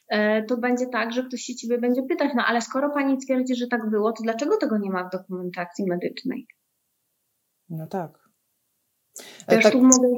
e, 0.09 0.42
to 0.42 0.57
będzie 0.57 0.87
tak, 0.87 1.12
że 1.12 1.24
ktoś 1.24 1.40
się 1.40 1.55
ciebie 1.55 1.79
będzie 1.79 2.03
pytać, 2.03 2.31
no 2.37 2.44
ale 2.46 2.61
skoro 2.61 2.90
pani 2.90 3.18
twierdzi, 3.18 3.55
że 3.55 3.66
tak 3.66 3.90
było, 3.90 4.12
to 4.12 4.22
dlaczego 4.22 4.57
tego 4.57 4.79
nie 4.79 4.90
ma 4.90 5.09
w 5.09 5.11
dokumentacji 5.11 5.85
medycznej? 5.88 6.46
No 7.68 7.87
tak. 7.87 8.31
Też 9.46 9.62
tak, 9.62 9.72
tu 9.72 9.83
mogę... 9.83 10.09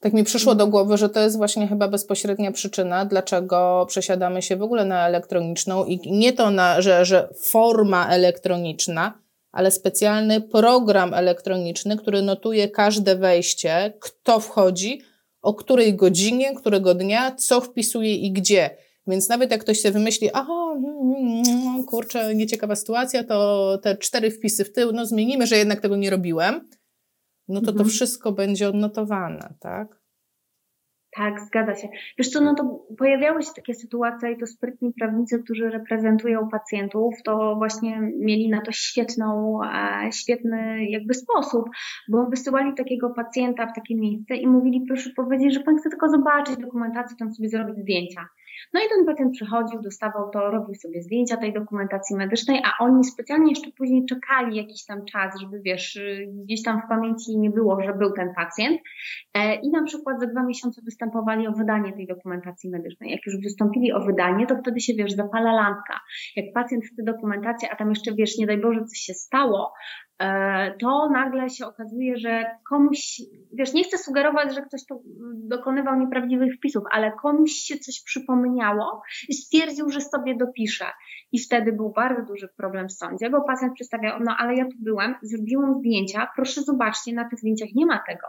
tak 0.00 0.12
mi 0.12 0.24
przyszło 0.24 0.54
do 0.54 0.66
głowy, 0.66 0.96
że 0.96 1.08
to 1.08 1.20
jest 1.20 1.36
właśnie 1.36 1.68
chyba 1.68 1.88
bezpośrednia 1.88 2.52
przyczyna, 2.52 3.04
dlaczego 3.04 3.86
przesiadamy 3.88 4.42
się 4.42 4.56
w 4.56 4.62
ogóle 4.62 4.84
na 4.84 5.06
elektroniczną 5.06 5.84
i 5.84 6.18
nie 6.18 6.32
to, 6.32 6.50
na, 6.50 6.82
że, 6.82 7.04
że 7.04 7.28
forma 7.50 8.08
elektroniczna, 8.08 9.18
ale 9.52 9.70
specjalny 9.70 10.40
program 10.40 11.14
elektroniczny, 11.14 11.96
który 11.96 12.22
notuje 12.22 12.68
każde 12.68 13.16
wejście, 13.16 13.92
kto 14.00 14.40
wchodzi, 14.40 15.00
o 15.42 15.54
której 15.54 15.94
godzinie, 15.94 16.54
którego 16.54 16.94
dnia, 16.94 17.34
co 17.34 17.60
wpisuje 17.60 18.16
i 18.16 18.32
gdzie. 18.32 18.76
Więc 19.06 19.28
nawet 19.28 19.50
jak 19.50 19.60
ktoś 19.60 19.80
sobie 19.80 19.92
wymyśli, 19.92 20.30
aha, 20.32 20.74
mm, 20.76 21.42
mm, 21.48 21.84
kurczę, 21.84 22.34
nieciekawa 22.34 22.76
sytuacja, 22.76 23.24
to 23.24 23.78
te 23.82 23.96
cztery 23.96 24.30
wpisy 24.30 24.64
w 24.64 24.72
tył, 24.72 24.92
no 24.92 25.06
zmienimy, 25.06 25.46
że 25.46 25.56
jednak 25.56 25.80
tego 25.80 25.96
nie 25.96 26.10
robiłem, 26.10 26.68
no 27.48 27.60
to 27.60 27.66
to 27.66 27.72
mhm. 27.72 27.88
wszystko 27.88 28.32
będzie 28.32 28.68
odnotowane, 28.68 29.54
tak? 29.60 29.99
Tak, 31.16 31.40
zgadza 31.40 31.74
się. 31.74 31.88
Wiesz 32.18 32.28
co, 32.28 32.40
no 32.40 32.54
to 32.54 32.86
pojawiały 32.98 33.42
się 33.42 33.50
takie 33.56 33.74
sytuacje 33.74 34.32
i 34.32 34.38
to 34.38 34.46
sprytni 34.46 34.92
prawnicy, 34.92 35.42
którzy 35.42 35.70
reprezentują 35.70 36.48
pacjentów, 36.48 37.14
to 37.24 37.54
właśnie 37.56 38.00
mieli 38.00 38.48
na 38.48 38.60
to 38.60 38.72
świetną, 38.72 39.60
e, 39.64 40.12
świetny 40.12 40.86
jakby 40.90 41.14
sposób, 41.14 41.64
bo 42.08 42.26
wysyłali 42.26 42.74
takiego 42.74 43.10
pacjenta 43.10 43.66
w 43.66 43.74
takie 43.74 43.96
miejsce 43.96 44.36
i 44.36 44.46
mówili, 44.46 44.84
proszę 44.88 45.10
powiedzieć, 45.16 45.54
że 45.54 45.60
pan 45.60 45.78
chce 45.78 45.90
tylko 45.90 46.08
zobaczyć 46.08 46.56
dokumentację, 46.56 47.16
tam 47.16 47.34
sobie 47.34 47.48
zrobić 47.48 47.76
zdjęcia. 47.76 48.28
No 48.74 48.80
i 48.80 48.88
ten 48.88 49.06
pacjent 49.06 49.32
przychodził, 49.32 49.82
dostawał 49.82 50.30
to, 50.30 50.50
robił 50.50 50.74
sobie 50.74 51.02
zdjęcia 51.02 51.36
tej 51.36 51.52
dokumentacji 51.52 52.16
medycznej, 52.16 52.62
a 52.64 52.84
oni 52.84 53.04
specjalnie 53.04 53.50
jeszcze 53.50 53.70
później 53.78 54.06
czekali 54.06 54.56
jakiś 54.56 54.84
tam 54.84 55.04
czas, 55.04 55.40
żeby 55.40 55.60
wiesz, 55.60 56.00
gdzieś 56.44 56.62
tam 56.62 56.80
w 56.80 56.88
pamięci 56.88 57.38
nie 57.38 57.50
było, 57.50 57.82
że 57.82 57.94
był 57.94 58.12
ten 58.12 58.34
pacjent 58.34 58.80
e, 59.34 59.54
i 59.54 59.70
na 59.70 59.82
przykład 59.82 60.20
za 60.20 60.26
dwa 60.26 60.42
miesiące 60.42 60.82
występowali 60.84 61.46
o 61.48 61.52
wydanie 61.52 61.92
tej 61.92 62.06
dokumentacji 62.06 62.70
medycznej. 62.70 63.10
Jak 63.10 63.26
już 63.26 63.36
wystąpili 63.36 63.92
o 63.92 64.00
wydanie, 64.00 64.46
to 64.46 64.56
wtedy 64.56 64.80
się 64.80 64.94
wiesz, 64.94 65.12
zapala 65.12 65.52
lampka. 65.52 66.00
Jak 66.36 66.46
pacjent 66.54 66.84
chce 66.84 67.02
dokumentację, 67.02 67.70
a 67.70 67.76
tam 67.76 67.88
jeszcze 67.88 68.14
wiesz, 68.14 68.38
nie 68.38 68.46
daj 68.46 68.60
Boże, 68.60 68.84
coś 68.84 68.98
się 68.98 69.14
stało, 69.14 69.72
to 70.80 71.08
nagle 71.12 71.50
się 71.50 71.66
okazuje, 71.66 72.18
że 72.18 72.44
komuś, 72.68 73.22
wiesz, 73.52 73.72
nie 73.74 73.84
chcę 73.84 73.98
sugerować, 73.98 74.54
że 74.54 74.62
ktoś 74.62 74.86
to 74.86 75.00
dokonywał 75.34 76.00
nieprawdziwych 76.00 76.54
wpisów, 76.54 76.84
ale 76.90 77.12
komuś 77.22 77.50
się 77.52 77.78
coś 77.78 78.02
przypomniało 78.04 79.02
i 79.28 79.34
stwierdził, 79.34 79.88
że 79.88 80.00
sobie 80.00 80.36
dopisze. 80.36 80.86
I 81.32 81.38
wtedy 81.38 81.72
był 81.72 81.92
bardzo 81.92 82.22
duży 82.22 82.48
problem 82.56 82.88
w 82.88 82.92
sądzie, 82.92 83.30
bo 83.30 83.44
pacjent 83.44 83.74
przedstawiał, 83.74 84.20
no 84.24 84.36
ale 84.38 84.54
ja 84.54 84.64
tu 84.64 84.76
byłem, 84.80 85.14
zrobiłam 85.22 85.74
zdjęcia, 85.78 86.28
proszę 86.36 86.62
zobaczcie, 86.62 87.12
na 87.12 87.28
tych 87.28 87.38
zdjęciach 87.38 87.68
nie 87.74 87.86
ma 87.86 88.00
tego. 88.08 88.26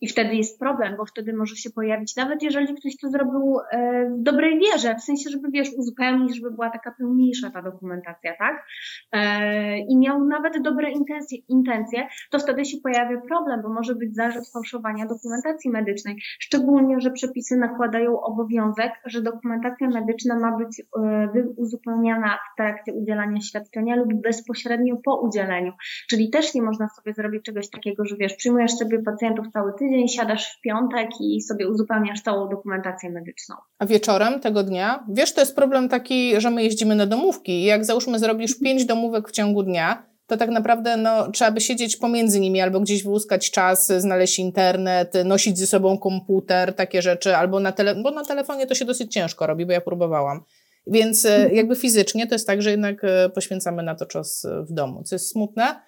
I 0.00 0.08
wtedy 0.08 0.34
jest 0.34 0.58
problem, 0.58 0.96
bo 0.96 1.04
wtedy 1.06 1.32
może 1.32 1.56
się 1.56 1.70
pojawić, 1.70 2.16
nawet 2.16 2.42
jeżeli 2.42 2.74
ktoś 2.74 2.96
to 2.96 3.10
zrobił 3.10 3.58
e, 3.70 4.10
w 4.10 4.22
dobrej 4.22 4.58
wierze, 4.58 4.94
w 4.94 5.02
sensie, 5.02 5.30
żeby 5.30 5.50
wiesz, 5.50 5.68
uzupełnić, 5.76 6.36
żeby 6.36 6.50
była 6.50 6.70
taka 6.70 6.94
pełniejsza 6.98 7.50
ta 7.50 7.62
dokumentacja, 7.62 8.36
tak? 8.38 8.66
E, 9.12 9.78
I 9.78 9.96
miał 9.96 10.24
nawet 10.24 10.62
dobre 10.62 10.90
intencje, 10.90 11.38
intencje, 11.48 12.06
to 12.30 12.38
wtedy 12.38 12.64
się 12.64 12.76
pojawia 12.82 13.20
problem, 13.20 13.62
bo 13.62 13.68
może 13.68 13.94
być 13.94 14.14
zarzut 14.14 14.48
fałszowania 14.52 15.06
dokumentacji 15.06 15.70
medycznej. 15.70 16.16
Szczególnie, 16.38 17.00
że 17.00 17.10
przepisy 17.10 17.56
nakładają 17.56 18.20
obowiązek, 18.20 18.92
że 19.04 19.22
dokumentacja 19.22 19.88
medyczna 19.88 20.38
ma 20.38 20.58
być 20.58 20.80
e, 20.80 21.28
uzupełniana 21.56 22.38
w 22.52 22.56
trakcie 22.56 22.92
udzielania 22.92 23.40
świadczenia 23.40 23.96
lub 23.96 24.14
bezpośrednio 24.14 24.96
po 25.04 25.20
udzieleniu. 25.20 25.72
Czyli 26.08 26.30
też 26.30 26.54
nie 26.54 26.62
można 26.62 26.88
sobie 26.88 27.14
zrobić 27.14 27.44
czegoś 27.44 27.70
takiego, 27.70 28.04
że 28.04 28.16
wiesz, 28.16 28.34
przyjmujesz 28.34 28.72
sobie 28.72 29.02
pacjentów 29.02 29.48
cały 29.52 29.72
tydzień, 29.72 29.87
tydzień 29.88 30.08
siadasz 30.08 30.56
w 30.58 30.60
piątek 30.60 31.08
i 31.20 31.42
sobie 31.42 31.68
uzupełniasz 31.68 32.22
całą 32.22 32.48
dokumentację 32.48 33.10
medyczną. 33.10 33.56
A 33.78 33.86
wieczorem 33.86 34.40
tego 34.40 34.62
dnia? 34.62 35.04
Wiesz, 35.08 35.34
to 35.34 35.40
jest 35.40 35.56
problem 35.56 35.88
taki, 35.88 36.40
że 36.40 36.50
my 36.50 36.64
jeździmy 36.64 36.94
na 36.94 37.06
domówki 37.06 37.52
i 37.52 37.64
jak 37.64 37.84
załóżmy 37.84 38.18
zrobisz 38.18 38.50
mhm. 38.50 38.64
pięć 38.64 38.84
domówek 38.84 39.28
w 39.28 39.32
ciągu 39.32 39.62
dnia, 39.62 40.06
to 40.26 40.36
tak 40.36 40.50
naprawdę 40.50 40.96
no, 40.96 41.30
trzeba 41.30 41.50
by 41.50 41.60
siedzieć 41.60 41.96
pomiędzy 41.96 42.40
nimi 42.40 42.60
albo 42.60 42.80
gdzieś 42.80 43.02
wyłuskać 43.02 43.50
czas, 43.50 43.86
znaleźć 43.86 44.38
internet, 44.38 45.12
nosić 45.24 45.58
ze 45.58 45.66
sobą 45.66 45.98
komputer, 45.98 46.74
takie 46.74 47.02
rzeczy, 47.02 47.36
albo 47.36 47.60
na 47.60 47.72
tele, 47.72 47.94
bo 48.02 48.10
na 48.10 48.24
telefonie 48.24 48.66
to 48.66 48.74
się 48.74 48.84
dosyć 48.84 49.12
ciężko 49.12 49.46
robi, 49.46 49.66
bo 49.66 49.72
ja 49.72 49.80
próbowałam. 49.80 50.40
Więc 50.86 51.24
e, 51.24 51.36
mhm. 51.36 51.56
jakby 51.56 51.76
fizycznie 51.76 52.26
to 52.26 52.34
jest 52.34 52.46
tak, 52.46 52.62
że 52.62 52.70
jednak 52.70 53.04
e, 53.04 53.28
poświęcamy 53.28 53.82
na 53.82 53.94
to 53.94 54.06
czas 54.06 54.46
w 54.70 54.72
domu, 54.72 55.02
co 55.02 55.14
jest 55.14 55.30
smutne, 55.30 55.80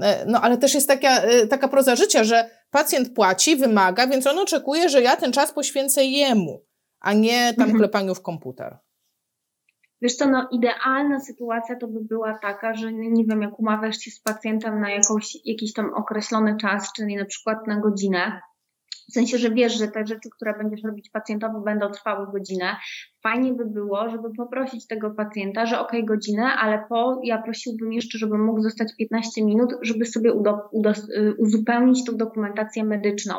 E, 0.00 0.24
no 0.26 0.40
ale 0.40 0.58
też 0.58 0.74
jest 0.74 0.88
taka, 0.88 1.22
e, 1.22 1.46
taka 1.46 1.68
proza 1.68 1.96
życia, 1.96 2.24
że 2.24 2.50
pacjent 2.72 3.14
płaci, 3.14 3.56
wymaga, 3.56 4.06
więc 4.06 4.26
on 4.26 4.38
oczekuje, 4.38 4.88
że 4.88 5.02
ja 5.02 5.16
ten 5.16 5.32
czas 5.32 5.52
poświęcę 5.52 6.04
jemu, 6.04 6.64
a 7.00 7.12
nie 7.12 7.54
tam 7.54 7.64
mhm. 7.64 7.78
klepaniu 7.78 8.14
w 8.14 8.22
komputer. 8.22 8.78
Wiesz 10.02 10.16
co, 10.16 10.26
no 10.26 10.48
idealna 10.52 11.20
sytuacja 11.20 11.76
to 11.76 11.88
by 11.88 12.00
była 12.00 12.38
taka, 12.38 12.74
że 12.74 12.92
nie 12.92 13.24
wiem, 13.24 13.42
jak 13.42 13.58
umawiasz 13.58 13.98
się 13.98 14.10
z 14.10 14.20
pacjentem 14.20 14.80
na 14.80 14.90
jakąś, 14.90 15.36
jakiś 15.44 15.72
tam 15.72 15.94
określony 15.94 16.56
czas, 16.60 16.92
czyli 16.92 17.16
na 17.16 17.24
przykład 17.24 17.66
na 17.66 17.80
godzinę, 17.80 18.40
W 19.08 19.12
sensie, 19.12 19.38
że 19.38 19.50
wiesz, 19.50 19.78
że 19.78 19.88
te 19.88 20.06
rzeczy, 20.06 20.28
które 20.36 20.54
będziesz 20.58 20.84
robić 20.84 21.10
pacjentowi, 21.10 21.54
będą 21.64 21.90
trwały 21.90 22.26
godzinę. 22.32 22.76
Fajnie 23.22 23.52
by 23.52 23.64
było, 23.64 24.08
żeby 24.08 24.34
poprosić 24.36 24.86
tego 24.86 25.10
pacjenta, 25.10 25.66
że 25.66 25.80
ok, 25.80 25.92
godzinę, 26.04 26.44
ale 26.44 26.84
po, 26.88 27.20
ja 27.24 27.42
prosiłbym 27.42 27.92
jeszcze, 27.92 28.18
żeby 28.18 28.38
mógł 28.38 28.60
zostać 28.60 28.96
15 28.98 29.44
minut, 29.44 29.74
żeby 29.82 30.04
sobie 30.04 30.32
udo, 30.32 30.58
udo, 30.72 30.90
y, 30.90 31.34
uzupełnić 31.38 32.04
tą 32.04 32.16
dokumentację 32.16 32.84
medyczną. 32.84 33.34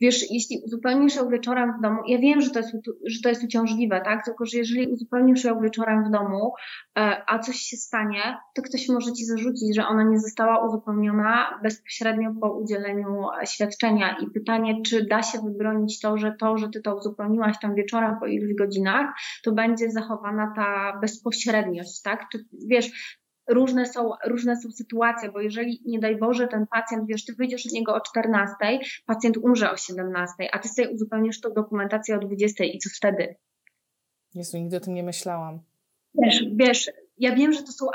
Wiesz, 0.00 0.30
jeśli 0.30 0.62
uzupełnisz 0.66 1.16
ją 1.16 1.28
wieczorem 1.28 1.72
w 1.78 1.82
domu, 1.82 1.98
ja 2.06 2.18
wiem, 2.18 2.40
że 2.40 2.50
to 2.50 2.58
jest, 2.58 2.72
że 3.06 3.20
to 3.22 3.28
jest 3.28 3.44
uciążliwe, 3.44 4.00
tak? 4.04 4.24
Tylko, 4.24 4.46
że 4.46 4.58
jeżeli 4.58 4.92
uzupełnisz 4.92 5.44
ją 5.44 5.60
wieczorem 5.60 6.04
w 6.04 6.10
domu, 6.10 6.52
e, 6.98 7.22
a 7.26 7.38
coś 7.38 7.56
się 7.56 7.76
stanie, 7.76 8.38
to 8.54 8.62
ktoś 8.62 8.88
może 8.88 9.12
ci 9.12 9.24
zarzucić, 9.24 9.76
że 9.76 9.86
ona 9.86 10.02
nie 10.02 10.18
została 10.18 10.66
uzupełniona 10.66 11.60
bezpośrednio 11.62 12.30
po 12.40 12.58
udzieleniu 12.58 13.26
świadczenia. 13.44 14.16
I 14.22 14.30
pytanie, 14.30 14.82
czy 14.86 15.06
da 15.06 15.22
się 15.22 15.38
wybronić 15.38 16.00
to, 16.00 16.18
że 16.18 16.34
to, 16.40 16.58
że 16.58 16.68
ty 16.68 16.82
to 16.82 16.96
uzupełniłaś 16.96 17.56
tam 17.62 17.74
wieczorem 17.74 18.16
po 18.20 18.26
iluś 18.26 18.54
godzinach, 18.54 18.99
to 19.44 19.52
będzie 19.52 19.90
zachowana 19.90 20.52
ta 20.56 20.98
bezpośredniość, 21.00 22.02
tak? 22.02 22.26
Czy 22.32 22.44
wiesz, 22.66 23.16
różne 23.48 23.86
są, 23.86 24.10
różne 24.26 24.56
są 24.56 24.70
sytuacje, 24.70 25.32
bo 25.32 25.40
jeżeli 25.40 25.82
nie 25.86 25.98
daj 25.98 26.18
Boże 26.18 26.48
ten 26.48 26.66
pacjent, 26.66 27.06
wiesz, 27.06 27.24
ty 27.24 27.34
wyjdziesz 27.34 27.66
od 27.66 27.72
niego 27.72 27.94
o 27.94 28.00
14, 28.00 28.54
pacjent 29.06 29.36
umrze 29.36 29.70
o 29.70 29.76
17, 29.76 30.32
a 30.52 30.58
ty 30.58 30.68
sobie 30.68 30.90
uzupełnisz 30.90 31.40
tą 31.40 31.52
dokumentację 31.52 32.16
o 32.16 32.18
20 32.18 32.64
i 32.64 32.78
co 32.78 32.90
wtedy? 32.96 33.36
Jezu, 34.34 34.58
nigdy 34.58 34.76
o 34.76 34.80
tym 34.80 34.94
nie 34.94 35.02
myślałam. 35.02 35.60
Wiesz, 36.14 36.44
wiesz, 36.54 36.90
ja 37.20 37.34
wiem, 37.34 37.52
że 37.52 37.62
to 37.62 37.72
są, 37.72 37.86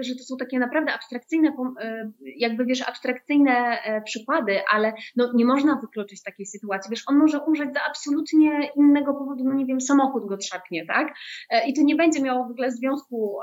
że 0.00 0.14
to 0.14 0.24
są 0.24 0.36
takie 0.36 0.58
naprawdę 0.58 0.92
abstrakcyjne, 0.92 1.56
e, 1.80 2.10
jakby 2.36 2.64
wiesz, 2.64 2.88
abstrakcyjne 2.88 3.52
e, 3.52 4.02
przykłady, 4.02 4.60
ale 4.72 4.92
no, 5.16 5.32
nie 5.34 5.44
można 5.44 5.76
wykluczyć 5.80 6.22
takiej 6.22 6.46
sytuacji. 6.46 6.90
Wiesz, 6.90 7.02
on 7.06 7.16
może 7.16 7.40
umrzeć 7.40 7.74
z 7.74 7.76
absolutnie 7.88 8.70
innego 8.76 9.14
powodu, 9.14 9.44
no 9.44 9.54
nie 9.54 9.66
wiem, 9.66 9.80
samochód 9.80 10.26
go 10.26 10.36
trzepnie, 10.36 10.86
tak? 10.86 11.14
E, 11.50 11.68
I 11.68 11.74
to 11.74 11.82
nie 11.82 11.96
będzie 11.96 12.22
miało 12.22 12.48
w 12.48 12.50
ogóle 12.50 12.70
związku 12.70 13.38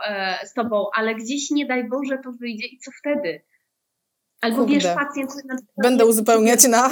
z 0.46 0.54
tobą, 0.54 0.86
ale 0.96 1.16
gdzieś 1.16 1.52
nie 1.52 1.66
daj 1.66 1.89
Boże 1.89 2.18
to 2.24 2.32
wyjdzie 2.32 2.68
i 2.68 2.80
co 2.80 2.92
wtedy? 3.00 3.42
Albo 4.42 4.58
Kurde. 4.58 4.74
wiesz, 4.74 4.86
pacjent... 4.86 5.32
Będę 5.84 6.06
uzupełniać 6.06 6.68
na... 6.68 6.89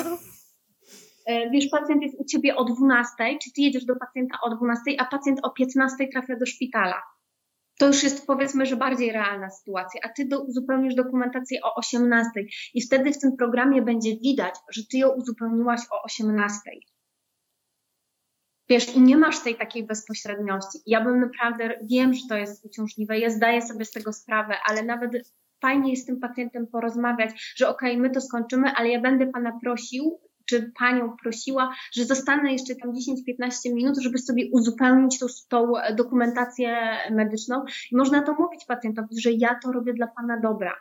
Wiesz, 1.51 1.67
pacjent 1.71 2.03
jest 2.03 2.19
u 2.19 2.25
ciebie 2.25 2.55
o 2.55 2.65
12, 2.65 3.13
czy 3.43 3.53
ty 3.55 3.61
jedziesz 3.61 3.85
do 3.85 3.95
pacjenta 3.95 4.37
o 4.43 4.55
12, 4.55 4.81
a 4.99 5.05
pacjent 5.05 5.39
o 5.43 5.49
15 5.49 6.07
trafia 6.07 6.35
do 6.35 6.45
szpitala 6.45 7.01
to 7.79 7.87
już 7.87 8.03
jest 8.03 8.27
powiedzmy, 8.27 8.65
że 8.65 8.75
bardziej 8.75 9.11
realna 9.11 9.49
sytuacja, 9.49 10.01
a 10.03 10.09
ty 10.09 10.25
do, 10.25 10.43
uzupełnisz 10.43 10.95
dokumentację 10.95 11.59
o 11.63 11.75
18 11.75 12.29
i 12.73 12.81
wtedy 12.81 13.11
w 13.13 13.19
tym 13.19 13.37
programie 13.37 13.81
będzie 13.81 14.17
widać, 14.17 14.55
że 14.71 14.81
ty 14.91 14.97
ją 14.97 15.09
uzupełniłaś 15.09 15.81
o 15.91 16.03
18. 16.03 16.59
Wiesz, 18.69 18.95
i 18.95 19.01
nie 19.01 19.17
masz 19.17 19.39
tej 19.39 19.55
takiej 19.55 19.83
bezpośredniości. 19.83 20.79
Ja 20.85 21.03
bym 21.03 21.19
naprawdę, 21.19 21.79
wiem, 21.83 22.13
że 22.13 22.21
to 22.29 22.37
jest 22.37 22.65
uciążliwe, 22.65 23.19
ja 23.19 23.29
zdaję 23.29 23.61
sobie 23.61 23.85
z 23.85 23.91
tego 23.91 24.13
sprawę, 24.13 24.55
ale 24.65 24.83
nawet 24.83 25.11
fajnie 25.61 25.91
jest 25.91 26.03
z 26.03 26.05
tym 26.05 26.19
pacjentem 26.19 26.67
porozmawiać, 26.67 27.53
że 27.55 27.69
okej, 27.69 27.91
okay, 27.91 28.01
my 28.01 28.09
to 28.09 28.21
skończymy, 28.21 28.71
ale 28.75 28.89
ja 28.89 29.01
będę 29.01 29.27
pana 29.27 29.59
prosił, 29.63 30.19
czy 30.49 30.71
panią 30.79 31.15
prosiła, 31.23 31.75
że 31.93 32.05
zostanę 32.05 32.51
jeszcze 32.51 32.75
tam 32.75 32.91
10-15 32.91 33.73
minut, 33.73 33.97
żeby 33.97 34.17
sobie 34.17 34.49
uzupełnić 34.51 35.19
tą, 35.19 35.25
tą 35.49 35.73
dokumentację 35.95 36.77
medyczną. 37.11 37.65
I 37.91 37.95
można 37.95 38.21
to 38.21 38.33
mówić 38.33 38.65
pacjentowi, 38.65 39.21
że 39.21 39.31
ja 39.31 39.59
to 39.63 39.71
robię 39.71 39.93
dla 39.93 40.07
pana 40.07 40.39
dobra. 40.39 40.73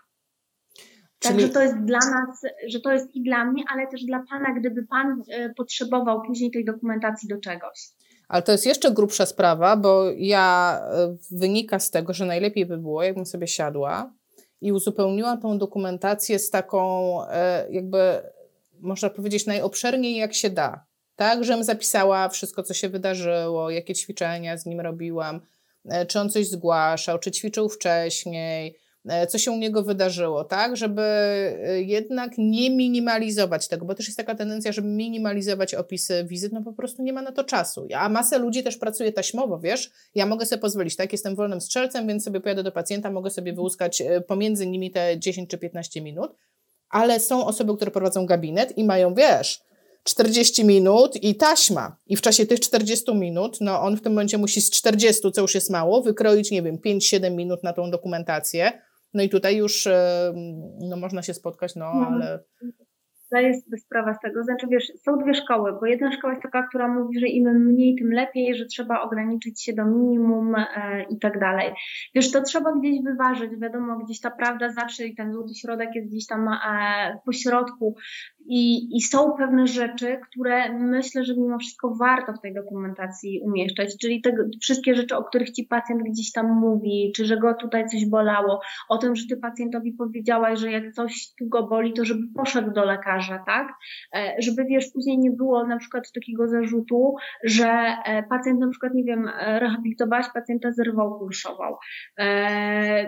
Czyli... 1.18 1.34
Także 1.34 1.48
to 1.48 1.62
jest 1.62 1.78
dla 1.78 1.98
nas, 1.98 2.42
że 2.68 2.80
to 2.80 2.92
jest 2.92 3.14
i 3.14 3.22
dla 3.22 3.44
mnie, 3.44 3.64
ale 3.72 3.86
też 3.86 4.04
dla 4.04 4.24
Pana, 4.30 4.54
gdyby 4.58 4.86
Pan 4.86 5.22
e, 5.30 5.54
potrzebował 5.54 6.22
później 6.22 6.50
tej 6.50 6.64
dokumentacji 6.64 7.28
do 7.28 7.40
czegoś. 7.40 7.88
Ale 8.28 8.42
to 8.42 8.52
jest 8.52 8.66
jeszcze 8.66 8.90
grubsza 8.90 9.26
sprawa, 9.26 9.76
bo 9.76 10.04
ja 10.16 10.78
e, 10.82 11.16
wynika 11.30 11.78
z 11.78 11.90
tego, 11.90 12.12
że 12.12 12.26
najlepiej 12.26 12.66
by 12.66 12.78
było, 12.78 13.02
jakbym 13.02 13.26
sobie 13.26 13.46
siadła 13.46 14.12
i 14.60 14.72
uzupełniła 14.72 15.36
tą 15.36 15.58
dokumentację 15.58 16.38
z 16.38 16.50
taką 16.50 17.12
e, 17.24 17.66
jakby 17.70 17.98
można 18.80 19.10
powiedzieć, 19.10 19.46
najobszerniej 19.46 20.16
jak 20.16 20.34
się 20.34 20.50
da. 20.50 20.88
Tak, 21.18 21.44
żebym 21.44 21.64
zapisała 21.64 22.28
wszystko, 22.28 22.62
co 22.62 22.74
się 22.74 22.88
wydarzyło, 22.88 23.70
jakie 23.70 23.94
ćwiczenia 23.94 24.56
z 24.56 24.66
nim 24.66 24.80
robiłam, 24.80 25.40
e, 25.88 26.06
czy 26.06 26.20
on 26.20 26.30
coś 26.30 26.48
zgłaszał, 26.48 27.18
czy 27.18 27.30
ćwiczył 27.30 27.68
wcześniej, 27.68 28.76
e, 29.08 29.26
co 29.26 29.38
się 29.38 29.50
u 29.50 29.56
niego 29.56 29.82
wydarzyło, 29.82 30.44
tak, 30.44 30.76
żeby 30.76 31.02
e, 31.02 31.82
jednak 31.82 32.32
nie 32.38 32.70
minimalizować 32.70 33.68
tego, 33.68 33.86
bo 33.86 33.94
też 33.94 34.06
jest 34.06 34.16
taka 34.16 34.34
tendencja, 34.34 34.72
żeby 34.72 34.88
minimalizować 34.88 35.74
opisy 35.74 36.24
wizyt, 36.24 36.52
no 36.52 36.62
po 36.62 36.72
prostu 36.72 37.02
nie 37.02 37.12
ma 37.12 37.22
na 37.22 37.32
to 37.32 37.44
czasu. 37.44 37.88
A 37.94 38.08
masę 38.08 38.38
ludzi 38.38 38.62
też 38.62 38.76
pracuje 38.76 39.12
taśmowo, 39.12 39.58
wiesz, 39.58 39.90
ja 40.14 40.26
mogę 40.26 40.46
sobie 40.46 40.60
pozwolić, 40.60 40.96
tak, 40.96 41.12
jestem 41.12 41.36
wolnym 41.36 41.60
strzelcem, 41.60 42.06
więc 42.06 42.24
sobie 42.24 42.40
pojadę 42.40 42.62
do 42.62 42.72
pacjenta, 42.72 43.10
mogę 43.10 43.30
sobie 43.30 43.52
wyłuskać 43.52 44.02
pomiędzy 44.26 44.66
nimi 44.66 44.90
te 44.90 45.18
10 45.18 45.50
czy 45.50 45.58
15 45.58 46.00
minut, 46.02 46.34
ale 46.90 47.20
są 47.20 47.46
osoby, 47.46 47.76
które 47.76 47.90
prowadzą 47.90 48.26
gabinet 48.26 48.78
i 48.78 48.84
mają, 48.84 49.14
wiesz, 49.14 49.60
40 50.04 50.64
minut 50.64 51.22
i 51.22 51.34
taśma. 51.34 51.96
I 52.06 52.16
w 52.16 52.20
czasie 52.20 52.46
tych 52.46 52.60
40 52.60 53.14
minut, 53.14 53.58
no 53.60 53.82
on 53.82 53.96
w 53.96 54.02
tym 54.02 54.12
momencie 54.12 54.38
musi 54.38 54.60
z 54.60 54.70
40, 54.70 55.32
co 55.32 55.40
już 55.40 55.54
jest 55.54 55.70
mało, 55.70 56.02
wykroić, 56.02 56.50
nie 56.50 56.62
wiem, 56.62 56.78
5-7 56.78 57.30
minut 57.30 57.62
na 57.62 57.72
tą 57.72 57.90
dokumentację. 57.90 58.72
No 59.14 59.22
i 59.22 59.28
tutaj 59.28 59.56
już 59.56 59.88
no, 60.80 60.96
można 60.96 61.22
się 61.22 61.34
spotkać, 61.34 61.74
no, 61.74 61.92
no 61.94 62.06
ale 62.06 62.44
zdaję 63.28 63.60
sobie 63.60 63.78
sprawę 63.78 64.14
z 64.14 64.20
tego. 64.20 64.42
Znaczy, 64.42 64.66
wiesz, 64.70 64.92
są 64.96 65.18
dwie 65.18 65.34
szkoły, 65.34 65.72
bo 65.80 65.86
jedna 65.86 66.12
szkoła 66.12 66.32
jest 66.32 66.42
taka, 66.42 66.68
która 66.68 66.88
mówi, 66.88 67.20
że 67.20 67.26
im 67.26 67.64
mniej, 67.64 67.96
tym 67.98 68.12
lepiej, 68.12 68.54
że 68.54 68.66
trzeba 68.66 69.00
ograniczyć 69.00 69.62
się 69.62 69.72
do 69.72 69.84
minimum 69.84 70.54
e, 70.54 71.04
i 71.10 71.18
tak 71.18 71.40
dalej. 71.40 71.72
Wiesz, 72.14 72.30
to 72.32 72.42
trzeba 72.42 72.72
gdzieś 72.72 73.02
wyważyć. 73.02 73.50
Wiadomo, 73.56 73.98
gdzieś 73.98 74.20
ta 74.20 74.30
prawda 74.30 74.68
zawsze 74.72 75.06
i 75.06 75.14
ten 75.14 75.32
złoty 75.32 75.54
środek 75.54 75.88
jest 75.94 76.08
gdzieś 76.08 76.26
tam 76.26 76.48
e, 76.48 77.18
po 77.24 77.32
środku. 77.32 77.96
I, 78.50 78.96
I 78.96 79.00
są 79.00 79.32
pewne 79.32 79.66
rzeczy, 79.66 80.20
które 80.30 80.72
myślę, 80.78 81.24
że 81.24 81.34
mimo 81.36 81.58
wszystko 81.58 81.94
warto 81.94 82.32
w 82.32 82.40
tej 82.40 82.54
dokumentacji 82.54 83.40
umieszczać, 83.44 83.96
czyli 84.00 84.22
te 84.22 84.32
wszystkie 84.60 84.94
rzeczy, 84.94 85.16
o 85.16 85.24
których 85.24 85.50
ci 85.50 85.64
pacjent 85.64 86.02
gdzieś 86.02 86.32
tam 86.32 86.46
mówi, 86.60 87.12
czy 87.16 87.24
że 87.24 87.36
go 87.36 87.54
tutaj 87.54 87.88
coś 87.88 88.06
bolało, 88.06 88.60
o 88.88 88.98
tym, 88.98 89.16
że 89.16 89.26
ty 89.28 89.36
pacjentowi 89.36 89.92
powiedziałaś, 89.92 90.58
że 90.58 90.70
jak 90.70 90.92
coś 90.92 91.34
tu 91.38 91.48
go 91.48 91.66
boli, 91.66 91.92
to 91.92 92.04
żeby 92.04 92.22
poszedł 92.36 92.70
do 92.70 92.84
lekarza, 92.84 93.38
tak? 93.46 93.68
E, 94.14 94.34
żeby 94.38 94.64
wiesz, 94.64 94.90
później 94.94 95.18
nie 95.18 95.30
było 95.30 95.66
na 95.66 95.76
przykład 95.76 96.12
takiego 96.12 96.48
zarzutu, 96.48 97.14
że 97.44 97.68
e, 98.04 98.22
pacjent 98.22 98.60
na 98.60 98.68
przykład, 98.68 98.94
nie 98.94 99.04
wiem, 99.04 99.28
e, 99.28 99.60
rehabilitowałaś 99.60 100.26
pacjenta 100.34 100.72
z 100.72 100.78
rwą 100.80 101.10
kulszową. 101.18 101.64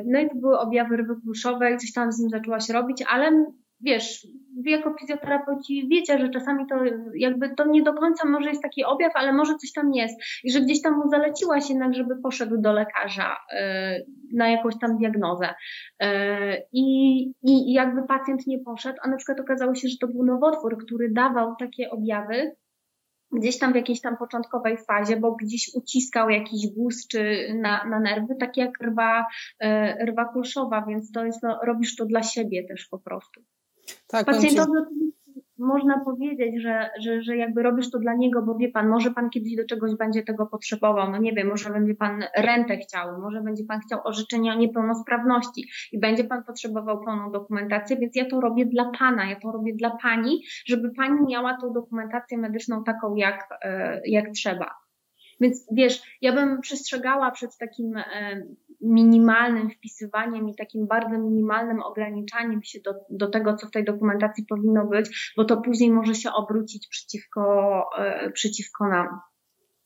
No 0.07 0.21
i 0.21 0.29
to 0.29 0.35
były 0.35 0.59
objawy 0.59 0.97
rwy 0.97 1.15
kulszowej, 1.25 1.79
coś 1.79 1.93
tam 1.93 2.13
z 2.13 2.21
nim 2.21 2.31
zaczęłaś 2.31 2.69
robić, 2.69 3.05
ale 3.09 3.45
wiesz, 3.81 4.27
wy 4.65 4.71
jako 4.71 4.95
fizjoterapeuci 5.01 5.89
wiecie, 5.89 6.19
że 6.19 6.29
czasami 6.29 6.67
to 6.67 6.77
jakby 7.15 7.55
to 7.55 7.67
nie 7.67 7.83
do 7.83 7.95
końca 7.95 8.29
może 8.29 8.49
jest 8.49 8.63
taki 8.63 8.85
objaw, 8.85 9.13
ale 9.15 9.33
może 9.33 9.55
coś 9.55 9.73
tam 9.73 9.93
jest 9.93 10.21
i 10.45 10.53
że 10.53 10.61
gdzieś 10.61 10.83
tam 10.83 10.97
mu 10.97 11.11
zaleciłaś 11.11 11.71
jednak, 11.71 11.95
żeby 11.95 12.17
poszedł 12.23 12.61
do 12.61 12.73
lekarza 12.73 13.37
yy, 13.53 13.61
na 14.35 14.49
jakąś 14.49 14.79
tam 14.79 14.99
diagnozę 14.99 15.55
yy, 16.01 16.09
i, 16.73 17.21
i 17.43 17.73
jakby 17.73 18.07
pacjent 18.07 18.47
nie 18.47 18.59
poszedł, 18.59 18.99
a 19.03 19.09
na 19.09 19.17
przykład 19.17 19.41
okazało 19.41 19.75
się, 19.75 19.89
że 19.89 19.97
to 20.01 20.09
był 20.09 20.25
nowotwór, 20.25 20.85
który 20.85 21.13
dawał 21.13 21.57
takie 21.57 21.91
objawy, 21.91 22.57
gdzieś 23.33 23.59
tam 23.59 23.73
w 23.73 23.77
jakiejś 23.77 24.01
tam 24.01 24.17
początkowej 24.17 24.77
fazie, 24.77 25.17
bo 25.17 25.33
gdzieś 25.33 25.71
uciskał 25.75 26.31
jakiś 26.31 26.75
guz 26.77 27.07
czy 27.07 27.55
na, 27.63 27.85
na 27.85 28.01
nerwy, 28.01 28.37
tak 28.41 28.57
jak 28.57 28.71
rwa, 28.83 29.27
yy, 29.61 30.07
rwa 30.07 30.25
kulszowa, 30.25 30.85
więc 30.89 31.13
to 31.13 31.25
jest, 31.25 31.43
no, 31.43 31.61
robisz 31.65 31.97
to 31.97 32.07
dla 32.07 32.23
siebie 32.23 32.67
też 32.69 32.89
po 32.91 32.99
prostu. 32.99 33.41
Tak, 34.09 34.27
Pacjentowi 34.27 34.73
można 35.61 36.01
powiedzieć, 36.05 36.63
że, 36.63 36.91
że, 37.01 37.23
że 37.23 37.37
jakby 37.37 37.63
robisz 37.63 37.91
to 37.91 37.99
dla 37.99 38.15
niego, 38.15 38.43
bo 38.43 38.55
wie 38.55 38.69
pan, 38.69 38.89
może 38.89 39.11
pan 39.11 39.31
kiedyś 39.31 39.57
do 39.57 39.65
czegoś 39.65 39.95
będzie 39.95 40.23
tego 40.23 40.47
potrzebował, 40.47 41.11
no 41.11 41.19
nie 41.19 41.33
wiem, 41.33 41.49
może 41.49 41.71
będzie 41.71 41.95
pan 41.95 42.25
rentę 42.37 42.77
chciał, 42.77 43.21
może 43.21 43.41
będzie 43.41 43.65
pan 43.65 43.81
chciał 43.81 44.01
orzeczenia 44.05 44.53
o 44.53 44.57
niepełnosprawności 44.57 45.69
i 45.93 46.01
będzie 46.01 46.25
pan 46.25 46.45
potrzebował 46.45 47.05
pełną 47.05 47.33
dokumentację, 47.33 47.97
więc 47.97 48.17
ja 48.17 48.25
to 48.25 48.41
robię 48.41 48.67
dla 48.67 48.91
pana, 48.99 49.31
ja 49.31 49.41
to 49.41 49.53
robię 49.53 49.75
dla 49.75 49.91
pani, 49.91 50.45
żeby 50.67 50.91
pani 50.91 51.27
miała 51.29 51.57
tą 51.61 51.73
dokumentację 51.73 52.39
medyczną 52.39 52.85
taką 52.85 53.15
jak, 53.15 53.49
e, 53.63 54.01
jak 54.05 54.31
trzeba. 54.31 54.75
Więc 55.41 55.67
wiesz, 55.73 56.19
ja 56.21 56.33
bym 56.33 56.61
przestrzegała 56.61 57.31
przed 57.31 57.59
takim 57.59 57.97
e, 57.97 58.43
minimalnym 58.81 59.71
wpisywaniem 59.71 60.49
i 60.49 60.55
takim 60.55 60.87
bardzo 60.87 61.19
minimalnym 61.19 61.83
ograniczaniem 61.83 62.63
się 62.63 62.79
do, 62.85 62.95
do 63.11 63.29
tego, 63.31 63.57
co 63.57 63.67
w 63.67 63.71
tej 63.71 63.85
dokumentacji 63.85 64.47
powinno 64.49 64.87
być, 64.87 65.33
bo 65.37 65.45
to 65.45 65.57
później 65.57 65.91
może 65.91 66.15
się 66.15 66.33
obrócić 66.33 66.89
przeciwko, 66.89 67.85
e, 67.99 68.31
przeciwko 68.31 68.89
nam. 68.89 69.07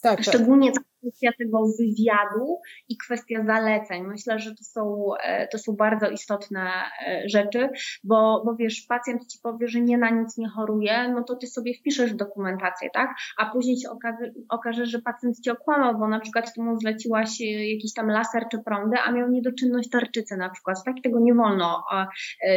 Tak, 0.02 0.16
tak. 0.16 0.22
Szczególnie 0.24 0.72
tak 0.72 0.84
kwestia 1.04 1.30
tego 1.38 1.66
wywiadu 1.78 2.60
i 2.88 2.96
kwestia 2.96 3.44
zaleceń. 3.46 4.02
Myślę, 4.02 4.38
że 4.38 4.50
to 4.50 4.64
są, 4.64 5.10
e, 5.22 5.48
to 5.48 5.58
są 5.58 5.72
bardzo 5.72 6.10
istotne 6.10 6.70
e, 7.06 7.28
rzeczy, 7.28 7.68
bo, 8.04 8.42
bo 8.46 8.54
wiesz, 8.56 8.86
pacjent 8.88 9.26
ci 9.26 9.38
powie, 9.42 9.68
że 9.68 9.80
nie 9.80 9.98
na 9.98 10.10
nic 10.10 10.36
nie 10.36 10.48
choruje, 10.48 11.08
no 11.08 11.22
to 11.22 11.36
ty 11.36 11.46
sobie 11.46 11.74
wpiszesz 11.74 12.14
dokumentację, 12.14 12.90
tak? 12.94 13.10
A 13.38 13.50
później 13.50 13.76
się 13.76 13.90
okaże, 13.90 14.32
okaże 14.48 14.86
że 14.86 14.98
pacjent 14.98 15.40
ci 15.40 15.50
okłamał, 15.50 15.98
bo 15.98 16.08
na 16.08 16.20
przykład 16.20 16.54
ty 16.54 16.62
mu 16.62 16.76
zleciłaś 16.80 17.40
e, 17.40 17.44
jakiś 17.44 17.92
tam 17.94 18.08
laser 18.08 18.42
czy 18.50 18.58
prądy, 18.58 18.96
a 19.06 19.12
miał 19.12 19.30
niedoczynność 19.30 19.90
tarczycy 19.90 20.36
na 20.36 20.50
przykład. 20.50 20.84
Tak 20.84 20.94
tego 21.02 21.20
nie 21.20 21.34
wolno, 21.34 21.84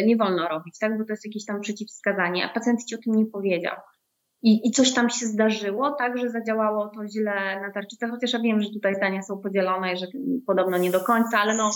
nie 0.06 0.18
wolno 0.18 0.48
robić, 0.48 0.80
tak? 0.80 0.98
Bo 0.98 1.06
to 1.06 1.14
jest 1.14 1.26
jakieś 1.26 1.46
tam 1.46 1.62
przeciwwskazanie, 1.62 2.46
a 2.46 2.54
pacjent 2.54 2.86
ci 2.86 2.96
o 2.96 2.98
tym 2.98 3.16
nie 3.16 3.26
powiedział 3.26 3.76
i, 4.42 4.68
i 4.68 4.72
coś 4.72 4.94
tam 4.94 5.10
się 5.10 5.26
zdarzyło, 5.26 5.92
tak, 5.92 6.18
że 6.18 6.30
zadziałało 6.30 6.90
to 6.96 7.08
źle 7.08 7.62
na 7.62 7.72
tarczycę, 7.74 8.08
chociaż 8.08 8.34
ja 8.34 8.40
wiem, 8.40 8.62
że 8.62 8.70
tutaj 8.70 8.96
zdania 8.96 9.22
są 9.22 9.38
podzielone 9.38 9.98
że 9.98 10.08
podobno 10.48 10.78
nie 10.78 10.92
do 10.92 11.00
końca, 11.00 11.40
ale 11.40 11.56
no 11.56 11.70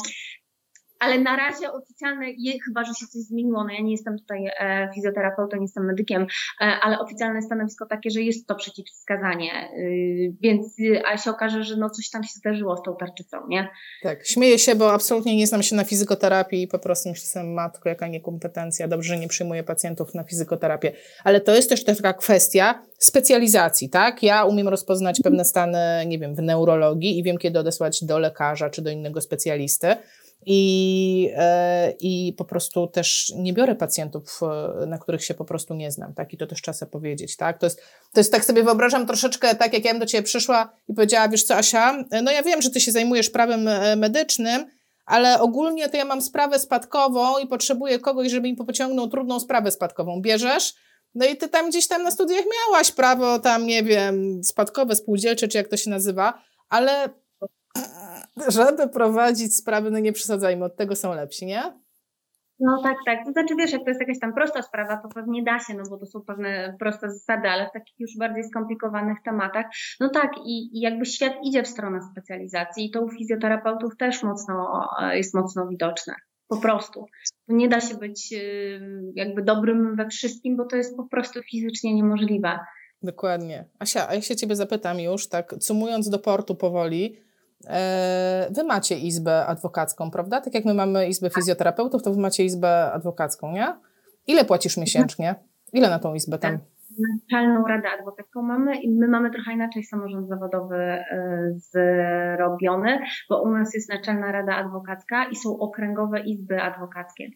ale 1.01 1.19
na 1.19 1.35
razie 1.35 1.71
oficjalne, 1.71 2.25
chyba 2.65 2.83
że 2.83 2.93
się 2.93 3.05
coś 3.07 3.21
zmieniło, 3.21 3.63
no 3.63 3.73
ja 3.73 3.81
nie 3.81 3.91
jestem 3.91 4.19
tutaj 4.19 4.45
e, 4.59 4.89
fizjoterapeutą, 4.95 5.57
nie 5.57 5.63
jestem 5.63 5.85
medykiem, 5.85 6.27
e, 6.61 6.65
ale 6.81 6.99
oficjalne 6.99 7.41
stanowisko 7.41 7.85
takie, 7.85 8.09
że 8.09 8.21
jest 8.21 8.47
to 8.47 8.55
przeciwwskazanie, 8.55 9.69
y, 9.77 10.33
więc 10.41 10.79
y, 10.79 11.01
a 11.05 11.17
się 11.17 11.31
okaże, 11.31 11.63
że 11.63 11.77
no 11.77 11.89
coś 11.89 12.09
tam 12.09 12.23
się 12.23 12.33
zdarzyło 12.33 12.77
z 12.77 12.83
tą 12.83 12.95
tarczycą, 12.95 13.37
nie? 13.47 13.67
Tak, 14.03 14.27
śmieję 14.27 14.59
się, 14.59 14.75
bo 14.75 14.93
absolutnie 14.93 15.37
nie 15.37 15.47
znam 15.47 15.63
się 15.63 15.75
na 15.75 15.83
fizykoterapii 15.83 16.63
i 16.63 16.67
po 16.67 16.79
prostu 16.79 17.09
myślę 17.09 17.43
matko, 17.43 17.89
jaka 17.89 18.07
niekompetencja, 18.07 18.87
dobrze, 18.87 19.13
że 19.13 19.19
nie 19.19 19.27
przyjmuję 19.27 19.63
pacjentów 19.63 20.13
na 20.13 20.23
fizykoterapię, 20.23 20.91
ale 21.23 21.41
to 21.41 21.55
jest 21.55 21.69
też 21.69 21.85
taka 21.85 22.13
kwestia 22.13 22.81
specjalizacji, 22.97 23.89
tak? 23.89 24.23
Ja 24.23 24.45
umiem 24.45 24.67
rozpoznać 24.67 25.19
pewne 25.23 25.45
stany, 25.45 26.05
nie 26.07 26.19
wiem, 26.19 26.35
w 26.35 26.41
neurologii 26.41 27.19
i 27.19 27.23
wiem, 27.23 27.37
kiedy 27.37 27.59
odesłać 27.59 28.03
do 28.03 28.19
lekarza 28.19 28.69
czy 28.69 28.81
do 28.81 28.89
innego 28.89 29.21
specjalisty, 29.21 29.95
i, 30.45 31.31
e, 31.35 31.93
I 31.99 32.33
po 32.37 32.45
prostu 32.45 32.87
też 32.87 33.33
nie 33.35 33.53
biorę 33.53 33.75
pacjentów, 33.75 34.39
e, 34.81 34.85
na 34.85 34.97
których 34.97 35.23
się 35.23 35.33
po 35.33 35.45
prostu 35.45 35.73
nie 35.73 35.91
znam, 35.91 36.13
tak? 36.13 36.33
I 36.33 36.37
to 36.37 36.47
też 36.47 36.61
czasem 36.61 36.89
powiedzieć, 36.89 37.37
tak? 37.37 37.57
To 37.57 37.65
jest, 37.65 37.81
to 38.13 38.19
jest 38.19 38.31
tak 38.31 38.45
sobie 38.45 38.63
wyobrażam 38.63 39.07
troszeczkę 39.07 39.55
tak, 39.55 39.73
jak 39.73 39.85
ja 39.85 39.91
bym 39.91 39.99
do 39.99 40.05
ciebie 40.05 40.23
przyszła 40.23 40.73
i 40.87 40.93
powiedziała, 40.93 41.29
wiesz 41.29 41.43
co, 41.43 41.55
Asia, 41.55 42.03
no 42.23 42.31
ja 42.31 42.43
wiem, 42.43 42.61
że 42.61 42.69
ty 42.69 42.81
się 42.81 42.91
zajmujesz 42.91 43.29
prawem 43.29 43.67
e, 43.67 43.95
medycznym, 43.95 44.65
ale 45.05 45.39
ogólnie 45.39 45.89
to 45.89 45.97
ja 45.97 46.05
mam 46.05 46.21
sprawę 46.21 46.59
spadkową 46.59 47.37
i 47.37 47.47
potrzebuję 47.47 47.99
kogoś, 47.99 48.31
żeby 48.31 48.47
mi 48.47 48.55
pociągnął 48.55 49.07
trudną 49.07 49.39
sprawę 49.39 49.71
spadkową. 49.71 50.21
Bierzesz? 50.21 50.73
No 51.15 51.25
i 51.25 51.37
ty 51.37 51.49
tam 51.49 51.69
gdzieś 51.69 51.87
tam 51.87 52.03
na 52.03 52.11
studiach 52.11 52.43
miałaś 52.45 52.91
prawo 52.91 53.39
tam, 53.39 53.65
nie 53.65 53.83
wiem, 53.83 54.43
spadkowe, 54.43 54.95
spółdzielcze, 54.95 55.47
czy 55.47 55.57
jak 55.57 55.67
to 55.67 55.77
się 55.77 55.89
nazywa, 55.89 56.41
ale 56.69 57.09
żeby 58.47 58.89
prowadzić 58.89 59.55
sprawy, 59.55 59.91
no 59.91 59.99
nie 59.99 60.13
przesadzajmy, 60.13 60.65
od 60.65 60.75
tego 60.75 60.95
są 60.95 61.15
lepsi, 61.15 61.45
nie? 61.45 61.81
No 62.61 62.81
tak, 62.83 62.97
tak. 63.05 63.25
To 63.25 63.31
znaczy, 63.31 63.55
wiesz, 63.55 63.71
jak 63.71 63.83
to 63.83 63.89
jest 63.89 63.99
jakaś 63.99 64.19
tam 64.19 64.33
prosta 64.33 64.61
sprawa, 64.61 64.97
to 64.97 65.07
pewnie 65.07 65.43
da 65.43 65.59
się, 65.59 65.73
no 65.73 65.83
bo 65.89 65.97
to 65.97 66.05
są 66.05 66.21
pewne 66.21 66.75
proste 66.79 67.11
zasady, 67.11 67.49
ale 67.49 67.67
w 67.69 67.71
takich 67.73 67.99
już 67.99 68.17
bardziej 68.17 68.43
skomplikowanych 68.43 69.17
tematach, 69.25 69.65
no 69.99 70.09
tak, 70.09 70.31
i, 70.45 70.77
i 70.77 70.81
jakby 70.81 71.05
świat 71.05 71.33
idzie 71.43 71.63
w 71.63 71.67
stronę 71.67 71.99
specjalizacji 72.11 72.85
i 72.85 72.91
to 72.91 73.01
u 73.01 73.09
fizjoterapeutów 73.09 73.97
też 73.97 74.23
mocno 74.23 74.87
jest 75.13 75.33
mocno 75.33 75.67
widoczne. 75.67 76.15
Po 76.47 76.57
prostu. 76.57 77.05
Nie 77.47 77.69
da 77.69 77.81
się 77.81 77.95
być 77.95 78.33
y, 78.33 79.11
jakby 79.15 79.41
dobrym 79.41 79.95
we 79.95 80.07
wszystkim, 80.07 80.57
bo 80.57 80.65
to 80.65 80.75
jest 80.75 80.97
po 80.97 81.03
prostu 81.03 81.41
fizycznie 81.51 81.93
niemożliwe. 81.93 82.59
Dokładnie. 83.03 83.65
Asia, 83.79 84.09
a 84.09 84.15
ja 84.15 84.21
się 84.21 84.35
ciebie 84.35 84.55
zapytam 84.55 84.99
już, 84.99 85.27
tak, 85.27 85.55
cumując 85.59 86.09
do 86.09 86.19
portu 86.19 86.55
powoli, 86.55 87.17
E, 87.17 87.30
wy 88.51 88.63
macie 88.63 88.97
izbę 88.97 89.45
adwokacką, 89.45 90.11
prawda? 90.11 90.41
Tak 90.41 90.53
jak 90.53 90.65
my 90.65 90.73
mamy 90.73 91.07
izbę 91.07 91.29
fizjoterapeutów, 91.29 92.03
to 92.03 92.13
wy 92.13 92.21
macie 92.21 92.43
izbę 92.43 92.91
adwokacką, 92.91 93.51
nie? 93.51 93.75
Ile 94.27 94.45
płacisz 94.45 94.77
miesięcznie? 94.77 95.35
Ile 95.73 95.89
na 95.89 95.99
tą 95.99 96.13
izbę 96.13 96.37
tam? 96.37 96.59
Naczelną 96.99 97.67
Radę 97.67 97.89
Adwokacką 97.99 98.41
mamy 98.41 98.75
i 98.75 98.89
my 98.89 99.07
mamy 99.07 99.31
trochę 99.31 99.53
inaczej 99.53 99.83
samorząd 99.83 100.27
zawodowy 100.27 100.75
e, 100.75 101.03
zrobiony, 101.55 102.99
bo 103.29 103.41
u 103.41 103.49
nas 103.49 103.73
jest 103.73 103.89
Naczelna 103.89 104.31
Rada 104.31 104.55
Adwokacka 104.55 105.25
i 105.25 105.35
są 105.35 105.59
okręgowe 105.59 106.19
izby 106.19 106.61
adwokackie 106.61 107.29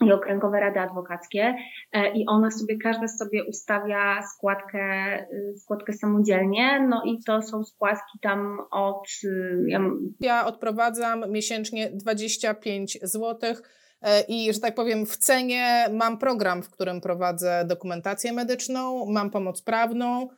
i 0.00 0.12
okręgowe 0.12 0.60
rady 0.60 0.80
adwokackie 0.80 1.54
e, 1.92 2.12
i 2.12 2.26
one 2.26 2.50
sobie, 2.50 2.78
każda 2.78 3.08
sobie 3.08 3.44
ustawia 3.44 4.22
składkę, 4.22 5.18
y, 5.32 5.58
składkę 5.58 5.92
samodzielnie, 5.92 6.86
no 6.88 7.02
i 7.04 7.22
to 7.26 7.42
są 7.42 7.64
składki 7.64 8.18
tam 8.22 8.58
od... 8.70 9.08
Y, 9.24 9.64
ja, 9.68 9.80
ja 10.20 10.46
odprowadzam 10.46 11.32
miesięcznie 11.32 11.90
25 11.90 12.98
zł 13.02 13.54
e, 14.02 14.20
i, 14.20 14.52
że 14.52 14.60
tak 14.60 14.74
powiem, 14.74 15.06
w 15.06 15.16
cenie 15.16 15.86
mam 15.92 16.18
program, 16.18 16.62
w 16.62 16.70
którym 16.70 17.00
prowadzę 17.00 17.64
dokumentację 17.68 18.32
medyczną, 18.32 19.06
mam 19.06 19.30
pomoc 19.30 19.62
prawną, 19.62 20.28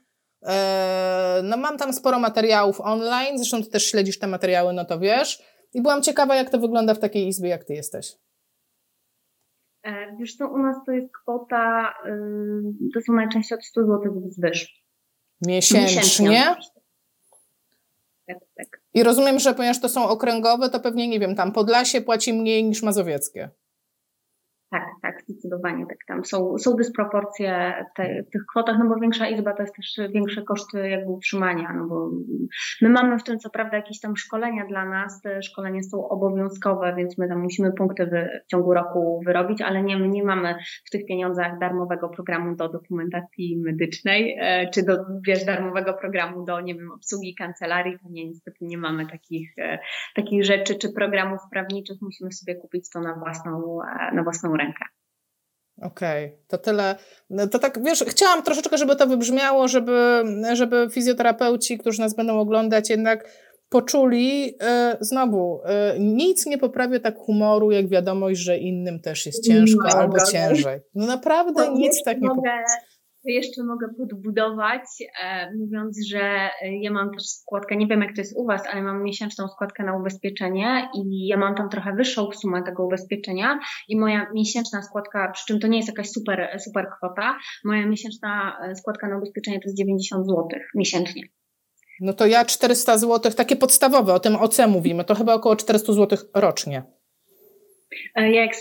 e, 0.46 1.40
no 1.44 1.56
mam 1.56 1.78
tam 1.78 1.92
sporo 1.92 2.18
materiałów 2.18 2.80
online, 2.80 3.38
zresztą 3.38 3.62
ty 3.62 3.70
też 3.70 3.90
śledzisz 3.90 4.18
te 4.18 4.26
materiały, 4.26 4.72
no 4.72 4.84
to 4.84 4.98
wiesz. 4.98 5.42
I 5.74 5.82
byłam 5.82 6.02
ciekawa, 6.02 6.36
jak 6.36 6.50
to 6.50 6.58
wygląda 6.58 6.94
w 6.94 6.98
takiej 6.98 7.28
izbie, 7.28 7.48
jak 7.48 7.64
ty 7.64 7.74
jesteś. 7.74 8.16
E, 9.88 10.16
wiesz 10.18 10.36
co, 10.36 10.48
u 10.48 10.58
nas 10.58 10.76
to 10.86 10.92
jest 10.92 11.12
kwota, 11.22 11.94
to 12.94 13.00
są 13.00 13.12
najczęściej 13.12 13.58
od 13.58 13.64
100 13.64 13.80
zł 13.80 14.22
wzwyż. 14.28 14.84
Miesięcznie? 15.46 15.98
Miesięcznie. 15.98 16.54
Tak, 18.26 18.38
tak. 18.56 18.80
I 18.94 19.02
rozumiem, 19.02 19.38
że 19.38 19.54
ponieważ 19.54 19.80
to 19.80 19.88
są 19.88 20.08
okręgowe, 20.08 20.70
to 20.70 20.80
pewnie, 20.80 21.08
nie 21.08 21.20
wiem, 21.20 21.34
tam 21.34 21.52
Podlasie 21.52 22.00
płaci 22.00 22.32
mniej 22.32 22.64
niż 22.64 22.82
mazowieckie. 22.82 23.50
Tak, 24.70 24.86
tak, 25.02 25.22
zdecydowanie 25.22 25.86
tak. 25.86 25.98
Tam 26.06 26.24
są, 26.24 26.58
są 26.58 26.76
dysproporcje 26.76 27.74
te, 27.96 28.22
w 28.22 28.30
tych 28.30 28.42
kwotach, 28.50 28.76
no 28.78 28.88
bo 28.88 29.00
większa 29.00 29.28
izba 29.28 29.52
to 29.54 29.62
jest 29.62 29.74
też 29.76 30.00
większe 30.14 30.42
koszty 30.42 30.88
jakby 30.88 31.12
utrzymania, 31.12 31.72
no 31.72 31.86
bo 31.86 32.10
my 32.82 32.88
mamy 32.88 33.18
w 33.18 33.24
tym 33.24 33.38
co 33.38 33.50
prawda 33.50 33.76
jakieś 33.76 34.00
tam 34.00 34.16
szkolenia 34.16 34.66
dla 34.66 34.84
nas, 34.84 35.20
te 35.22 35.42
szkolenia 35.42 35.82
są 35.82 36.08
obowiązkowe, 36.08 36.94
więc 36.96 37.18
my 37.18 37.28
tam 37.28 37.42
musimy 37.42 37.72
punkty 37.72 38.06
wy, 38.06 38.40
w 38.46 38.50
ciągu 38.50 38.74
roku 38.74 39.20
wyrobić, 39.26 39.62
ale 39.62 39.82
nie, 39.82 39.96
my 39.98 40.08
nie 40.08 40.24
mamy 40.24 40.54
w 40.86 40.90
tych 40.90 41.06
pieniądzach 41.06 41.58
darmowego 41.58 42.08
programu 42.08 42.56
do 42.56 42.68
dokumentacji 42.68 43.58
medycznej, 43.64 44.36
e, 44.40 44.70
czy 44.70 44.82
do, 44.82 44.96
wiesz, 45.26 45.44
darmowego 45.44 45.94
programu 45.94 46.44
do, 46.44 46.60
nie 46.60 46.74
wiem, 46.74 46.90
obsługi 46.92 47.34
kancelarii, 47.34 47.98
to 47.98 48.08
nie, 48.10 48.28
niestety 48.28 48.58
nie 48.60 48.78
mamy 48.78 49.06
takich, 49.06 49.58
e, 49.58 49.78
takich 50.14 50.44
rzeczy, 50.44 50.74
czy 50.74 50.92
programów 50.92 51.40
prawniczych, 51.50 51.96
musimy 52.02 52.32
sobie 52.32 52.54
kupić 52.54 52.90
to 52.90 53.00
na 53.00 53.14
własną, 53.14 53.78
e, 53.82 54.14
na 54.14 54.22
własną 54.22 54.57
rękę. 54.58 54.84
Okej, 55.82 56.26
okay. 56.26 56.38
to 56.48 56.58
tyle. 56.58 56.96
No 57.30 57.46
to 57.46 57.58
tak, 57.58 57.82
wiesz, 57.84 58.04
chciałam 58.08 58.42
troszeczkę, 58.42 58.78
żeby 58.78 58.96
to 58.96 59.06
wybrzmiało, 59.06 59.68
żeby, 59.68 60.22
żeby 60.52 60.88
fizjoterapeuci, 60.90 61.78
którzy 61.78 62.00
nas 62.00 62.16
będą 62.16 62.38
oglądać, 62.38 62.90
jednak 62.90 63.30
poczuli, 63.68 64.44
yy, 64.44 64.52
znowu, 65.00 65.60
yy, 65.94 66.00
nic 66.00 66.46
nie 66.46 66.58
poprawia 66.58 67.00
tak 67.00 67.18
humoru, 67.18 67.70
jak 67.70 67.88
wiadomość, 67.88 68.40
że 68.40 68.58
innym 68.58 69.00
też 69.00 69.26
jest 69.26 69.46
ciężko 69.46 69.88
no, 69.88 69.94
albo 69.94 70.16
ciężej. 70.32 70.80
No 70.94 71.06
naprawdę 71.06 71.68
nic 71.74 72.02
tak 72.04 72.20
nie 72.20 72.28
poprawia 72.28 72.64
jeszcze 73.32 73.64
mogę 73.64 73.86
podbudować, 73.98 74.82
e, 75.22 75.54
mówiąc, 75.54 75.98
że 76.10 76.20
e, 76.20 76.50
ja 76.82 76.92
mam 76.92 77.10
też 77.10 77.26
składkę, 77.26 77.76
nie 77.76 77.86
wiem 77.86 78.00
jak 78.00 78.14
to 78.14 78.20
jest 78.20 78.36
u 78.36 78.46
Was, 78.46 78.62
ale 78.66 78.82
mam 78.82 79.02
miesięczną 79.02 79.48
składkę 79.48 79.84
na 79.84 79.96
ubezpieczenie 79.96 80.88
i 80.94 81.26
ja 81.26 81.36
mam 81.36 81.54
tam 81.54 81.68
trochę 81.68 81.92
wyższą 81.92 82.32
sumę 82.32 82.62
tego 82.62 82.86
ubezpieczenia 82.86 83.60
i 83.88 83.98
moja 83.98 84.26
miesięczna 84.34 84.82
składka, 84.82 85.30
przy 85.34 85.46
czym 85.46 85.60
to 85.60 85.66
nie 85.66 85.76
jest 85.76 85.88
jakaś 85.88 86.10
super, 86.10 86.58
super 86.64 86.86
kwota, 86.96 87.38
moja 87.64 87.86
miesięczna 87.86 88.58
e, 88.62 88.76
składka 88.76 89.08
na 89.08 89.16
ubezpieczenie 89.16 89.60
to 89.60 89.68
jest 89.68 89.78
90 89.78 90.26
zł 90.26 90.48
miesięcznie. 90.74 91.22
No 92.00 92.12
to 92.12 92.26
ja 92.26 92.44
400 92.44 92.98
zł, 92.98 93.32
takie 93.32 93.56
podstawowe, 93.56 94.14
o 94.14 94.20
tym 94.20 94.36
OC 94.36 94.58
mówimy, 94.68 95.04
to 95.04 95.14
chyba 95.14 95.34
około 95.34 95.56
400 95.56 95.92
zł 95.92 96.18
rocznie. 96.34 96.97
E, 98.14 98.30
ja 98.32 98.42
jak 98.42 98.52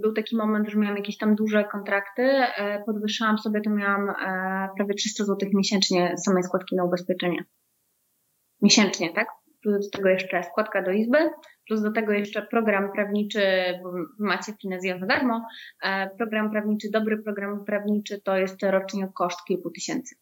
był 0.00 0.12
taki 0.12 0.36
moment, 0.36 0.68
że 0.68 0.78
miałam 0.78 0.96
jakieś 0.96 1.18
tam 1.18 1.34
duże 1.34 1.64
kontrakty, 1.64 2.22
e, 2.22 2.82
podwyższałam 2.86 3.38
sobie, 3.38 3.60
to 3.60 3.70
miałam 3.70 4.10
e, 4.10 4.68
prawie 4.76 4.94
300 4.94 5.24
zł 5.24 5.50
miesięcznie 5.54 6.14
samej 6.18 6.42
składki 6.42 6.76
na 6.76 6.84
ubezpieczenie. 6.84 7.44
Miesięcznie, 8.62 9.12
tak? 9.12 9.28
Plus 9.62 9.90
do 9.90 9.98
tego 9.98 10.08
jeszcze 10.08 10.42
składka 10.42 10.82
do 10.82 10.90
izby, 10.90 11.18
plus 11.66 11.82
do 11.82 11.92
tego 11.92 12.12
jeszcze 12.12 12.42
program 12.42 12.92
prawniczy, 12.92 13.40
bo 13.82 13.92
macie 14.18 14.52
finezję 14.62 14.98
za 14.98 15.06
darmo. 15.06 15.46
Program 16.18 16.50
prawniczy, 16.50 16.88
dobry 16.90 17.22
program 17.22 17.64
prawniczy 17.64 18.20
to 18.20 18.36
jest 18.36 18.62
rocznie 18.62 19.08
koszt 19.14 19.44
kilku 19.44 19.70
tysięcy. 19.70 20.14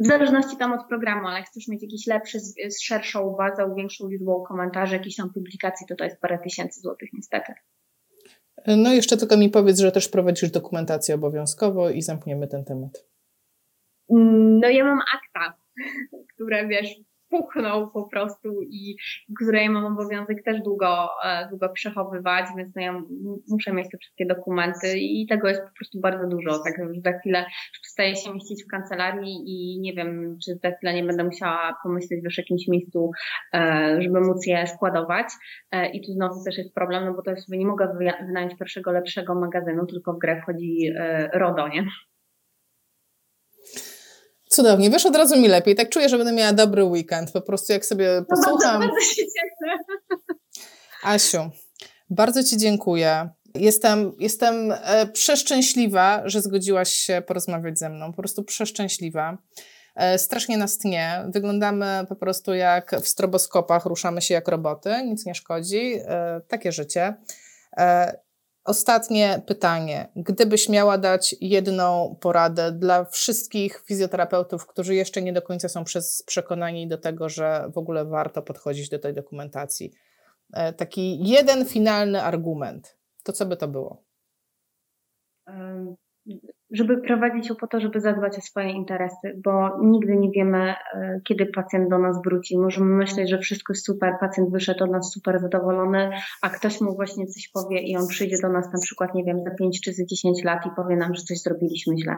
W 0.00 0.06
zależności 0.06 0.56
tam 0.56 0.72
od 0.72 0.88
programu, 0.88 1.28
ale 1.28 1.42
chcesz 1.42 1.68
mieć 1.68 1.82
jakiś 1.82 2.06
lepszy, 2.06 2.40
z 2.40 2.82
szerszą 2.82 3.34
bazę, 3.38 3.74
większą 3.76 4.08
liczbą 4.08 4.44
komentarzy, 4.48 4.96
jakiejś 4.96 5.16
tam 5.16 5.32
publikacji, 5.32 5.86
to 5.86 5.96
to 5.96 6.04
jest 6.04 6.20
parę 6.20 6.38
tysięcy 6.38 6.80
złotych 6.80 7.08
niestety. 7.12 7.52
No 8.66 8.92
jeszcze 8.92 9.16
tylko 9.16 9.36
mi 9.36 9.50
powiedz, 9.50 9.78
że 9.78 9.92
też 9.92 10.08
prowadzisz 10.08 10.50
dokumentację 10.50 11.14
obowiązkowo 11.14 11.90
i 11.90 12.02
zamkniemy 12.02 12.48
ten 12.48 12.64
temat. 12.64 13.04
No 14.08 14.68
ja 14.68 14.84
mam 14.84 14.98
akta. 15.14 15.58
które 16.34 16.68
wiesz, 16.68 16.88
puchnął 17.30 17.90
po 17.90 18.08
prostu 18.08 18.62
i 18.62 18.96
które 19.36 19.62
ja 19.62 19.70
mam 19.70 19.86
obowiązek 19.86 20.42
też 20.44 20.62
długo, 20.62 21.08
e, 21.24 21.48
długo 21.48 21.68
przechowywać, 21.68 22.46
więc 22.56 22.74
no 22.76 22.82
ja 22.82 23.02
muszę 23.48 23.72
mieć 23.72 23.90
te 23.90 23.98
wszystkie 23.98 24.26
dokumenty 24.26 24.98
i 24.98 25.26
tego 25.26 25.48
jest 25.48 25.62
po 25.62 25.74
prostu 25.76 26.00
bardzo 26.00 26.28
dużo, 26.28 26.58
tak 26.64 26.74
że 26.76 27.00
za 27.00 27.18
chwilę 27.18 27.44
przestaję 27.72 28.16
się 28.16 28.34
mieścić 28.34 28.64
w 28.64 28.70
kancelarii 28.70 29.42
i 29.46 29.80
nie 29.80 29.92
wiem, 29.92 30.38
czy 30.44 30.58
za 30.62 30.70
chwilę 30.70 30.94
nie 30.94 31.04
będę 31.04 31.24
musiała 31.24 31.74
pomyśleć 31.82 32.20
w 32.34 32.38
jakimś 32.38 32.68
miejscu, 32.68 33.10
e, 33.54 33.96
żeby 34.02 34.20
móc 34.20 34.46
je 34.46 34.66
składować 34.66 35.26
e, 35.70 35.90
i 35.90 36.06
tu 36.06 36.12
znowu 36.12 36.44
też 36.44 36.58
jest 36.58 36.74
problem, 36.74 37.04
no 37.04 37.14
bo 37.14 37.22
to 37.22 37.36
sobie 37.36 37.58
nie 37.58 37.66
mogę 37.66 37.96
wynająć 38.26 38.58
pierwszego 38.58 38.92
lepszego 38.92 39.34
magazynu, 39.34 39.86
tylko 39.86 40.12
w 40.12 40.18
grę 40.18 40.40
wchodzi 40.42 40.92
RODO, 41.32 41.68
nie? 41.68 41.84
Cudownie, 44.58 44.90
wiesz, 44.90 45.06
od 45.06 45.16
razu 45.16 45.36
mi 45.40 45.48
lepiej. 45.48 45.74
Tak 45.74 45.88
czuję, 45.88 46.08
że 46.08 46.18
będę 46.18 46.32
miała 46.32 46.52
dobry 46.52 46.84
weekend. 46.84 47.32
Po 47.32 47.40
prostu 47.40 47.72
jak 47.72 47.86
sobie 47.86 48.22
posłucham. 48.28 48.80
bardzo, 48.80 48.94
bardzo 48.94 49.00
się 49.00 49.22
cieszę. 49.22 49.78
Asiu, 51.02 51.50
bardzo 52.10 52.44
Ci 52.44 52.56
dziękuję. 52.56 53.28
Jestem, 53.54 54.12
jestem 54.18 54.72
e, 54.72 55.06
przeszczęśliwa, 55.06 56.22
że 56.24 56.42
zgodziłaś 56.42 56.92
się 56.92 57.22
porozmawiać 57.26 57.78
ze 57.78 57.88
mną. 57.88 58.12
Po 58.12 58.16
prostu 58.16 58.44
przeszczęśliwa. 58.44 59.38
E, 59.96 60.18
strasznie 60.18 60.56
nas 60.56 60.78
tnie. 60.78 61.24
Wyglądamy 61.28 62.06
po 62.08 62.16
prostu 62.16 62.54
jak 62.54 62.90
w 63.02 63.08
stroboskopach, 63.08 63.84
ruszamy 63.84 64.22
się 64.22 64.34
jak 64.34 64.48
roboty, 64.48 64.90
nic 65.04 65.26
nie 65.26 65.34
szkodzi. 65.34 66.00
E, 66.04 66.40
takie 66.48 66.72
życie. 66.72 67.14
Ostatnie 68.68 69.42
pytanie. 69.46 70.08
Gdybyś 70.16 70.68
miała 70.68 70.98
dać 70.98 71.36
jedną 71.40 72.16
poradę 72.20 72.72
dla 72.72 73.04
wszystkich 73.04 73.82
fizjoterapeutów, 73.86 74.66
którzy 74.66 74.94
jeszcze 74.94 75.22
nie 75.22 75.32
do 75.32 75.42
końca 75.42 75.68
są 75.68 75.84
przez 75.84 76.22
przekonani 76.22 76.88
do 76.88 76.98
tego, 76.98 77.28
że 77.28 77.70
w 77.74 77.78
ogóle 77.78 78.04
warto 78.04 78.42
podchodzić 78.42 78.88
do 78.88 78.98
tej 78.98 79.14
dokumentacji, 79.14 79.92
e, 80.52 80.72
taki 80.72 81.28
jeden 81.28 81.64
finalny 81.64 82.22
argument, 82.22 82.96
to 83.22 83.32
co 83.32 83.46
by 83.46 83.56
to 83.56 83.68
było? 83.68 84.02
Żeby 86.70 87.02
prowadzić 87.02 87.48
ją 87.48 87.56
po 87.56 87.66
to, 87.66 87.80
żeby 87.80 88.00
zadbać 88.00 88.38
o 88.38 88.40
swoje 88.40 88.70
interesy, 88.70 89.40
bo 89.44 89.78
nigdy 89.82 90.16
nie 90.16 90.30
wiemy, 90.30 90.74
e, 90.94 91.20
kiedy 91.24 91.46
pacjent 91.46 91.90
do 91.90 91.98
nas 91.98 92.16
wróci. 92.24 92.58
Możemy 92.58 92.96
myśleć, 92.96 93.30
że 93.30 93.38
wszystko 93.38 93.72
jest 93.72 93.86
super, 93.86 94.12
pacjent 94.20 94.50
wyszedł 94.50 94.84
od 94.84 94.90
nas 94.90 95.12
super 95.12 95.40
zadowolony, 95.40 96.10
a 96.42 96.50
ktoś 96.50 96.80
mu 96.80 96.94
właśnie 96.96 97.26
coś 97.26 97.48
powie 97.48 97.80
i 97.80 97.96
on 97.96 98.06
przyjdzie 98.06 98.36
do 98.42 98.48
nas 98.48 98.72
na 98.72 98.80
przykład, 98.80 99.14
nie 99.14 99.24
wiem, 99.24 99.38
za 99.44 99.50
5 99.50 99.80
czy 99.80 99.92
za 99.92 100.04
10 100.04 100.44
lat 100.44 100.66
i 100.66 100.70
powie 100.76 100.96
nam, 100.96 101.14
że 101.14 101.22
coś 101.22 101.40
zrobiliśmy 101.40 101.98
źle. 101.98 102.16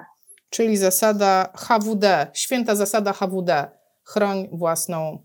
Czyli 0.51 0.76
zasada 0.76 1.53
HWD, 1.57 2.26
święta 2.34 2.74
zasada 2.74 3.12
HWD. 3.12 3.70
Chroń 4.05 4.48
własną. 4.53 5.18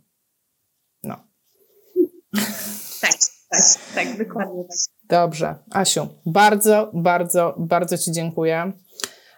No. 1.03 1.15
Tak, 3.01 3.11
tak, 3.49 3.61
tak, 3.95 4.28
dokładnie 4.28 4.63
tak. 4.63 4.78
Dobrze. 5.09 5.55
Asiu, 5.71 6.07
bardzo, 6.26 6.91
bardzo, 6.93 7.55
bardzo 7.57 7.97
Ci 7.97 8.11
dziękuję. 8.11 8.71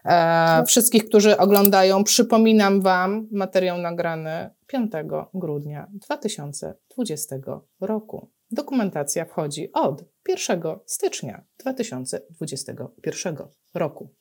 E, 0.07 0.63
wszystkich, 0.65 1.05
którzy 1.05 1.37
oglądają, 1.37 2.03
przypominam 2.03 2.81
Wam 2.81 3.27
materiał 3.31 3.77
nagrany 3.77 4.49
5 4.67 4.91
grudnia 5.33 5.87
2020 5.91 7.35
roku. 7.81 8.29
Dokumentacja 8.51 9.25
wchodzi 9.25 9.71
od 9.73 10.03
1 10.27 10.61
stycznia 10.85 11.43
2021 11.59 13.37
roku. 13.73 14.13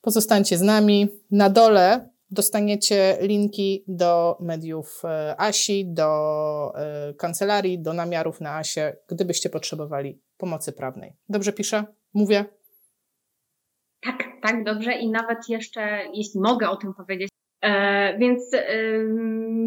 Pozostańcie 0.00 0.58
z 0.58 0.62
nami. 0.62 1.08
Na 1.30 1.50
dole 1.50 2.10
dostaniecie 2.30 3.18
linki 3.20 3.84
do 3.88 4.36
mediów 4.40 5.02
e, 5.04 5.34
Asi, 5.40 5.86
do 5.88 6.72
e, 6.74 7.14
kancelarii, 7.14 7.82
do 7.82 7.92
namiarów 7.92 8.40
na 8.40 8.56
Asię, 8.56 8.96
gdybyście 9.08 9.50
potrzebowali 9.50 10.22
pomocy 10.36 10.72
prawnej. 10.72 11.16
Dobrze 11.28 11.52
piszę? 11.52 11.84
Mówię? 12.14 12.59
Tak, 14.02 14.24
tak, 14.42 14.64
dobrze 14.64 14.92
i 14.92 15.10
nawet 15.10 15.48
jeszcze, 15.48 15.98
jeśli 16.14 16.40
mogę 16.40 16.70
o 16.70 16.76
tym 16.76 16.94
powiedzieć, 16.94 17.30
E, 17.60 18.18
więc 18.18 18.54
e, 18.54 18.64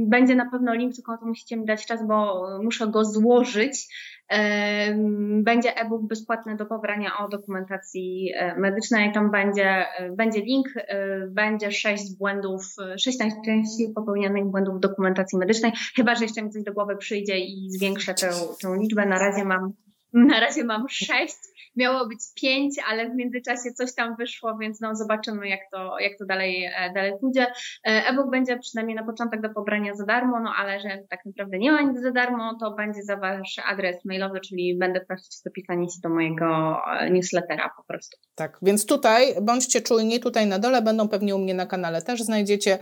będzie 0.07 0.36
na 0.36 0.51
pewno 0.51 0.73
link, 0.73 0.95
tylko 0.95 1.17
to 1.17 1.25
musicie 1.25 1.57
mi 1.57 1.65
dać 1.65 1.86
czas, 1.86 2.07
bo 2.07 2.47
muszę 2.63 2.88
go 2.88 3.05
złożyć. 3.05 3.88
E, 4.29 4.95
będzie 5.43 5.77
e-book 5.77 6.07
bezpłatny 6.07 6.55
do 6.55 6.65
pobrania 6.65 7.17
o 7.17 7.29
dokumentacji 7.29 8.31
e, 8.36 8.59
medycznej. 8.59 9.11
Tam 9.11 9.31
będzie, 9.31 9.86
e, 9.99 10.11
będzie 10.11 10.41
link, 10.41 10.67
e, 10.75 11.27
będzie 11.27 11.71
sześć 11.71 12.17
błędów, 12.17 12.61
sześć 12.97 13.19
najczęściej 13.19 13.93
popełnianych 13.95 14.45
błędów 14.45 14.75
w 14.75 14.79
dokumentacji 14.79 15.38
medycznej. 15.38 15.71
Chyba, 15.95 16.15
że 16.15 16.23
jeszcze 16.23 16.43
mi 16.43 16.49
coś 16.49 16.63
do 16.63 16.73
głowy 16.73 16.97
przyjdzie 16.97 17.39
i 17.39 17.69
zwiększę 17.69 18.13
tę, 18.13 18.29
tę 18.61 18.77
liczbę. 18.81 19.05
Na 19.05 19.19
razie 19.19 19.45
mam, 19.45 19.73
na 20.13 20.39
razie 20.39 20.63
mam 20.63 20.86
sześć 20.89 21.38
miało 21.76 22.07
być 22.07 22.19
pięć, 22.41 22.76
ale 22.89 23.09
w 23.09 23.15
międzyczasie 23.15 23.71
coś 23.76 23.95
tam 23.95 24.15
wyszło, 24.15 24.57
więc 24.57 24.82
no 24.82 24.95
zobaczymy, 24.95 25.49
jak 25.49 25.59
to, 25.71 25.99
jak 25.99 26.17
to 26.19 26.26
dalej, 26.26 26.65
e, 26.65 26.93
dalej 26.93 27.13
pójdzie. 27.21 27.45
E, 27.88 28.07
e-book 28.09 28.32
będzie 28.32 28.59
przynajmniej 28.59 28.95
na 28.95 29.03
początek 29.03 29.41
do 29.41 29.49
pobrania 29.49 29.95
za 29.95 30.05
darmo, 30.05 30.39
no 30.39 30.53
ale 30.57 30.80
że 30.80 30.89
tak 31.09 31.26
naprawdę 31.26 31.57
nie 31.57 31.71
ma 31.71 31.82
nic 31.82 32.01
za 32.01 32.11
darmo, 32.11 32.57
to 32.59 32.71
będzie 32.71 33.03
za 33.03 33.17
wasz 33.17 33.61
adres 33.71 34.05
mailowy, 34.05 34.39
czyli 34.39 34.78
będę 34.78 35.01
prosić 35.05 35.28
o 35.28 35.41
zapisanie 35.43 35.89
się 35.89 35.99
do 36.03 36.09
mojego 36.09 36.78
e, 36.99 37.09
newslettera 37.09 37.69
po 37.78 37.84
prostu. 37.84 38.17
Tak, 38.36 38.57
więc 38.61 38.86
tutaj 38.86 39.36
bądźcie 39.41 39.82
czujni, 39.82 40.19
tutaj 40.19 40.47
na 40.47 40.59
dole 40.59 40.82
będą 40.82 41.07
pewnie 41.07 41.36
u 41.36 41.39
mnie 41.39 41.53
na 41.53 41.65
kanale 41.65 42.01
też 42.01 42.24
znajdziecie. 42.24 42.80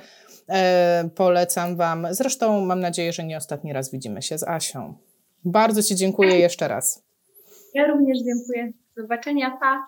E, 0.50 1.10
polecam 1.16 1.76
Wam. 1.76 2.08
Zresztą 2.12 2.66
mam 2.66 2.80
nadzieję, 2.80 3.14
że 3.14 3.24
nie 3.24 3.38
ostatni 3.38 3.74
raz 3.74 3.92
widzimy 3.92 4.22
się 4.22 4.38
z 4.38 4.48
Asią. 4.48 4.98
Bardzo 5.46 5.84
Ci 5.84 5.96
dziękuję 5.96 6.40
jeszcze 6.40 6.68
raz. 6.68 7.04
Ja 7.74 7.88
również 7.88 8.18
dziękuję. 8.18 8.81
Zobaczenia, 8.98 9.58
pa! 9.58 9.88